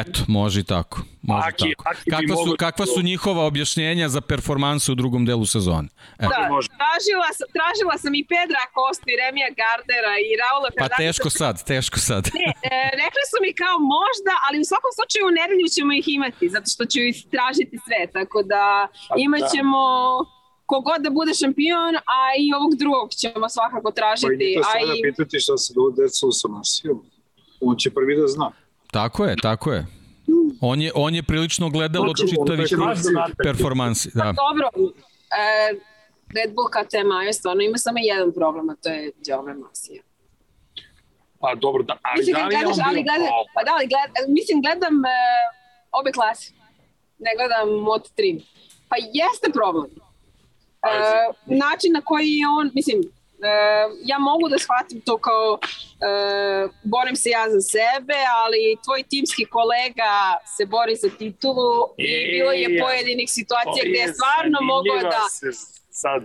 [0.00, 0.96] Eto, može i tako.
[1.22, 1.88] Može Aki, tako.
[1.90, 5.88] Aki kakva, su, kakva su njihova objašnjenja za performansu u drugom delu sezone?
[6.24, 6.28] Eto.
[6.28, 6.42] Da,
[6.80, 11.98] tražila, sam, tražila sam i Pedra Kosti, Remija Gardera i Raula Pa teško sad, teško
[12.08, 12.22] sad.
[12.40, 16.06] Ne, e, rekli su mi kao možda, ali u svakom slučaju u nedelju ćemo ih
[16.18, 18.64] imati, zato što ću ih tražiti sve, tako da
[19.08, 19.82] pa imaćemo...
[20.30, 20.35] Da
[20.66, 24.26] kogod da bude šampion, a i ovog drugog ćemo svakako tražiti.
[24.28, 25.02] Pa idite sada i...
[25.02, 26.98] pitati šta se desilo sa Masijom.
[27.60, 28.50] On će prvi da zna.
[28.92, 29.86] Tako je, tako je.
[30.60, 32.68] On je, on je prilično gledalo čitavih
[33.44, 34.10] performansi.
[34.14, 34.22] Da.
[34.24, 34.66] Pa dobro,
[35.42, 35.78] e,
[36.36, 40.02] Red Bull KTM je stvarno ima samo jedan problem, a to je Đove Masija.
[41.40, 44.62] Pa dobro, da, ali mislim, da li gledaš, ali gledam, pa da, ali gled, mislim,
[44.62, 45.18] gledam e,
[45.92, 46.52] obe klase.
[47.18, 48.42] Ne gledam Moto3.
[48.88, 50.05] Pa jeste problem
[50.86, 56.70] Uh, način na koji je on, mislim, uh, ja mogu da shvatim to kao uh,
[56.84, 60.12] borim se ja za sebe, ali tvoj timski kolega
[60.56, 65.22] se bori za titulu i e, bilo je pojedinih situacija gde je stvarno mogao da...
[66.02, 66.22] sad,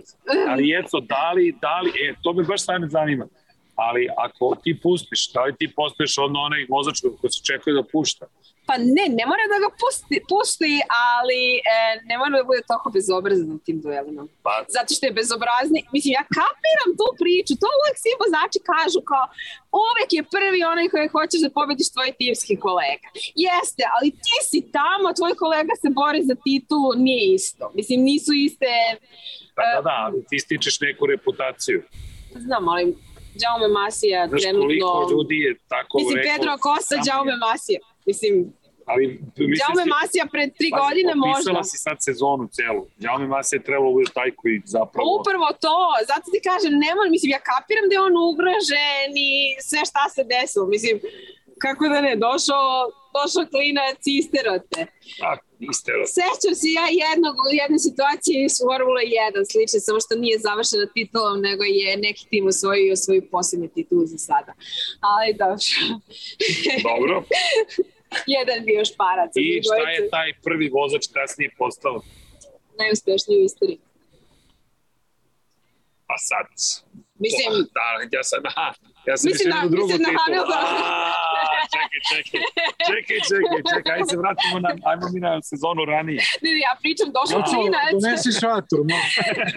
[0.50, 3.26] ali eto, da li, da li, e, to me baš stvarno zanima.
[3.74, 7.82] ali ako ti pustiš, da li ti postoješ od onaj vozač koji se čekuje da
[7.92, 8.26] pušta?
[8.68, 10.74] Pa ne, ne mora da ga pusti, pusti
[11.08, 11.42] ali
[11.74, 11.76] e,
[12.08, 14.22] ne mora da bude toliko bezobrazan u tim duelima.
[14.44, 14.54] Pa.
[14.76, 15.80] Zato što je bezobrazni.
[15.94, 19.26] Mislim, ja kapiram tu priču, to uvek svi vozači kažu kao
[19.86, 23.08] uvek je prvi onaj koji hoćeš da pobediš tvoj timski kolega.
[23.46, 27.64] Jeste, ali ti si tamo, tvoj kolega se bori za titulu, nije isto.
[27.78, 28.72] Mislim, nisu iste...
[29.56, 31.78] Da, da, da, ali ti stičeš neku reputaciju.
[32.44, 32.84] Znam, ali
[33.42, 34.66] Jaume Masija Znaš, trenutno...
[34.68, 37.80] koliko ljudi je tako Mislim, rekao, Pedro Costa, sam Jaume Masija.
[38.06, 38.52] Mislim,
[38.86, 39.04] Ali,
[39.36, 41.38] mislim, Jaume si- Masija pred tri Pazi, godine možda.
[41.38, 42.82] Opisala si sad sezonu celu.
[43.04, 45.06] Jaume Masi je trebalo da bude taj koji zapravo...
[45.20, 45.78] Upravo to,
[46.10, 49.32] zato ti kažem, ne moram, mislim, ja kapiram da je on ugrožen i
[49.68, 50.96] sve šta se desilo, mislim,
[51.64, 52.70] kako da ne, došao,
[53.16, 54.80] došao klinac i isterote.
[55.26, 55.28] A,
[55.62, 60.86] niste Sećam se ja jednog, jedne situacije iz Formula 1 slične, samo što nije završena
[60.96, 64.52] titulom, nego je neki tim osvojio svoju poslednju titulu za sada.
[65.10, 65.66] Ali dobro.
[66.88, 67.14] Dobro.
[68.36, 69.30] Jedan bio šparac.
[69.36, 72.00] I šta je taj prvi vozač kasnije postao?
[72.78, 73.78] Najuspešniji u istoriji.
[76.06, 76.46] Pa sad...
[77.18, 78.42] Mislim, Da, ja sam...
[78.46, 78.74] Aha,
[79.08, 80.22] ja sam Mislim na drugu mislim na
[81.74, 82.40] Čekaj, čekaj.
[82.88, 83.92] Čekaj, čekaj, čekaj.
[83.94, 84.70] Ajde se vratimo na...
[84.90, 86.20] Ajmo mi na sezonu ranije.
[86.42, 88.80] ne, ne, ja pričam, došao Došao, klinac, donesi šator.
[88.90, 89.00] Ma.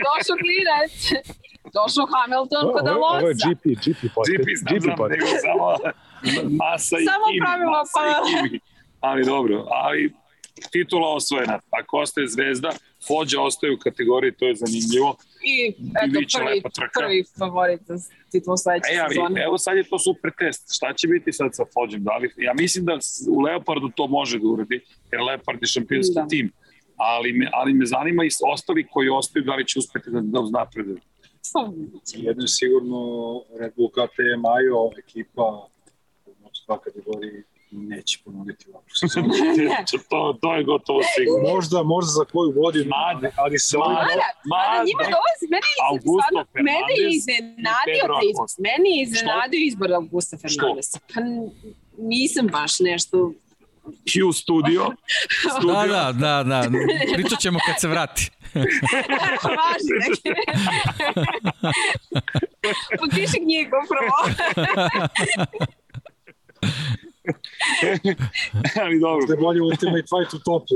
[0.07, 0.91] došao klinac,
[1.77, 3.35] došao Hamilton kod Ovo, ovo je.
[3.43, 4.31] GP, GP podcast.
[4.31, 5.65] GP znam, GP znam, nego samo
[6.61, 7.37] masa i Samo kimi.
[7.37, 7.39] i
[7.93, 8.75] pa-.
[9.07, 10.01] Ali dobro, ali
[10.71, 11.59] titula osvojena.
[11.79, 12.71] Ako ostaje zvezda,
[13.07, 15.15] Fođa ostaje u kategoriji, to je zanimljivo.
[15.45, 15.55] I
[15.95, 16.61] eto, prvi,
[16.93, 17.95] prvi favorit za
[18.31, 19.43] titulu sledeće E, ali sezone.
[19.43, 20.75] evo sad je to super test.
[20.75, 22.03] Šta će biti sad sa Fođem?
[22.03, 22.93] Da li, ja mislim da
[23.29, 24.77] u Leopardu to može da uradi,
[25.11, 26.27] jer Leopard je šampionski Da.
[26.27, 26.51] tim.
[26.97, 30.39] Ali me, ali me zanima i ostali koji ostaju, da li će uspeti da, da
[30.39, 30.97] uznapreduju.
[32.15, 32.99] Jedno je sigurno
[33.59, 35.67] Red Bull KTM Ajo, ekipa
[36.25, 37.43] u Moto2 kategoriji
[37.83, 39.29] neće ponuditi ovakvu sezonu.
[40.09, 41.49] to, to je gotovo sigurno.
[41.53, 43.29] možda, možda za koju godinu, Mada.
[43.35, 43.91] ali, se Mada.
[43.91, 48.47] Mada, mada njima dolazi, meni je Augusto stvarno, mene je iznenadio taj izbor.
[48.67, 50.99] Meni je iznenadio izbor Augusta Fernandesa.
[51.13, 51.19] Pa
[51.97, 53.17] nisam baš nešto...
[54.05, 54.83] Q Studio.
[55.67, 56.69] Da, da, da, da.
[57.15, 58.31] Pričat ćemo kad se vrati.
[59.59, 60.29] Važi neki.
[62.99, 64.17] Potpiši knjigu prvo.
[68.83, 69.23] ali dobro.
[69.27, 70.73] da je bolje Ultimate Fight u topu.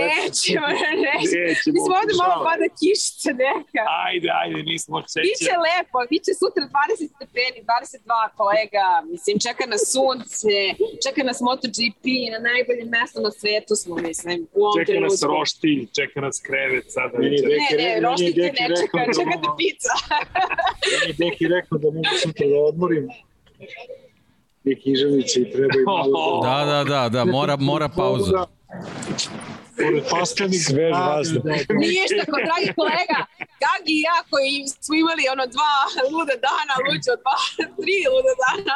[0.00, 0.66] Nećemo,
[1.06, 1.44] nećemo.
[1.76, 3.82] Mislim, ovde malo pada kišica neka.
[4.06, 5.60] Ajde, ajde, nismo Biće sećali.
[5.68, 10.56] lepo, biće sutra 20 stepeni, 22 kolega, mislim, čeka nas sunce,
[11.04, 12.04] čeka nas MotoGP,
[12.34, 15.38] na najboljem mestu na svetu smo, mislim, u ovom Čeka nas trenutku.
[15.40, 17.14] roštilj, čeka nas krevet sada.
[17.18, 17.36] Ne, ne,
[17.70, 19.94] meni je roštilj te ne čeka, da čeka te pizza.
[20.90, 23.04] Meni je Deki rekao da mogu sutra da odmorim.
[24.64, 28.46] I književnici i treba i malo Da, da, da, da, mora, mora pauza.
[29.76, 31.42] Pored pastanih Svež vazduh.
[31.76, 33.18] Ništa, ko dragi kolega,
[33.62, 34.50] Gagi i ja koji
[34.80, 35.74] smo imali ono dva
[36.12, 37.38] luda dana, luđe od dva,
[37.80, 38.74] tri luda dana,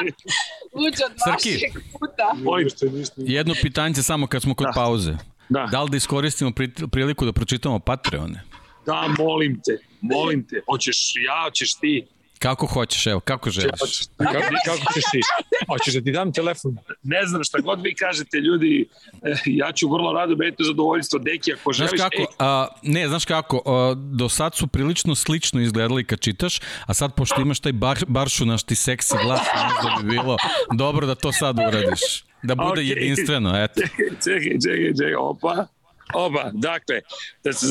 [0.75, 1.53] luđe od Srki.
[1.53, 2.27] vašeg puta.
[2.57, 3.15] Ništa, ništa.
[3.29, 4.73] Jedno pitanje samo kad smo kod Da.
[4.75, 5.13] pauze.
[5.49, 5.63] Da.
[5.67, 8.43] Da li da iskoristimo pri- priliku da pročitamo Patreone?
[8.87, 10.61] Da, molim te, molim te.
[10.67, 12.07] Hoćeš ja, hoćeš ti.
[12.39, 14.07] Kako hoćeš, evo, kako želiš.
[14.17, 15.21] Kako, kako ćeš ti?
[15.69, 16.77] Hoćeš da ti dam telefon?
[17.03, 18.89] Ne znam šta god vi kažete, ljudi,
[19.23, 22.01] eh, ja ću vrlo rado biti zadovoljstvo Deki ako Znaš želiš.
[22.01, 26.61] kako, ej, a, ne, znaš kako, a, do sad su prilično slično izgledali kad čitaš,
[26.87, 30.37] a sad pošto imaš taj bar, baršu naš ti seksi glas, možda bi bilo
[30.75, 32.25] dobro da to sad uradiš.
[32.43, 32.87] Da bude Okej.
[32.87, 33.81] jedinstveno, eto.
[33.81, 35.67] čekaj, čekaj, čekaj, opa.
[36.15, 37.01] Oba, dakle,
[37.45, 37.67] da se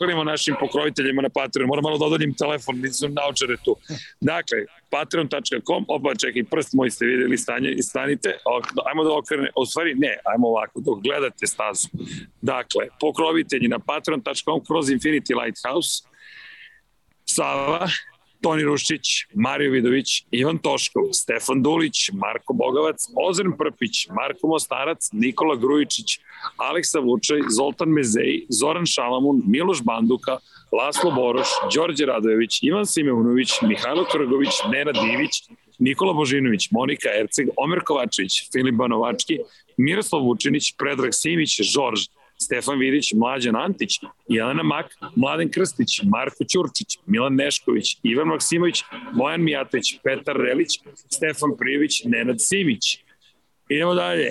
[0.00, 3.76] zahvalimo našim pokroviteljima na Patreon, moram malo da telefon, nisu naučare tu.
[4.20, 4.58] Dakle,
[4.90, 8.36] patreon.com, opa, čekaj, prst moj ste videli stanje stanite,
[8.88, 11.88] ajmo da okrene, u stvari ne, ajmo ovako, dok gledate stazu.
[12.40, 16.02] Dakle, pokrovitelji na patreon.com kroz Infinity Lighthouse,
[17.24, 17.88] Sava,
[18.40, 25.56] Toni Rušić, Mario Vidović, Ivan Toškov, Stefan Dulić, Marko Bogavac, Ozren Prpić, Marko Mostarac, Nikola
[25.56, 26.18] Grujičić,
[26.56, 30.38] Aleksa Vučaj, Zoltan Mezej, Zoran Šalamun, Miloš Banduka,
[30.72, 35.42] Laslo Boroš, Đorđe Radojević, Ivan Simeunović, Mihajlo Trgović, Nena Divić,
[35.78, 39.38] Nikola Božinović, Monika Erceg, Omer Kovačević, Filip Banovački,
[39.76, 42.00] Miroslav Vučinić, Predrag Simić, Žorž,
[42.42, 49.42] Stefan Vidić, Mlađan Antić, Jelena Mak, Mladen Krstić, Marko Ćurčić, Milan Nešković, Ivan Maksimović, Bojan
[49.42, 52.98] Mijatović, Petar Relić, Stefan Prijević, Nenad Simić.
[53.68, 54.30] Idemo dalje.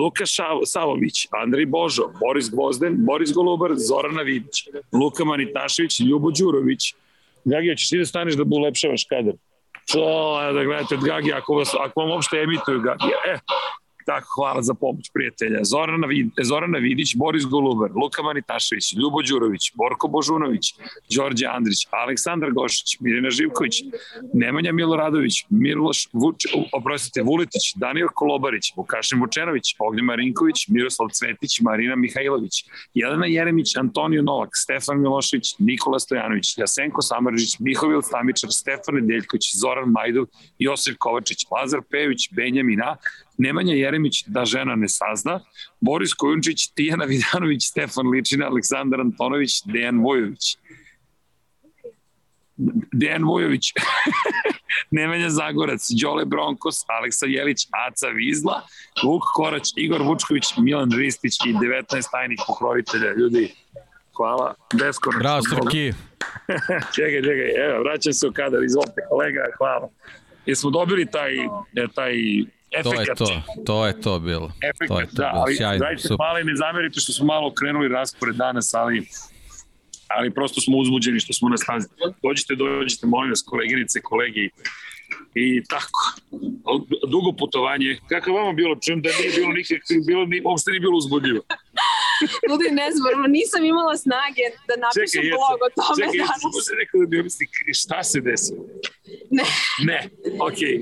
[0.00, 0.24] Luka
[0.66, 6.94] Savović, Andrej Božo, Boris Gvozden, Boris Golubar, Zorana Vidić, Luka Manitašević, Ljubo Đurović,
[7.44, 9.34] Gagi, ćeš ti da staneš da ulepšavaš kadar?
[9.92, 13.12] To, da gledate od Gagi, ako, vas, ako vam uopšte emituju Gagi.
[13.26, 13.38] E,
[14.06, 15.64] Tako, hvala za pomoć prijatelja.
[15.64, 16.06] Zorana,
[16.42, 20.74] Zorana Vidić, Boris Golubar, Luka Manitašević, Ljubo Đurović, Borko Božunović,
[21.16, 23.82] Đorđe Andrić, Aleksandar Gošić, Mirina Živković,
[24.34, 31.96] Nemanja Miloradović, Miloš Vuč, oprostite, Vuletić, Daniel Kolobarić, Vukašin Vučenović, Ognjen Marinković, Miroslav Cvetić, Marina
[31.96, 32.64] Mihajlović,
[32.94, 39.88] Jelena Jeremić, Antonio Novak, Stefan Milošević, Nikola Stojanović, Jasenko Samarđić, Mihovil Stamičar, Stefan Nedeljković, Zoran
[39.88, 40.26] Majdov,
[40.58, 42.96] Josip Kovačić, Lazar Pević, Benjamina,
[43.40, 45.40] Nemanja Jeremić da žena ne sazna,
[45.80, 50.56] Boris Kojunčić, Tijana Vidanović, Stefan Ličina, Aleksandar Antonović, Dejan Vojović.
[52.92, 53.72] Dejan Vojović,
[54.98, 58.62] Nemanja Zagorac, Đole Bronkos, Aleksa Jelić, Aca Vizla,
[59.04, 63.12] Vuk Korać, Igor Vučković, Milan Ristić i 19 tajnih pokrovitelja.
[63.16, 63.54] Ljudi,
[64.16, 64.54] hvala.
[64.74, 65.20] Beskonačno.
[65.20, 65.92] Bravo, Srki.
[66.96, 69.88] čekaj, čekaj, evo, vraćam se u kadar, izvolite kolega, hvala.
[70.46, 71.32] Jesmo dobili taj,
[71.94, 72.14] taj
[72.72, 73.18] efekat.
[73.18, 74.52] To je to, to je to bilo.
[74.62, 75.42] Efekat, to je to da, bilo.
[75.42, 76.16] ali Sjajno, dajte super.
[76.18, 79.06] malo i ne zamerite što smo malo krenuli raspored danas, ali
[80.08, 81.88] ali prosto smo uzbuđeni što smo na stazi.
[82.22, 84.50] Dođite, dođite, molim vas, koleginice, kolegi,
[85.34, 86.00] i tako.
[87.08, 87.98] Dugo putovanje.
[88.08, 88.76] Kako vama bilo?
[88.84, 91.40] Čujem da nije bilo nikakve, bilo, ni, uopšte nije bilo uzbudljivo.
[92.48, 96.66] Ljudi, ne znam, nisam imala snage da napišem Čekaj, blog o tome čekaj, danas.
[96.70, 97.46] Čekaj, da objasni
[97.82, 98.62] šta se desilo?
[99.30, 99.44] Ne.
[99.88, 99.98] Ne,
[100.48, 100.74] okej.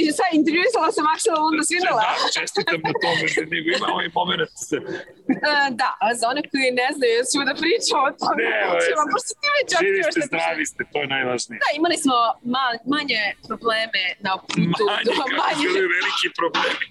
[0.00, 2.02] I sad intervjuisala sam Aksela Lunda Svindala.
[2.04, 4.40] Da, čestitam na tome, da nego ima ovaj moment.
[4.70, 5.48] E,
[5.80, 8.40] da, a za one koji ne znaju, ja ću da pričam o tome.
[8.42, 11.56] Ne, ovo je- Ćemo, pošto ti već Živi ste, zdravi ste, to je najvažnije.
[11.64, 12.16] Da, imali smo
[12.54, 12.64] ma,
[12.94, 14.82] manje probleme na putu.
[14.90, 16.84] Manje, kako bili veliki problemi.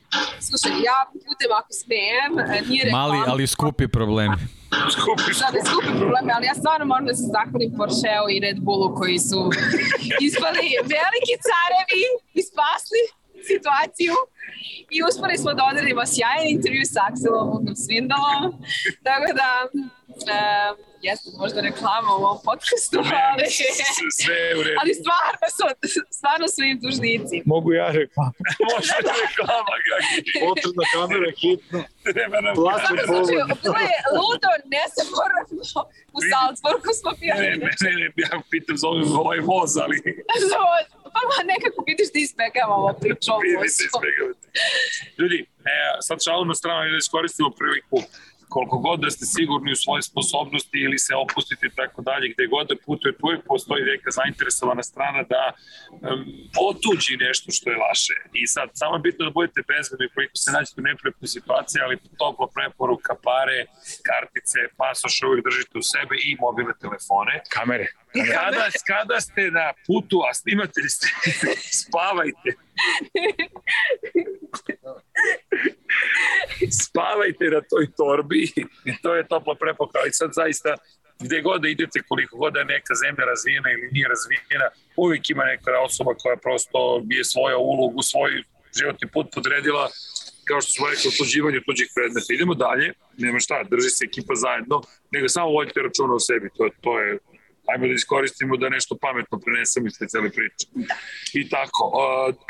[0.47, 3.01] Slušaj, ja putem ako smijem, e, nije reklama.
[3.01, 4.37] Mali, ali skupi problemi.
[4.95, 8.59] Skupi Da, ne skupi probleme, ali ja stvarno moram da se zahvalim Porscheu i Red
[8.65, 9.39] Bullu koji su
[10.27, 10.65] ispali
[10.95, 12.03] veliki carevi
[12.39, 13.01] i spasli
[13.51, 14.15] situaciju
[14.95, 18.43] i uspeli smo da odredimo sjajan intervju sa Akselom Svindalom.
[19.07, 22.97] Tako da, um, jeste možda reklama u ovom podcastu,
[23.29, 23.45] ali,
[24.21, 24.77] Sve u redu.
[24.81, 25.63] ali stvarno su,
[26.19, 27.35] stvarno su im dužnici.
[27.53, 28.37] Mogu ja reklamu.
[28.71, 30.31] Može da reklama, Gagi.
[30.45, 31.79] Potrebna kamera hitno.
[32.15, 32.53] Treba nam...
[32.55, 32.81] Povod.
[33.09, 35.61] slučaju, bilo je ludo, nesaboravno.
[36.17, 37.41] U Salzburgu smo Ne, pijali.
[37.41, 37.55] ne,
[37.85, 39.95] ne, ne, ja pitam za ovaj, ovaj voz, ali
[41.15, 43.89] Pa ma nekako vidiš da ispekavamo priču o vidi se vozu.
[43.89, 44.45] izbjegavate.
[45.19, 45.75] Ljudi, e,
[46.07, 47.97] sad šalu na stranu i da iskoristimo priliku
[48.49, 52.47] koliko god da ste sigurni u svoje sposobnosti ili se opustite i tako dalje, gde
[52.47, 56.25] god da putujete, uvijek postoji neka zainteresovana strana da um,
[56.69, 58.15] otuđi nešto što je vaše.
[58.33, 62.01] I sad, samo je bitno da budete bezbedni koliko se nađete u neprijatnoj situaciji, ali
[62.21, 63.59] toplo preporuka, pare,
[64.09, 67.33] kartice, pasoš uvijek držite u sebe i mobilne telefone.
[67.55, 67.87] Kamere.
[68.19, 71.07] I kada, kada ste na putu, a snimatelji ste,
[71.81, 72.49] spavajte.
[76.83, 78.43] spavajte na toj torbi.
[78.85, 80.75] I to je topla prepoka, ali sad zaista
[81.19, 84.67] gde god da idete, koliko god da je neka zemlja razvijena ili nije razvijena,
[84.97, 88.31] uvijek ima neka osoba koja prosto je svoja ulogu, svoj
[88.77, 89.89] životni put podredila
[90.49, 92.33] kao što smo rekli, otuđivanje tuđih predmeta.
[92.33, 92.87] Idemo dalje,
[93.17, 94.81] nema šta, drži se ekipa zajedno,
[95.11, 97.17] nego samo vodite računa o sebi, to, to je
[97.71, 100.65] ajmo da iskoristimo da nešto pametno prenesemo iz te cele priče.
[101.33, 102.05] I tako, a,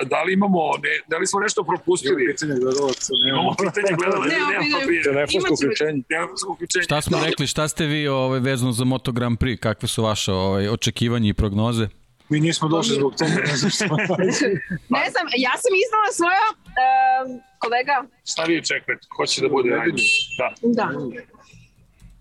[0.06, 2.26] da li imamo, ne, da li smo nešto propustili?
[2.32, 3.12] Pitanje gledalaca.
[3.30, 4.82] Imamo pitanje gledalaca, Nemamo nema pitanje.
[4.82, 5.04] papira.
[5.14, 6.02] Telefonsko uključenje.
[6.10, 6.84] Telefonsko uključenje.
[6.84, 10.32] Šta smo rekli, šta ste vi ovaj, vezano za Moto Grand Prix, kakve su vaše
[10.32, 11.88] ovaj, očekivanje i prognoze?
[12.30, 13.86] Mi nismo došli zbog toga, ne znam što.
[14.98, 17.96] Ne znam, ja sam iznala svoja um, kolega.
[18.32, 19.00] Šta vi čekate?
[19.16, 20.04] Ko će da bude najbolji?
[20.38, 20.54] Da.
[20.64, 20.88] Da.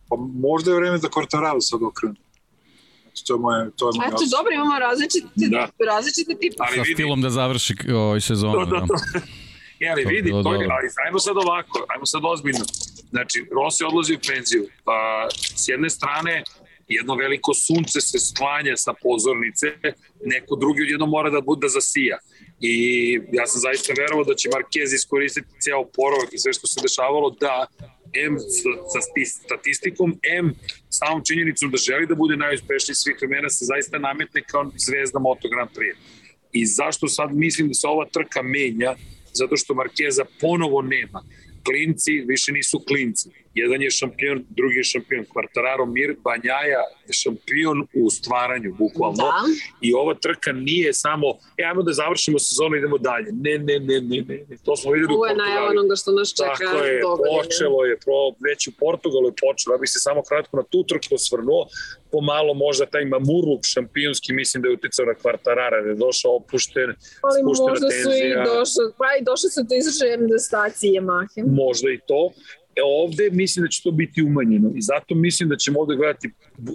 [0.09, 0.17] Pa
[0.49, 2.15] možda je vreme da Quartararo sad okrenu.
[3.19, 5.69] Znači, to je moje, to je moje Eto, dobro, imamo različite, Da.
[5.93, 6.67] različite tipove.
[6.69, 8.53] Ali Sa vidi, stilom da završi ovaj sezonu.
[8.53, 8.95] To, da, to.
[9.81, 12.65] E, ali vidi, to je, ali ajmo sad ovako, ajmo sad ozbiljno.
[13.11, 14.67] Znači, Rossi odlazi u penziju.
[14.85, 16.43] Pa, s jedne strane,
[16.89, 19.67] jedno veliko sunce se sklanja sa pozornice,
[20.25, 22.19] neko drugi odjedno mora da bude da zasija.
[22.61, 22.75] I
[23.33, 27.31] ja sam zaista verovao da će Marquez iskoristiti ceo porovak i sve što se dešavalo
[27.41, 27.67] da
[28.13, 30.55] M sa, sa sti- statistikom, M
[30.91, 35.49] samom činjenicom da želi da bude najuspešniji svih vremena se zaista nametne kao zvezda Moto
[35.49, 35.97] Grand Prix.
[36.53, 38.95] I zašto sad mislim da se ova trka menja?
[39.33, 41.23] Zato što Markeza ponovo nema.
[41.65, 43.29] Klinci više nisu klinci.
[43.59, 45.25] Jedan je šampion, drugi je šampion.
[45.35, 49.17] Quartararo Mir Banjaja je šampion u stvaranju, bukvalno.
[49.17, 49.43] Da.
[49.81, 51.29] I ova trka nije samo,
[51.59, 53.29] e, ajmo da završimo sezonu idemo dalje.
[53.33, 54.45] Ne, ne, ne, ne, ne.
[54.49, 54.57] ne.
[54.65, 55.59] To smo videli Ovo u Portugalu.
[55.59, 56.65] Ovo je onoga što nas čeka.
[56.65, 57.01] Tako je,
[57.35, 59.75] počelo je, pro, već u Portugalu je počelo.
[59.75, 61.63] Ja bih se samo kratko na tu trku osvrnuo
[62.11, 66.89] pomalo možda taj Mamurluk šampionski mislim da je uticao na Kvartarara, da je došao opušten,
[67.23, 68.03] Ali možda tenzija.
[68.05, 71.41] su i došli, pa i došli su do izražaja stacije Yamahe.
[71.63, 72.33] Možda i to.
[72.79, 76.31] E, ovde mislim da će to biti umanjeno i zato mislim da ćemo ovde gledati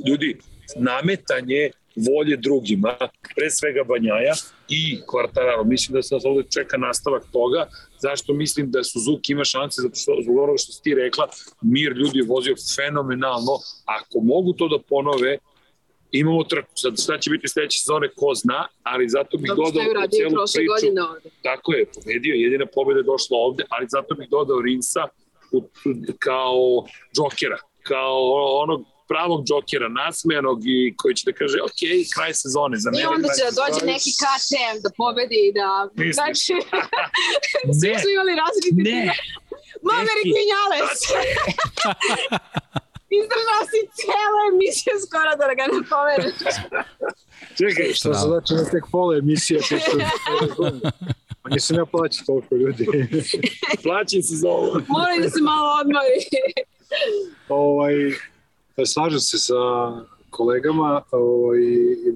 [0.07, 0.38] ljudi
[0.75, 2.95] nametanje volje drugima,
[3.35, 4.34] pre svega Banjaja
[4.69, 5.63] i Kvartararo.
[5.63, 7.67] Mislim da se nas ovde čeka nastavak toga.
[7.99, 9.81] Zašto mislim da Suzuki ima šanse?
[9.81, 11.27] Zato što, zbog onoga što si ti rekla,
[11.61, 13.55] Mir ljudi je vozio fenomenalno.
[13.85, 15.38] Ako mogu to da ponove,
[16.11, 16.71] imamo trku.
[16.75, 20.88] Sad šta će biti sledeće sezone, ko zna, ali zato bih zato dodao celu priču.
[21.41, 25.22] Tako je, pobedio, jedina pobeda je došla ovde, ali zato bih dodao Rinsa u,
[26.19, 26.59] kao
[27.15, 28.19] džokera, kao
[28.63, 28.80] onog
[29.11, 31.81] pravog džokera, nasmejanog i koji će da kaže, ok,
[32.13, 33.03] kraj sezone za mene.
[33.03, 35.69] I onda će da dođe neki KTM da pobedi i da...
[35.95, 36.15] Misliš?
[36.19, 36.53] Znači,
[37.80, 39.01] svi su imali različite ne.
[39.88, 40.99] Maverick Vinales!
[43.19, 46.55] Izdržao si cijela emisija skoro da ga ne povedeš.
[47.59, 49.91] Čekaj, što se znači na tek pola emisije, pošto
[51.44, 52.86] Pa nisam ja plaćao toliko ljudi.
[53.84, 54.72] Plaćam se za ovo.
[54.88, 56.20] Moram da se malo odmori.
[57.49, 57.94] ovaj,
[58.76, 59.53] Pa slažem se sa
[60.30, 61.60] kolegama ovaj,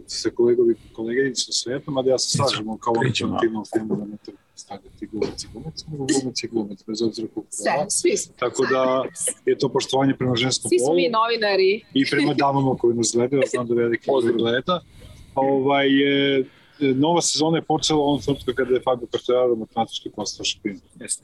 [0.07, 5.07] sa kolegovi, koleginicom Svetom, ali ja se slažem kao ultimativnom filmu da ne treba stavljati
[5.11, 8.33] glumac i glumac, nego glumac i glumac, bez obzira koliko Sve, svi smo.
[8.39, 9.03] Tako da
[9.45, 10.79] je to poštovanje prema ženskom polu.
[10.79, 11.81] Svi smo mi novinari.
[11.93, 14.81] I prema damama koji nas gledaju, znam da veliki gleda.
[15.35, 16.45] Ovaj, je,
[16.79, 20.79] nova sezona je počela on trenutku kada je Fabio Quartararo matematički postao šampion.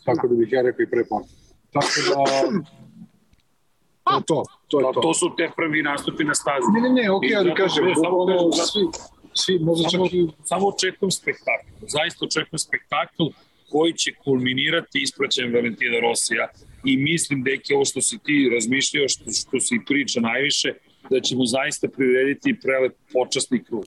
[0.06, 1.04] Tako da bih ja rekao i pre
[1.74, 2.24] Tako da
[4.04, 4.44] To to.
[4.68, 5.02] To, je to.
[5.02, 6.68] to su te prvi nastupi na stazi.
[6.74, 8.82] Ne, ne, ne, okej, okay, ali kažem, bukvalno svi,
[9.34, 10.28] svi, možda čak i...
[10.44, 11.68] Samo očekujem spektakl.
[11.88, 13.24] Zaista očekujem spektakl
[13.70, 16.48] koji će kulminirati ispraćajem Valentina Rosija
[16.84, 20.74] i mislim, deki, ovo što si ti razmišljao, što, što si priča najviše,
[21.10, 23.86] da ćemo zaista prirediti prelep počasni krug.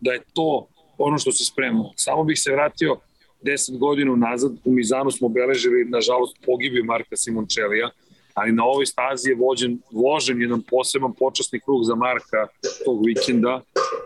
[0.00, 0.66] Da je to
[0.98, 1.90] ono što se spremamo.
[1.96, 2.96] Samo bih se vratio
[3.42, 7.90] 10 godina nazad, u Mizanu smo obeležili, nažalost, pogibio Marka Simončelija,
[8.34, 12.46] ali na ovoj stazi je vođen, vožen jedan poseban počasni krug za Marka
[12.84, 13.60] tog vikenda.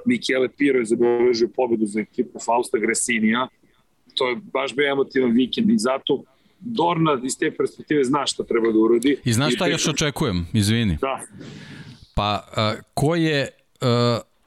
[0.07, 3.49] Michele Piro je zabeležio pobedu za ekipu Fausta Gresinija.
[4.15, 6.23] To je baš bio emotivan vikend i zato
[6.61, 9.17] Dorna iz te perspektive zna šta treba da urodi.
[9.25, 10.99] I znaš šta I još očekujem, izvini?
[11.01, 11.21] Da.
[12.15, 13.49] Pa, uh, ko je
[13.81, 13.89] uh,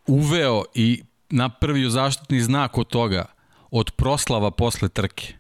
[0.08, 1.02] uveo i
[1.32, 3.26] napravio zaštitni znak od toga,
[3.72, 5.34] od proslava posle trke?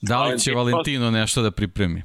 [0.00, 2.02] Da li će Valentino nešto da pripremi?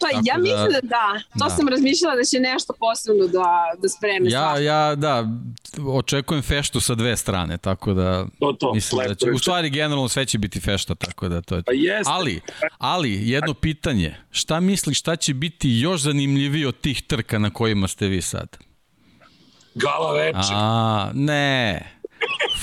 [0.00, 1.20] Pa Tako ja mislim da, da.
[1.38, 1.50] To da.
[1.50, 4.30] sam razmišljala da će nešto posebno da, da spreme.
[4.30, 5.28] Ja, ja, da,
[5.86, 10.08] očekujem feštu sa dve strane, tako da to, to, mislim da će, u stvari generalno
[10.08, 11.62] sve će biti fešta, tako da to je.
[11.62, 12.12] Pa jeste.
[12.12, 12.40] Ali,
[12.78, 17.88] ali, jedno pitanje, šta misliš, šta će biti još zanimljivije od tih trka na kojima
[17.88, 18.56] ste vi sad?
[19.74, 20.52] Gala veče.
[20.52, 21.99] A, ne.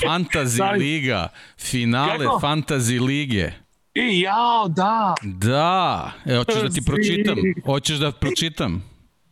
[0.06, 1.28] Fantasy Liga,
[1.58, 2.38] finale Kako?
[2.38, 3.52] Fantasy Lige.
[3.94, 5.14] E, jao, da.
[5.22, 7.36] Da, e, hoćeš da ti pročitam?
[7.64, 8.84] Hoćeš da pročitam?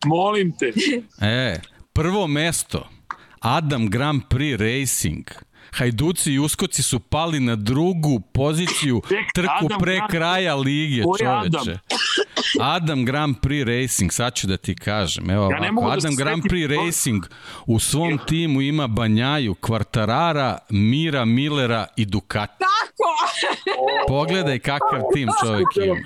[0.04, 0.72] Molim te.
[1.26, 1.60] E,
[1.92, 2.88] prvo mesto,
[3.40, 5.24] Adam Grand Prix Racing.
[5.76, 9.02] Hajduci i Uskoci su pali na drugu poziciju
[9.34, 11.78] trku pre kraja lige, čoveče.
[12.60, 15.30] Adam Grand Prix Racing, sad ću da ti kažem.
[15.30, 16.74] Evo, ja ovako, da Adam da Grand Prix to...
[16.74, 17.24] Racing
[17.66, 22.52] u svom timu ima Banjaju, Kvartarara, Mira, Millera i Ducati.
[22.58, 23.36] Tako!
[24.08, 25.96] Pogledaj kakav tim čovjek ima.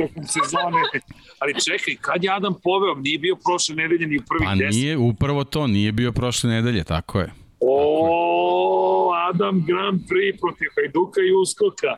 [1.39, 2.95] Ali čekaj, kad je Adam poveo?
[2.95, 4.75] Nije bio prošle nedelje ni u prvih pa deset.
[4.75, 7.33] nije, upravo to, nije bio prošle nedelje, tako je.
[7.61, 8.90] O,
[9.35, 11.97] Adam Grand Prix protiv Hajduka i Uskoka.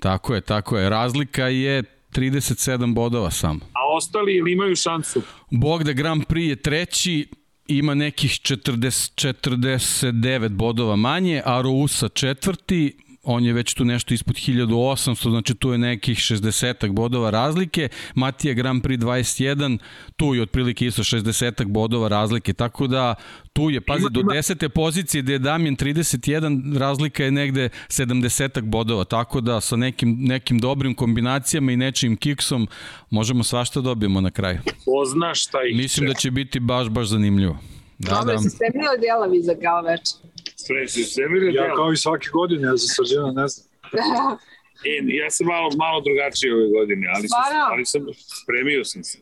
[0.00, 0.90] Tako je, tako je.
[0.90, 1.82] Razlika je
[2.12, 3.60] 37 bodova samo.
[3.72, 5.22] A ostali ili imaju šansu?
[5.50, 7.28] Bog da Grand Prix je treći,
[7.66, 14.36] ima nekih 40, 49 bodova manje, a Rousa četvrti, on je već tu nešto ispod
[14.36, 19.78] 1800, znači tu je nekih 60 bodova razlike, Matija Grand Prix 21,
[20.16, 23.14] tu je otprilike isto 60 bodova razlike, tako da
[23.52, 29.04] tu je, pazi, do desete pozicije gde je Damjan 31, razlika je negde 70 bodova,
[29.04, 32.68] tako da sa nekim, nekim dobrim kombinacijama i nečim kiksom
[33.10, 34.58] možemo svašta da dobijemo na kraju.
[34.64, 37.58] Ko zna šta ih Mislim da će biti baš, baš zanimljivo.
[37.98, 38.38] Da, Dobre, da.
[38.38, 40.16] se spremio djelavi za kao večer.
[40.66, 43.66] Sve se zemlje Ja kao i svake godine, ja za srđena ne znam.
[44.86, 47.38] E, ja sam malo, malo drugačiji ove godine, ali sam,
[47.72, 48.02] ali sam
[48.42, 49.18] spremio sam se.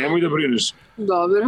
[0.00, 0.64] Nemoj da brineš.
[0.96, 1.42] Dobro.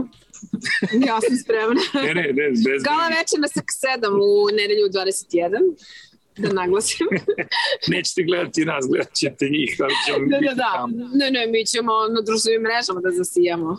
[1.09, 1.83] ja sam spremna.
[2.07, 3.69] ne, ne, ne, bez Gala večer na SK
[4.01, 5.75] 7 u nedelju 21
[6.37, 7.07] da naglasim.
[7.93, 9.77] Nećete gledati nas, gledat ćete njih.
[9.85, 10.87] Ali ćemo da, da, da.
[11.19, 13.79] Ne, ne, mi ćemo na društvenim mrežama da zasijamo.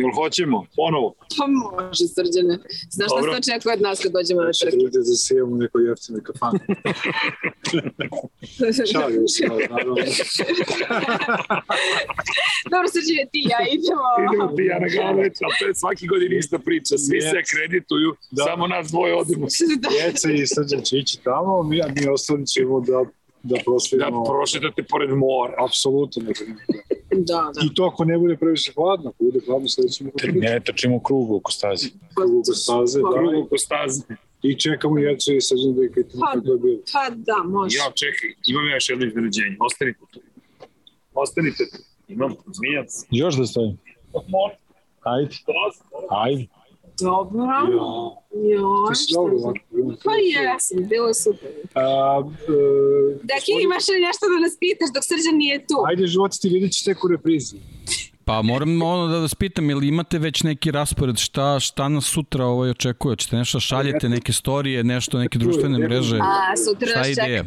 [0.00, 0.58] Jel hoćemo?
[0.76, 1.08] Ponovo?
[1.38, 2.54] Pa može, srđane.
[2.96, 4.50] Znaš šta se očekuje od nas kad dođemo na?
[4.82, 6.60] Ljudi da sijemo u nekoj jeftine kafane.
[8.92, 9.94] Šalim se, naravno.
[12.72, 14.06] Dobro, srđane, ti ja idemo.
[14.24, 14.86] Idemo ti ja na
[15.58, 16.98] to je svaki godin ista priča.
[16.98, 18.44] Svi se kredituju, da.
[18.44, 19.46] samo nas dvoje odimo.
[19.90, 23.04] Djeca i srđan će ići tamo, mi, mi ostali ćemo da
[23.42, 24.24] da proslijemo.
[24.24, 25.54] Da prošetate pored mora.
[25.64, 26.22] Apsolutno.
[26.22, 26.32] Da,
[27.24, 27.52] da.
[27.64, 31.00] I to ako ne bude previše hladno, ako bude hladno, sledeći mu Ne, trčimo u
[31.00, 31.88] krugu oko staze.
[32.14, 33.18] Krugu oko staze, da.
[33.18, 34.02] Krugu oko staze.
[34.42, 36.78] I čekamo Jeca i Srđan da je kaj pa, kako je bilo.
[36.92, 37.76] Pa da, može.
[37.76, 39.56] Ja, čekaj, imam ja još jedno iznenađenje.
[39.60, 40.20] Ostanite tu.
[41.14, 41.78] Ostanite tu.
[42.08, 42.90] Imam zmijac.
[43.10, 43.78] Još da stojim?
[45.02, 45.34] Ajde.
[46.10, 46.46] Ajde.
[47.00, 47.42] Dobro.
[48.32, 48.92] Ja.
[48.92, 49.36] Ti si dobro,
[50.04, 51.50] Pa jesam, bilo je super.
[51.74, 55.76] A, e, Daki, imaš li nešto da nas pitaš dok Srđan nije tu?
[55.86, 57.56] Ajde, život ti vidjet ćeš tek u reprizi.
[58.24, 62.44] Pa moram ono da vas pitam, ili imate već neki raspored, šta, šta nas sutra
[62.44, 63.16] ovaj očekuje?
[63.16, 66.18] Čete nešto šaljete, neke storije, nešto, neke društvene mreže?
[66.22, 67.44] A, sutra nas čeka,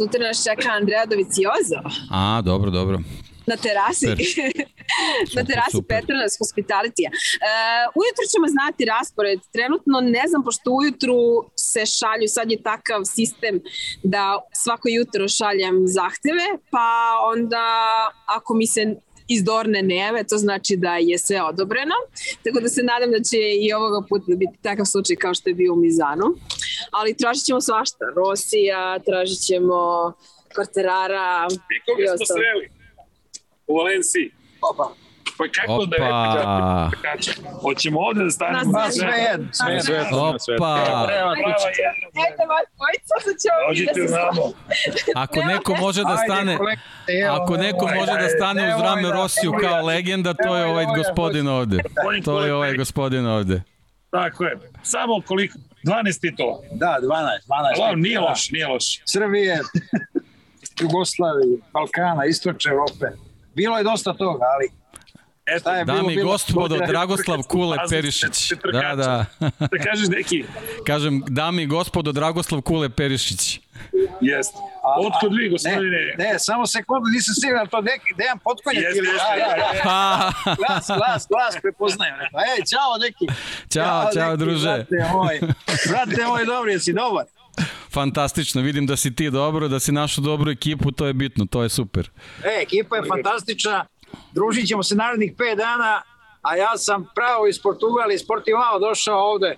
[0.00, 1.80] sutra nas čeka Andreja Doviciozo.
[2.10, 2.98] A, dobro, dobro.
[3.46, 4.06] Na terasi.
[5.36, 7.10] na terasi Petronas Hospitalitija.
[7.10, 9.40] Uh, ujutro ćemo znati raspored.
[9.52, 11.18] Trenutno ne znam, pošto ujutru
[11.56, 13.60] se šalju, sad je takav sistem
[14.02, 16.88] da svako jutro šaljem zahteve, pa
[17.32, 17.66] onda
[18.26, 18.94] ako mi se
[19.28, 21.94] izdorne neve, to znači da je sve odobreno.
[22.44, 25.54] Tako da se nadam da će i ovoga puta biti takav slučaj kao što je
[25.54, 26.26] bio u Mizanu.
[26.90, 28.04] Ali tražit ćemo svašta.
[28.16, 30.12] Rosija, tražit ćemo
[30.56, 31.48] Korterara.
[31.50, 32.81] I koga smo sreli?
[33.66, 34.30] U Valenciji.
[34.70, 34.94] Opa.
[35.38, 36.02] Pa kako da je
[37.62, 38.72] Hoćemo ovde da stanemo?
[38.72, 39.48] Pa sve jedno.
[39.52, 40.38] Sve jedno.
[40.38, 41.08] Sve Opa.
[42.28, 44.52] Eto vas dvojica, sad ćemo Dođite u namo.
[45.14, 46.58] Ako neko može da stane,
[47.30, 51.78] ako neko može da stane uz rame Rosiju kao legenda, to je ovaj gospodin ovde.
[52.24, 53.62] To je ovaj gospodin ovde.
[54.10, 54.58] Tako je.
[54.82, 55.58] Samo koliko?
[55.84, 56.58] 12 titula.
[56.72, 57.06] Da, 12.
[57.78, 59.02] 12 Alo, nije loš, nije loš.
[59.04, 59.60] Srbije,
[60.80, 63.06] Jugoslavije, Balkana, Istočne Evrope.
[63.54, 64.82] Bilo je dosta toga, ali
[65.46, 68.52] Eto, je dame bilo, i gospodo, Dragoslav Kule Perišić.
[68.72, 69.24] Da, da.
[69.58, 70.44] Da kažeš neki.
[70.86, 73.60] Kažem, dame i gospodo, Dragoslav Kule Perišić.
[74.20, 74.58] Jeste.
[74.82, 76.14] Otkud vi, gospodine?
[76.18, 79.08] Ne, ne, samo sekundu, nisam siguran, to neki, Dejan Potkonjak ili...
[79.08, 80.54] Jeste, da, da, da.
[80.56, 82.14] Glas, glas, glas, prepoznajem.
[82.20, 83.26] Ej, čao, neki.
[83.72, 84.68] Ćao, čao, čao druže.
[84.68, 85.40] Brate moj,
[85.90, 87.24] brate moj, dobro, jesi dobar?
[87.92, 91.62] Fantastično, vidim da si ti dobro, da si našu dobru ekipu, to je bitno, to
[91.62, 92.10] je super.
[92.44, 93.86] E, ekipa je fantastična,
[94.32, 96.02] družit ćemo se narednih 5 dana,
[96.42, 99.56] a ja sam pravo iz Portugala, iz Portimao došao ovde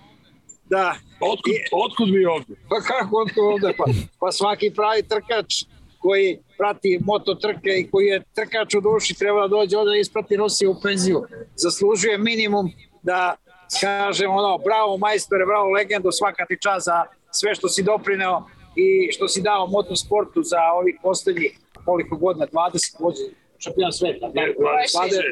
[0.71, 0.95] da...
[1.21, 2.55] Otkud, otkud mi ovde?
[2.69, 3.75] Pa kako otkud ovde?
[3.79, 3.85] Pa,
[4.21, 5.65] pa svaki pravi trkač
[5.99, 9.97] koji prati moto trke i koji je trkač u duši treba da dođe ovde da
[9.97, 11.25] isprati Rosiju u penziju.
[11.57, 12.73] Zaslužuje minimum
[13.03, 13.37] da
[13.81, 17.05] kažem ono, bravo majstore, bravo legendo, svaka ti čast za
[17.35, 18.43] sve što si doprineo
[18.77, 23.29] i što si dao motosportu za ovih poslednjih koliko godina, 20 godina
[23.59, 24.29] šampion sveta.
[24.29, 24.57] Da, 26.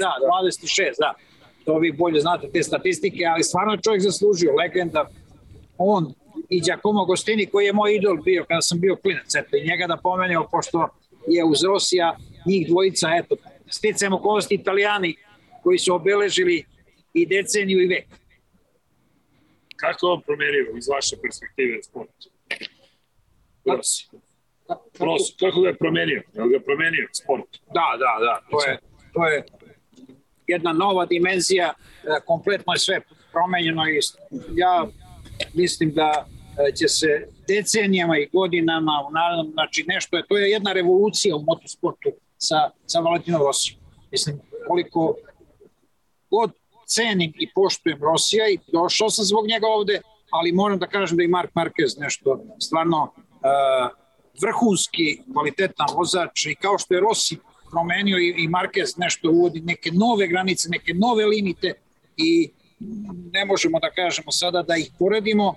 [0.00, 0.12] Da,
[0.42, 1.14] 26, da.
[1.64, 5.08] To vi bolje znate te statistike, ali stvarno čovjek zaslužio, legenda.
[5.78, 6.14] On
[6.48, 9.86] i Giacomo Gostini koji je moj idol bio kada sam bio klinac, eto, i njega
[9.86, 10.88] da pomeneo, pošto
[11.26, 12.16] je uz Rosija
[12.46, 13.36] njih dvojica, eto,
[13.68, 15.14] sticajem okolnosti italijani
[15.62, 16.64] koji su obeležili
[17.14, 18.06] i deceniju i vek.
[19.82, 22.16] Kako on promenio iz vaše perspektive sport?
[23.64, 24.08] Rossi.
[24.98, 26.22] Rossi, kako ga je promenio?
[26.34, 27.50] Je ga promenio sport?
[27.78, 28.34] Da, da, da.
[28.50, 28.78] To je,
[29.14, 29.44] to je
[30.46, 33.00] jedna nova dimenzija, e, kompletno je sve
[33.32, 34.00] promenjeno i
[34.54, 34.86] ja
[35.54, 40.50] mislim da e, će se decenijama i godinama u naravnom, znači nešto je, to je
[40.50, 43.80] jedna revolucija u motosportu sa, sa Valentinom Rosijom.
[44.10, 45.16] Mislim, koliko
[46.30, 46.61] god
[46.94, 50.00] cenim i poštujem Rosija i došao sam zbog njega ovde,
[50.30, 54.02] ali moram da kažem da i Mark Marquez nešto stvarno uh,
[54.42, 57.36] vrhunski kvalitetan vozač i kao što je Rossi
[57.70, 61.72] promenio i, i Marquez nešto uvodi neke nove granice, neke nove limite
[62.16, 62.50] i
[63.32, 65.54] ne možemo da kažemo sada da ih poredimo.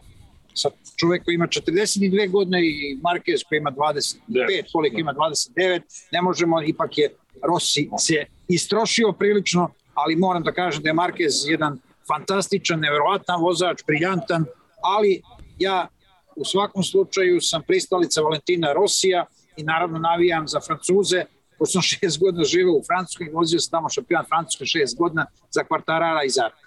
[0.58, 5.82] Sa čovek koji ima 42 godine i Marquez koji ima 25, koliko ima 29,
[6.12, 7.10] ne možemo, ipak je
[7.44, 13.84] Rossi se istrošio prilično, ali moram da kažem da je Marquez jedan fantastičan, neverovatan vozač,
[13.88, 14.46] briljantan,
[14.84, 15.22] ali
[15.60, 15.88] ja
[16.36, 19.26] u svakom slučaju sam pristalica Valentina Rosija
[19.58, 21.26] i naravno navijam za Francuze,
[21.60, 25.64] pošto sam šest godina živeo u Francuskoj, vozio sam tamo šampion Francuske šest godina za
[25.64, 26.66] kvartarara i Zarka.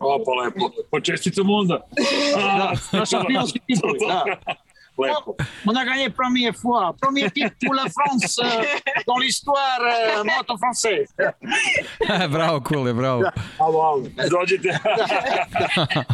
[0.00, 0.70] O, pa lepo.
[0.90, 1.80] Pa čestitam onda.
[2.58, 4.24] da, na šampionski tituli, da.
[4.98, 5.36] Lepo.
[5.66, 8.62] On a gagné première fois, premier titre pour la France euh,
[9.06, 11.08] dans l'histoire euh, moto française.
[12.30, 13.22] bravo, Kule, bravo.
[13.22, 14.02] Da, alo, alo.
[14.30, 14.68] Dođite.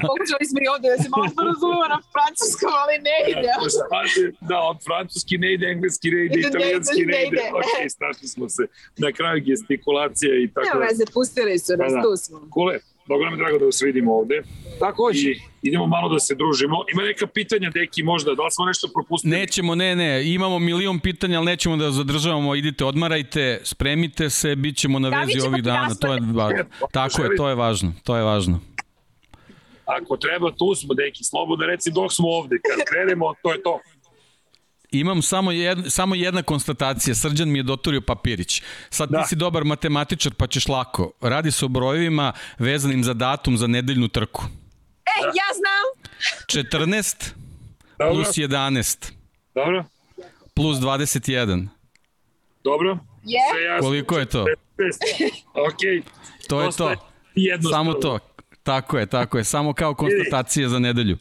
[0.06, 3.52] Pokušali smo i ovde da se malo razumemo na francuskom, ali ne ide.
[4.40, 7.44] da, od francuski ne ide, engleski ne ide, italijanski ne ide.
[7.58, 8.62] Ok, strašli smo se.
[8.96, 10.66] Na kraju gestikulacija i tako.
[10.68, 12.48] Nema veze, pustili su nas, tu smo.
[12.50, 12.80] Kule,
[13.10, 14.42] dobro nam je drago da vas vidimo ovde.
[14.78, 15.30] Takođe.
[15.30, 16.76] I idemo malo da se družimo.
[16.92, 19.36] Ima neka pitanja, deki, možda, da li smo nešto propustili?
[19.36, 24.76] Nećemo, ne, ne, imamo milion pitanja, ali nećemo da zadržavamo, idite, odmarajte, spremite se, bit
[24.76, 26.64] ćemo na vezi ćemo ovih dana, to je važno.
[26.92, 28.60] Tako je, to je važno, to je važno.
[29.86, 32.56] Ako treba, tu smo, deki, slobodno reci dok smo ovde.
[32.68, 33.80] Kad krenemo, to je to.
[34.90, 37.14] Imam samo, jedna, samo jedna konstatacija.
[37.14, 38.62] Srđan mi je dotorio papirić.
[38.90, 39.22] Sad da.
[39.22, 41.12] ti si dobar matematičar pa ćeš lako.
[41.20, 44.44] Radi se o brojevima vezanim za datum za nedeljnu trku.
[45.04, 45.26] E, da.
[45.26, 45.86] ja znam.
[46.80, 47.32] 14
[47.98, 48.14] Dobro.
[48.14, 49.12] plus 11.
[49.54, 49.84] Dobro.
[50.54, 51.68] Plus 21.
[52.64, 52.98] Dobro.
[53.24, 53.80] Je.
[53.80, 54.46] Koliko je to?
[55.54, 56.06] ok.
[56.48, 56.94] To je to.
[57.70, 58.18] Samo to.
[58.62, 59.44] Tako je, tako je.
[59.44, 61.18] Samo kao konstatacija za nedelju.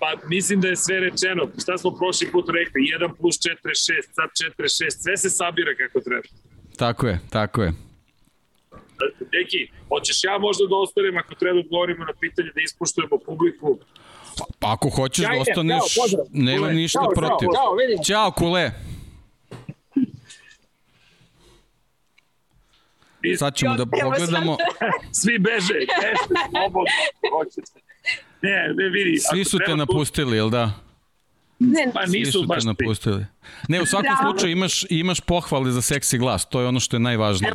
[0.00, 1.42] Pa mislim da je sve rečeno.
[1.62, 2.80] Šta smo prošli put rekli?
[2.80, 3.76] 1 plus 4 6,
[4.12, 4.28] sad
[4.58, 5.02] 4 6.
[5.02, 6.28] Sve se sabira kako treba.
[6.76, 7.72] Tako je, tako je.
[9.32, 13.78] Deki, hoćeš ja možda da ostanem ako treba da odgovorimo na pitanje da ispoštujemo publiku?
[14.38, 15.82] Pa, pa ako hoćeš da ostaneš,
[16.30, 16.74] nema kule.
[16.74, 17.48] ništa čao, protiv.
[17.56, 18.04] Ćao, vidim.
[18.04, 18.70] Ćao, kule.
[23.38, 24.56] Sad ćemo da pogledamo.
[25.20, 26.90] Svi beže, beže, slobodno,
[27.32, 27.89] hoćete.
[28.42, 29.18] Ne, ne vidi.
[29.18, 30.72] Svi su te napustili, jel da?
[31.58, 33.26] Ne, pa nisu Svi su baš te napustili.
[33.68, 34.32] Ne, u svakom Bravo.
[34.32, 37.52] slučaju imaš, imaš pohvale za seksi glas, to je ono što je najvažnije.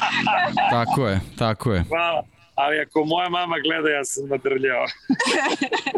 [0.76, 1.84] tako je, tako je.
[1.88, 2.22] Hvala.
[2.56, 4.84] Ali ako moja mama gleda, ja sam nadrljao.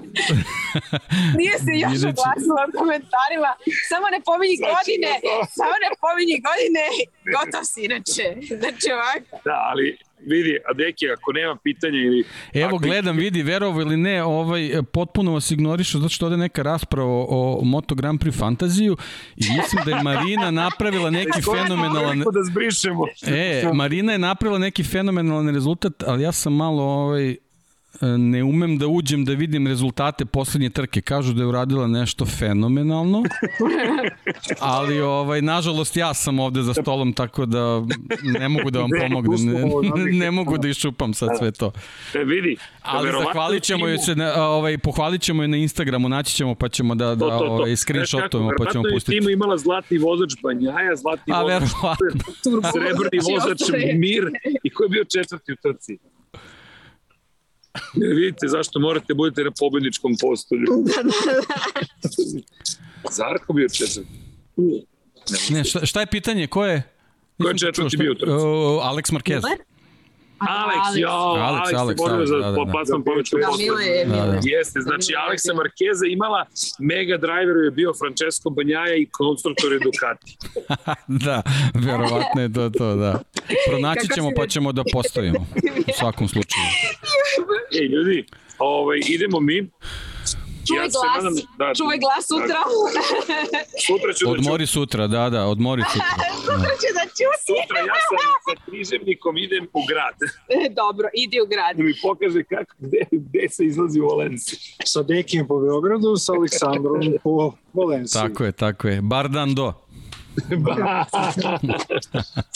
[1.38, 3.50] Nije se još oglasila u komentarima.
[3.90, 5.12] Samo ne pominji znači, godine.
[5.58, 6.84] Samo ne pominji godine.
[7.34, 8.26] Gotov si inače.
[8.60, 9.34] Znači ovako.
[9.48, 9.86] Da, ali
[10.26, 12.24] vidi, a deki, ako nema pitanja ili...
[12.52, 12.78] Evo, ako...
[12.78, 17.58] gledam, vidi, verovo ili ne, ovaj, potpuno vas ignorišu zato što ode neka rasprava o,
[17.60, 18.96] o Moto Grand Prix fantaziju
[19.36, 22.18] i mislim da je Marina napravila neki fenomenalan...
[22.18, 23.04] Da zbrišemo.
[23.26, 27.36] E, Marina je napravila neki fenomenalan rezultat, ali ja sam malo ovaj,
[28.00, 31.00] ne umem da uđem da vidim rezultate poslednje trke.
[31.00, 33.22] Kažu da je uradila nešto fenomenalno,
[34.60, 37.82] ali ovaj, nažalost ja sam ovde za stolom, tako da
[38.22, 39.46] ne mogu da vam pomognem.
[39.94, 41.72] Ne, ne mogu da iščupam sad sve to.
[42.14, 42.56] E, vidi.
[42.82, 46.94] Ali zahvalit ćemo joj se, ovaj, pohvalit ćemo je na Instagramu, naći ćemo pa ćemo
[46.94, 49.18] da, da ovaj, screenshotujemo pa ćemo pustiti.
[49.18, 51.68] Tima imala zlatni vozač Banjaja, zlatni A, vozač
[52.72, 53.60] srebrni vozač
[53.94, 54.24] Mir
[54.62, 55.98] i ko je bio četvrti u trci?
[57.94, 60.66] Jer vidite zašto morate budete na pobedničkom postolju.
[60.86, 61.10] Da, da,
[63.02, 63.10] da.
[63.10, 64.08] Zarko bio četvrti.
[65.50, 66.46] Ne, šta, šta je pitanje?
[66.46, 66.82] Ko je?
[67.42, 68.32] Ko je četvrti bio trci?
[68.32, 68.40] Uh,
[68.84, 69.42] Alex Marquez.
[70.38, 72.72] Alex, jo, Alex, Alex, Alex, Alex, da, da, da.
[72.72, 74.40] pa sam pomeću da, da, da.
[74.42, 76.46] Jeste, znači Aleksa Markeza imala
[76.78, 80.36] mega driveru je bio Francesco Banjaja i konstruktor je Ducati.
[81.26, 81.42] da,
[81.74, 83.22] verovatno je to to, da.
[83.68, 85.46] Pronaći ćemo pa ćemo da postavimo
[85.88, 86.70] u svakom slučaju.
[87.80, 88.26] Ej, ljudi,
[88.58, 89.70] ovaj, idemo mi.
[90.68, 92.60] Čuvaj ja glas, nadam, da, čuvaj glas sutra.
[93.52, 94.72] Da, sutra ću odmori da ću...
[94.72, 96.24] sutra, da, da, odmori sutra.
[96.46, 97.40] sutra ću da ćuti.
[97.50, 100.16] Sutra ja sam sa križevnikom idem u grad.
[100.82, 101.76] Dobro, idi u grad.
[101.76, 104.58] Da mi pokaže kako, gde, gde se izlazi u Valenciji.
[104.84, 108.20] Sa Dekijem po Beogradu, sa Aleksandrom po Valenciji.
[108.20, 109.00] Tako je, tako je.
[109.02, 109.87] Bar dan do.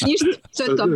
[0.06, 0.26] Ništa,
[0.56, 0.86] to je to.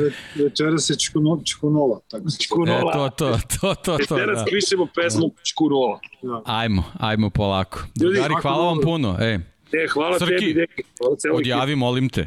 [0.45, 2.01] Večera se Čkunova, Čkunova.
[2.11, 2.91] Tako se Čkunova.
[2.91, 4.15] E, to, to, to, to, to.
[4.15, 4.45] Večeras da.
[4.45, 6.01] pišemo pesmu Čkunova.
[6.23, 6.43] Da.
[6.45, 7.81] Ajmo, ajmo polako.
[7.95, 9.17] Drugari, hvala vam puno.
[9.21, 9.39] E,
[9.73, 10.83] e hvala Srki, tebi, deki.
[10.99, 12.27] Hvala odjavi, molim te.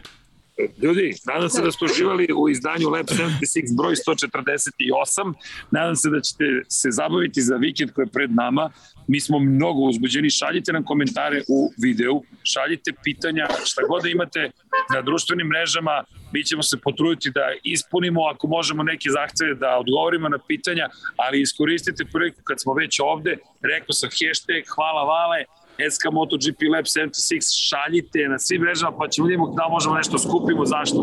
[0.81, 5.33] Ljudi, nadam se da ste uživali u izdanju Lab 76 broj 148.
[5.71, 8.71] Nadam se da ćete se zabaviti za vikend koji je pred nama.
[9.07, 10.29] Mi smo mnogo uzbuđeni.
[10.29, 14.51] Šaljite nam komentare u videu, šaljite pitanja, šta god da imate
[14.93, 16.03] na društvenim mrežama.
[16.33, 21.41] Mi ćemo se potruditi da ispunimo, ako možemo neke zahteve da odgovorimo na pitanja, ali
[21.41, 23.37] iskoristite priliku kad smo već ovde.
[23.61, 25.43] Rekao sam hashtag hvala Vale,
[25.93, 30.65] SK MotoGP Lab 76, šaljite na svim mrežama pa ćemo vidimo da možemo nešto skupimo.
[30.65, 30.99] Zašto?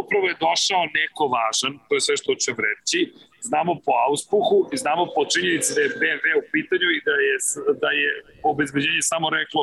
[0.00, 2.98] Upravo je došao neko važan, to je sve što ćem reći.
[3.48, 7.34] Znamo po auspuhu i znamo po činjenici da je BMW u pitanju i da je,
[7.82, 8.10] da je
[8.50, 9.62] obezbeđenje samo reklo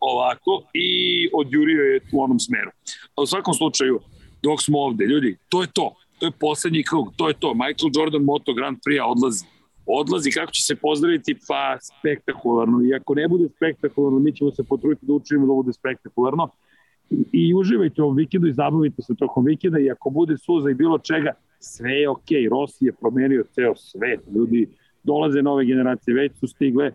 [0.00, 0.52] ovako
[0.84, 0.88] i
[1.40, 2.70] odjurio je u onom smeru.
[3.16, 4.00] A u svakom slučaju,
[4.42, 5.94] dok smo ovde, ljudi, to je to.
[6.18, 7.54] To je poslednji krug, to je to.
[7.54, 9.44] Michael Jordan Moto Grand Prix odlazi.
[9.86, 11.36] Odlazi, kako će se pozdraviti?
[11.48, 12.82] Pa spektakularno.
[12.84, 16.48] I ako ne bude spektakularno, mi ćemo se potruditi da učinimo da bude spektakularno.
[17.10, 20.74] I, i uživajte ovom vikendu i zabavite se tokom vikenda i ako bude suza i
[20.74, 22.42] bilo čega, sve je okej.
[22.42, 22.50] Okay.
[22.50, 24.20] Rossi je promenio ceo svet.
[24.34, 24.68] Ljudi,
[25.02, 26.92] dolaze nove generacije, već su stigle,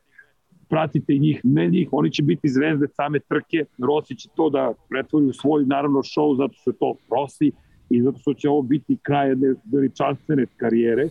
[0.70, 5.26] pratite njih, ne njih, oni će biti zvezde same trke, Rossi će to da pretvori
[5.26, 7.52] u svoj, naravno, show, zato što je to Rossi
[7.90, 11.10] i zato što će ovo biti kraj jedne veličanstvene karijere,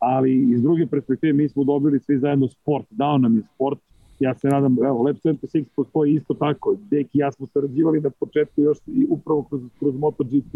[0.00, 3.78] ali iz druge perspektive mi smo dobili svi zajedno sport, dao nam je sport,
[4.20, 8.10] ja se nadam, evo, Lab 76 postoji isto tako, Deki i ja smo sarađivali na
[8.10, 10.52] početku još i upravo kroz, kroz MotoGP,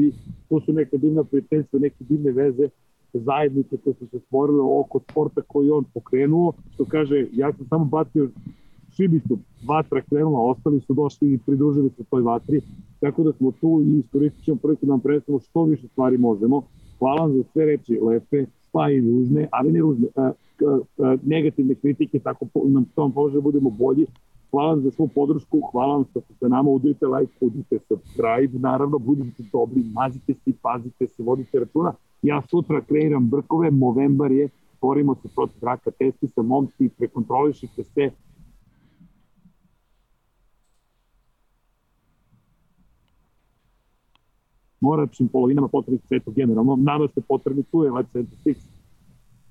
[0.48, 2.68] to su neka divna prijateljstva, neke divne veze,
[3.12, 7.84] zajednice koje su se stvorile oko sporta koji on pokrenuo, što kaže, ja sam samo
[7.84, 8.28] bacio
[8.96, 12.60] šibicu, vatra krenula, ostali su došli i pridružili se toj vatri,
[13.00, 16.62] tako da smo tu i iskoristit ćemo prvi da vam predstavimo što više stvari možemo.
[16.98, 20.32] Hvala vam za sve reči lepe, pa i ružne, ali ne ružne, a, a,
[20.98, 24.06] a, negativne kritike, tako nam to vam pomože da budemo bolji.
[24.50, 28.98] Hvala vam za svu podršku, hvala vam što ste nama, udrite like, udrite subscribe, naravno,
[28.98, 31.92] budite dobri, mazite se, pazite se, vodite računa.
[32.22, 34.48] Ja sutra kreiram brkove, Movembar je,
[34.80, 38.10] borimo se protiv raka testisa, momci, prekontrolišite se,
[44.84, 46.76] moračnim polovinama potrebnih svetu generalno.
[46.76, 48.54] Nama se potrebni tu je Lab 76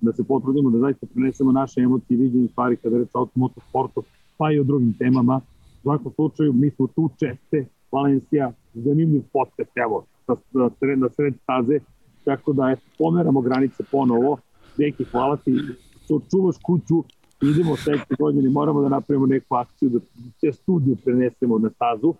[0.03, 4.03] da se potrudimo da zaista prenesemo naše emocije i viđenje stvari kada reč o motosportu,
[4.37, 5.41] pa i o drugim temama.
[5.77, 10.05] U svakom slučaju, mi smo tu česte, Valencija, zanimljiv podcast, evo,
[10.53, 11.79] na, sred, na sred staze,
[12.25, 14.37] tako da je, pomeramo granice ponovo.
[14.77, 15.55] Deki, hvala ti
[16.03, 17.03] što čuvaš kuću,
[17.41, 19.99] idemo sledeće godine, moramo da napravimo neku akciju, da
[20.41, 22.13] se studiju prenesemo na stazu,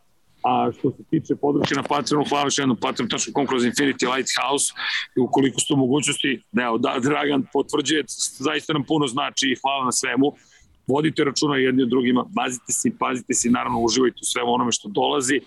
[0.44, 4.74] a što se tiče podrške na Patreonu, hvala još jednom patreon.com kroz Infinity Lighthouse
[5.18, 8.04] i ukoliko ste u mogućnosti, evo, da, Dragan potvrđuje,
[8.40, 10.34] zaista nam puno znači i hvala na svemu.
[10.88, 14.54] Vodite računa jedni od drugima, bazite se i pazite se i naravno uživajte u svemu
[14.54, 15.42] onome što dolazi.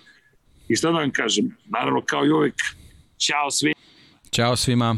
[0.69, 2.55] I šta da vam kažem, naravno kao i uvek,
[3.17, 3.75] čao svima.
[4.31, 4.97] Ćao svima.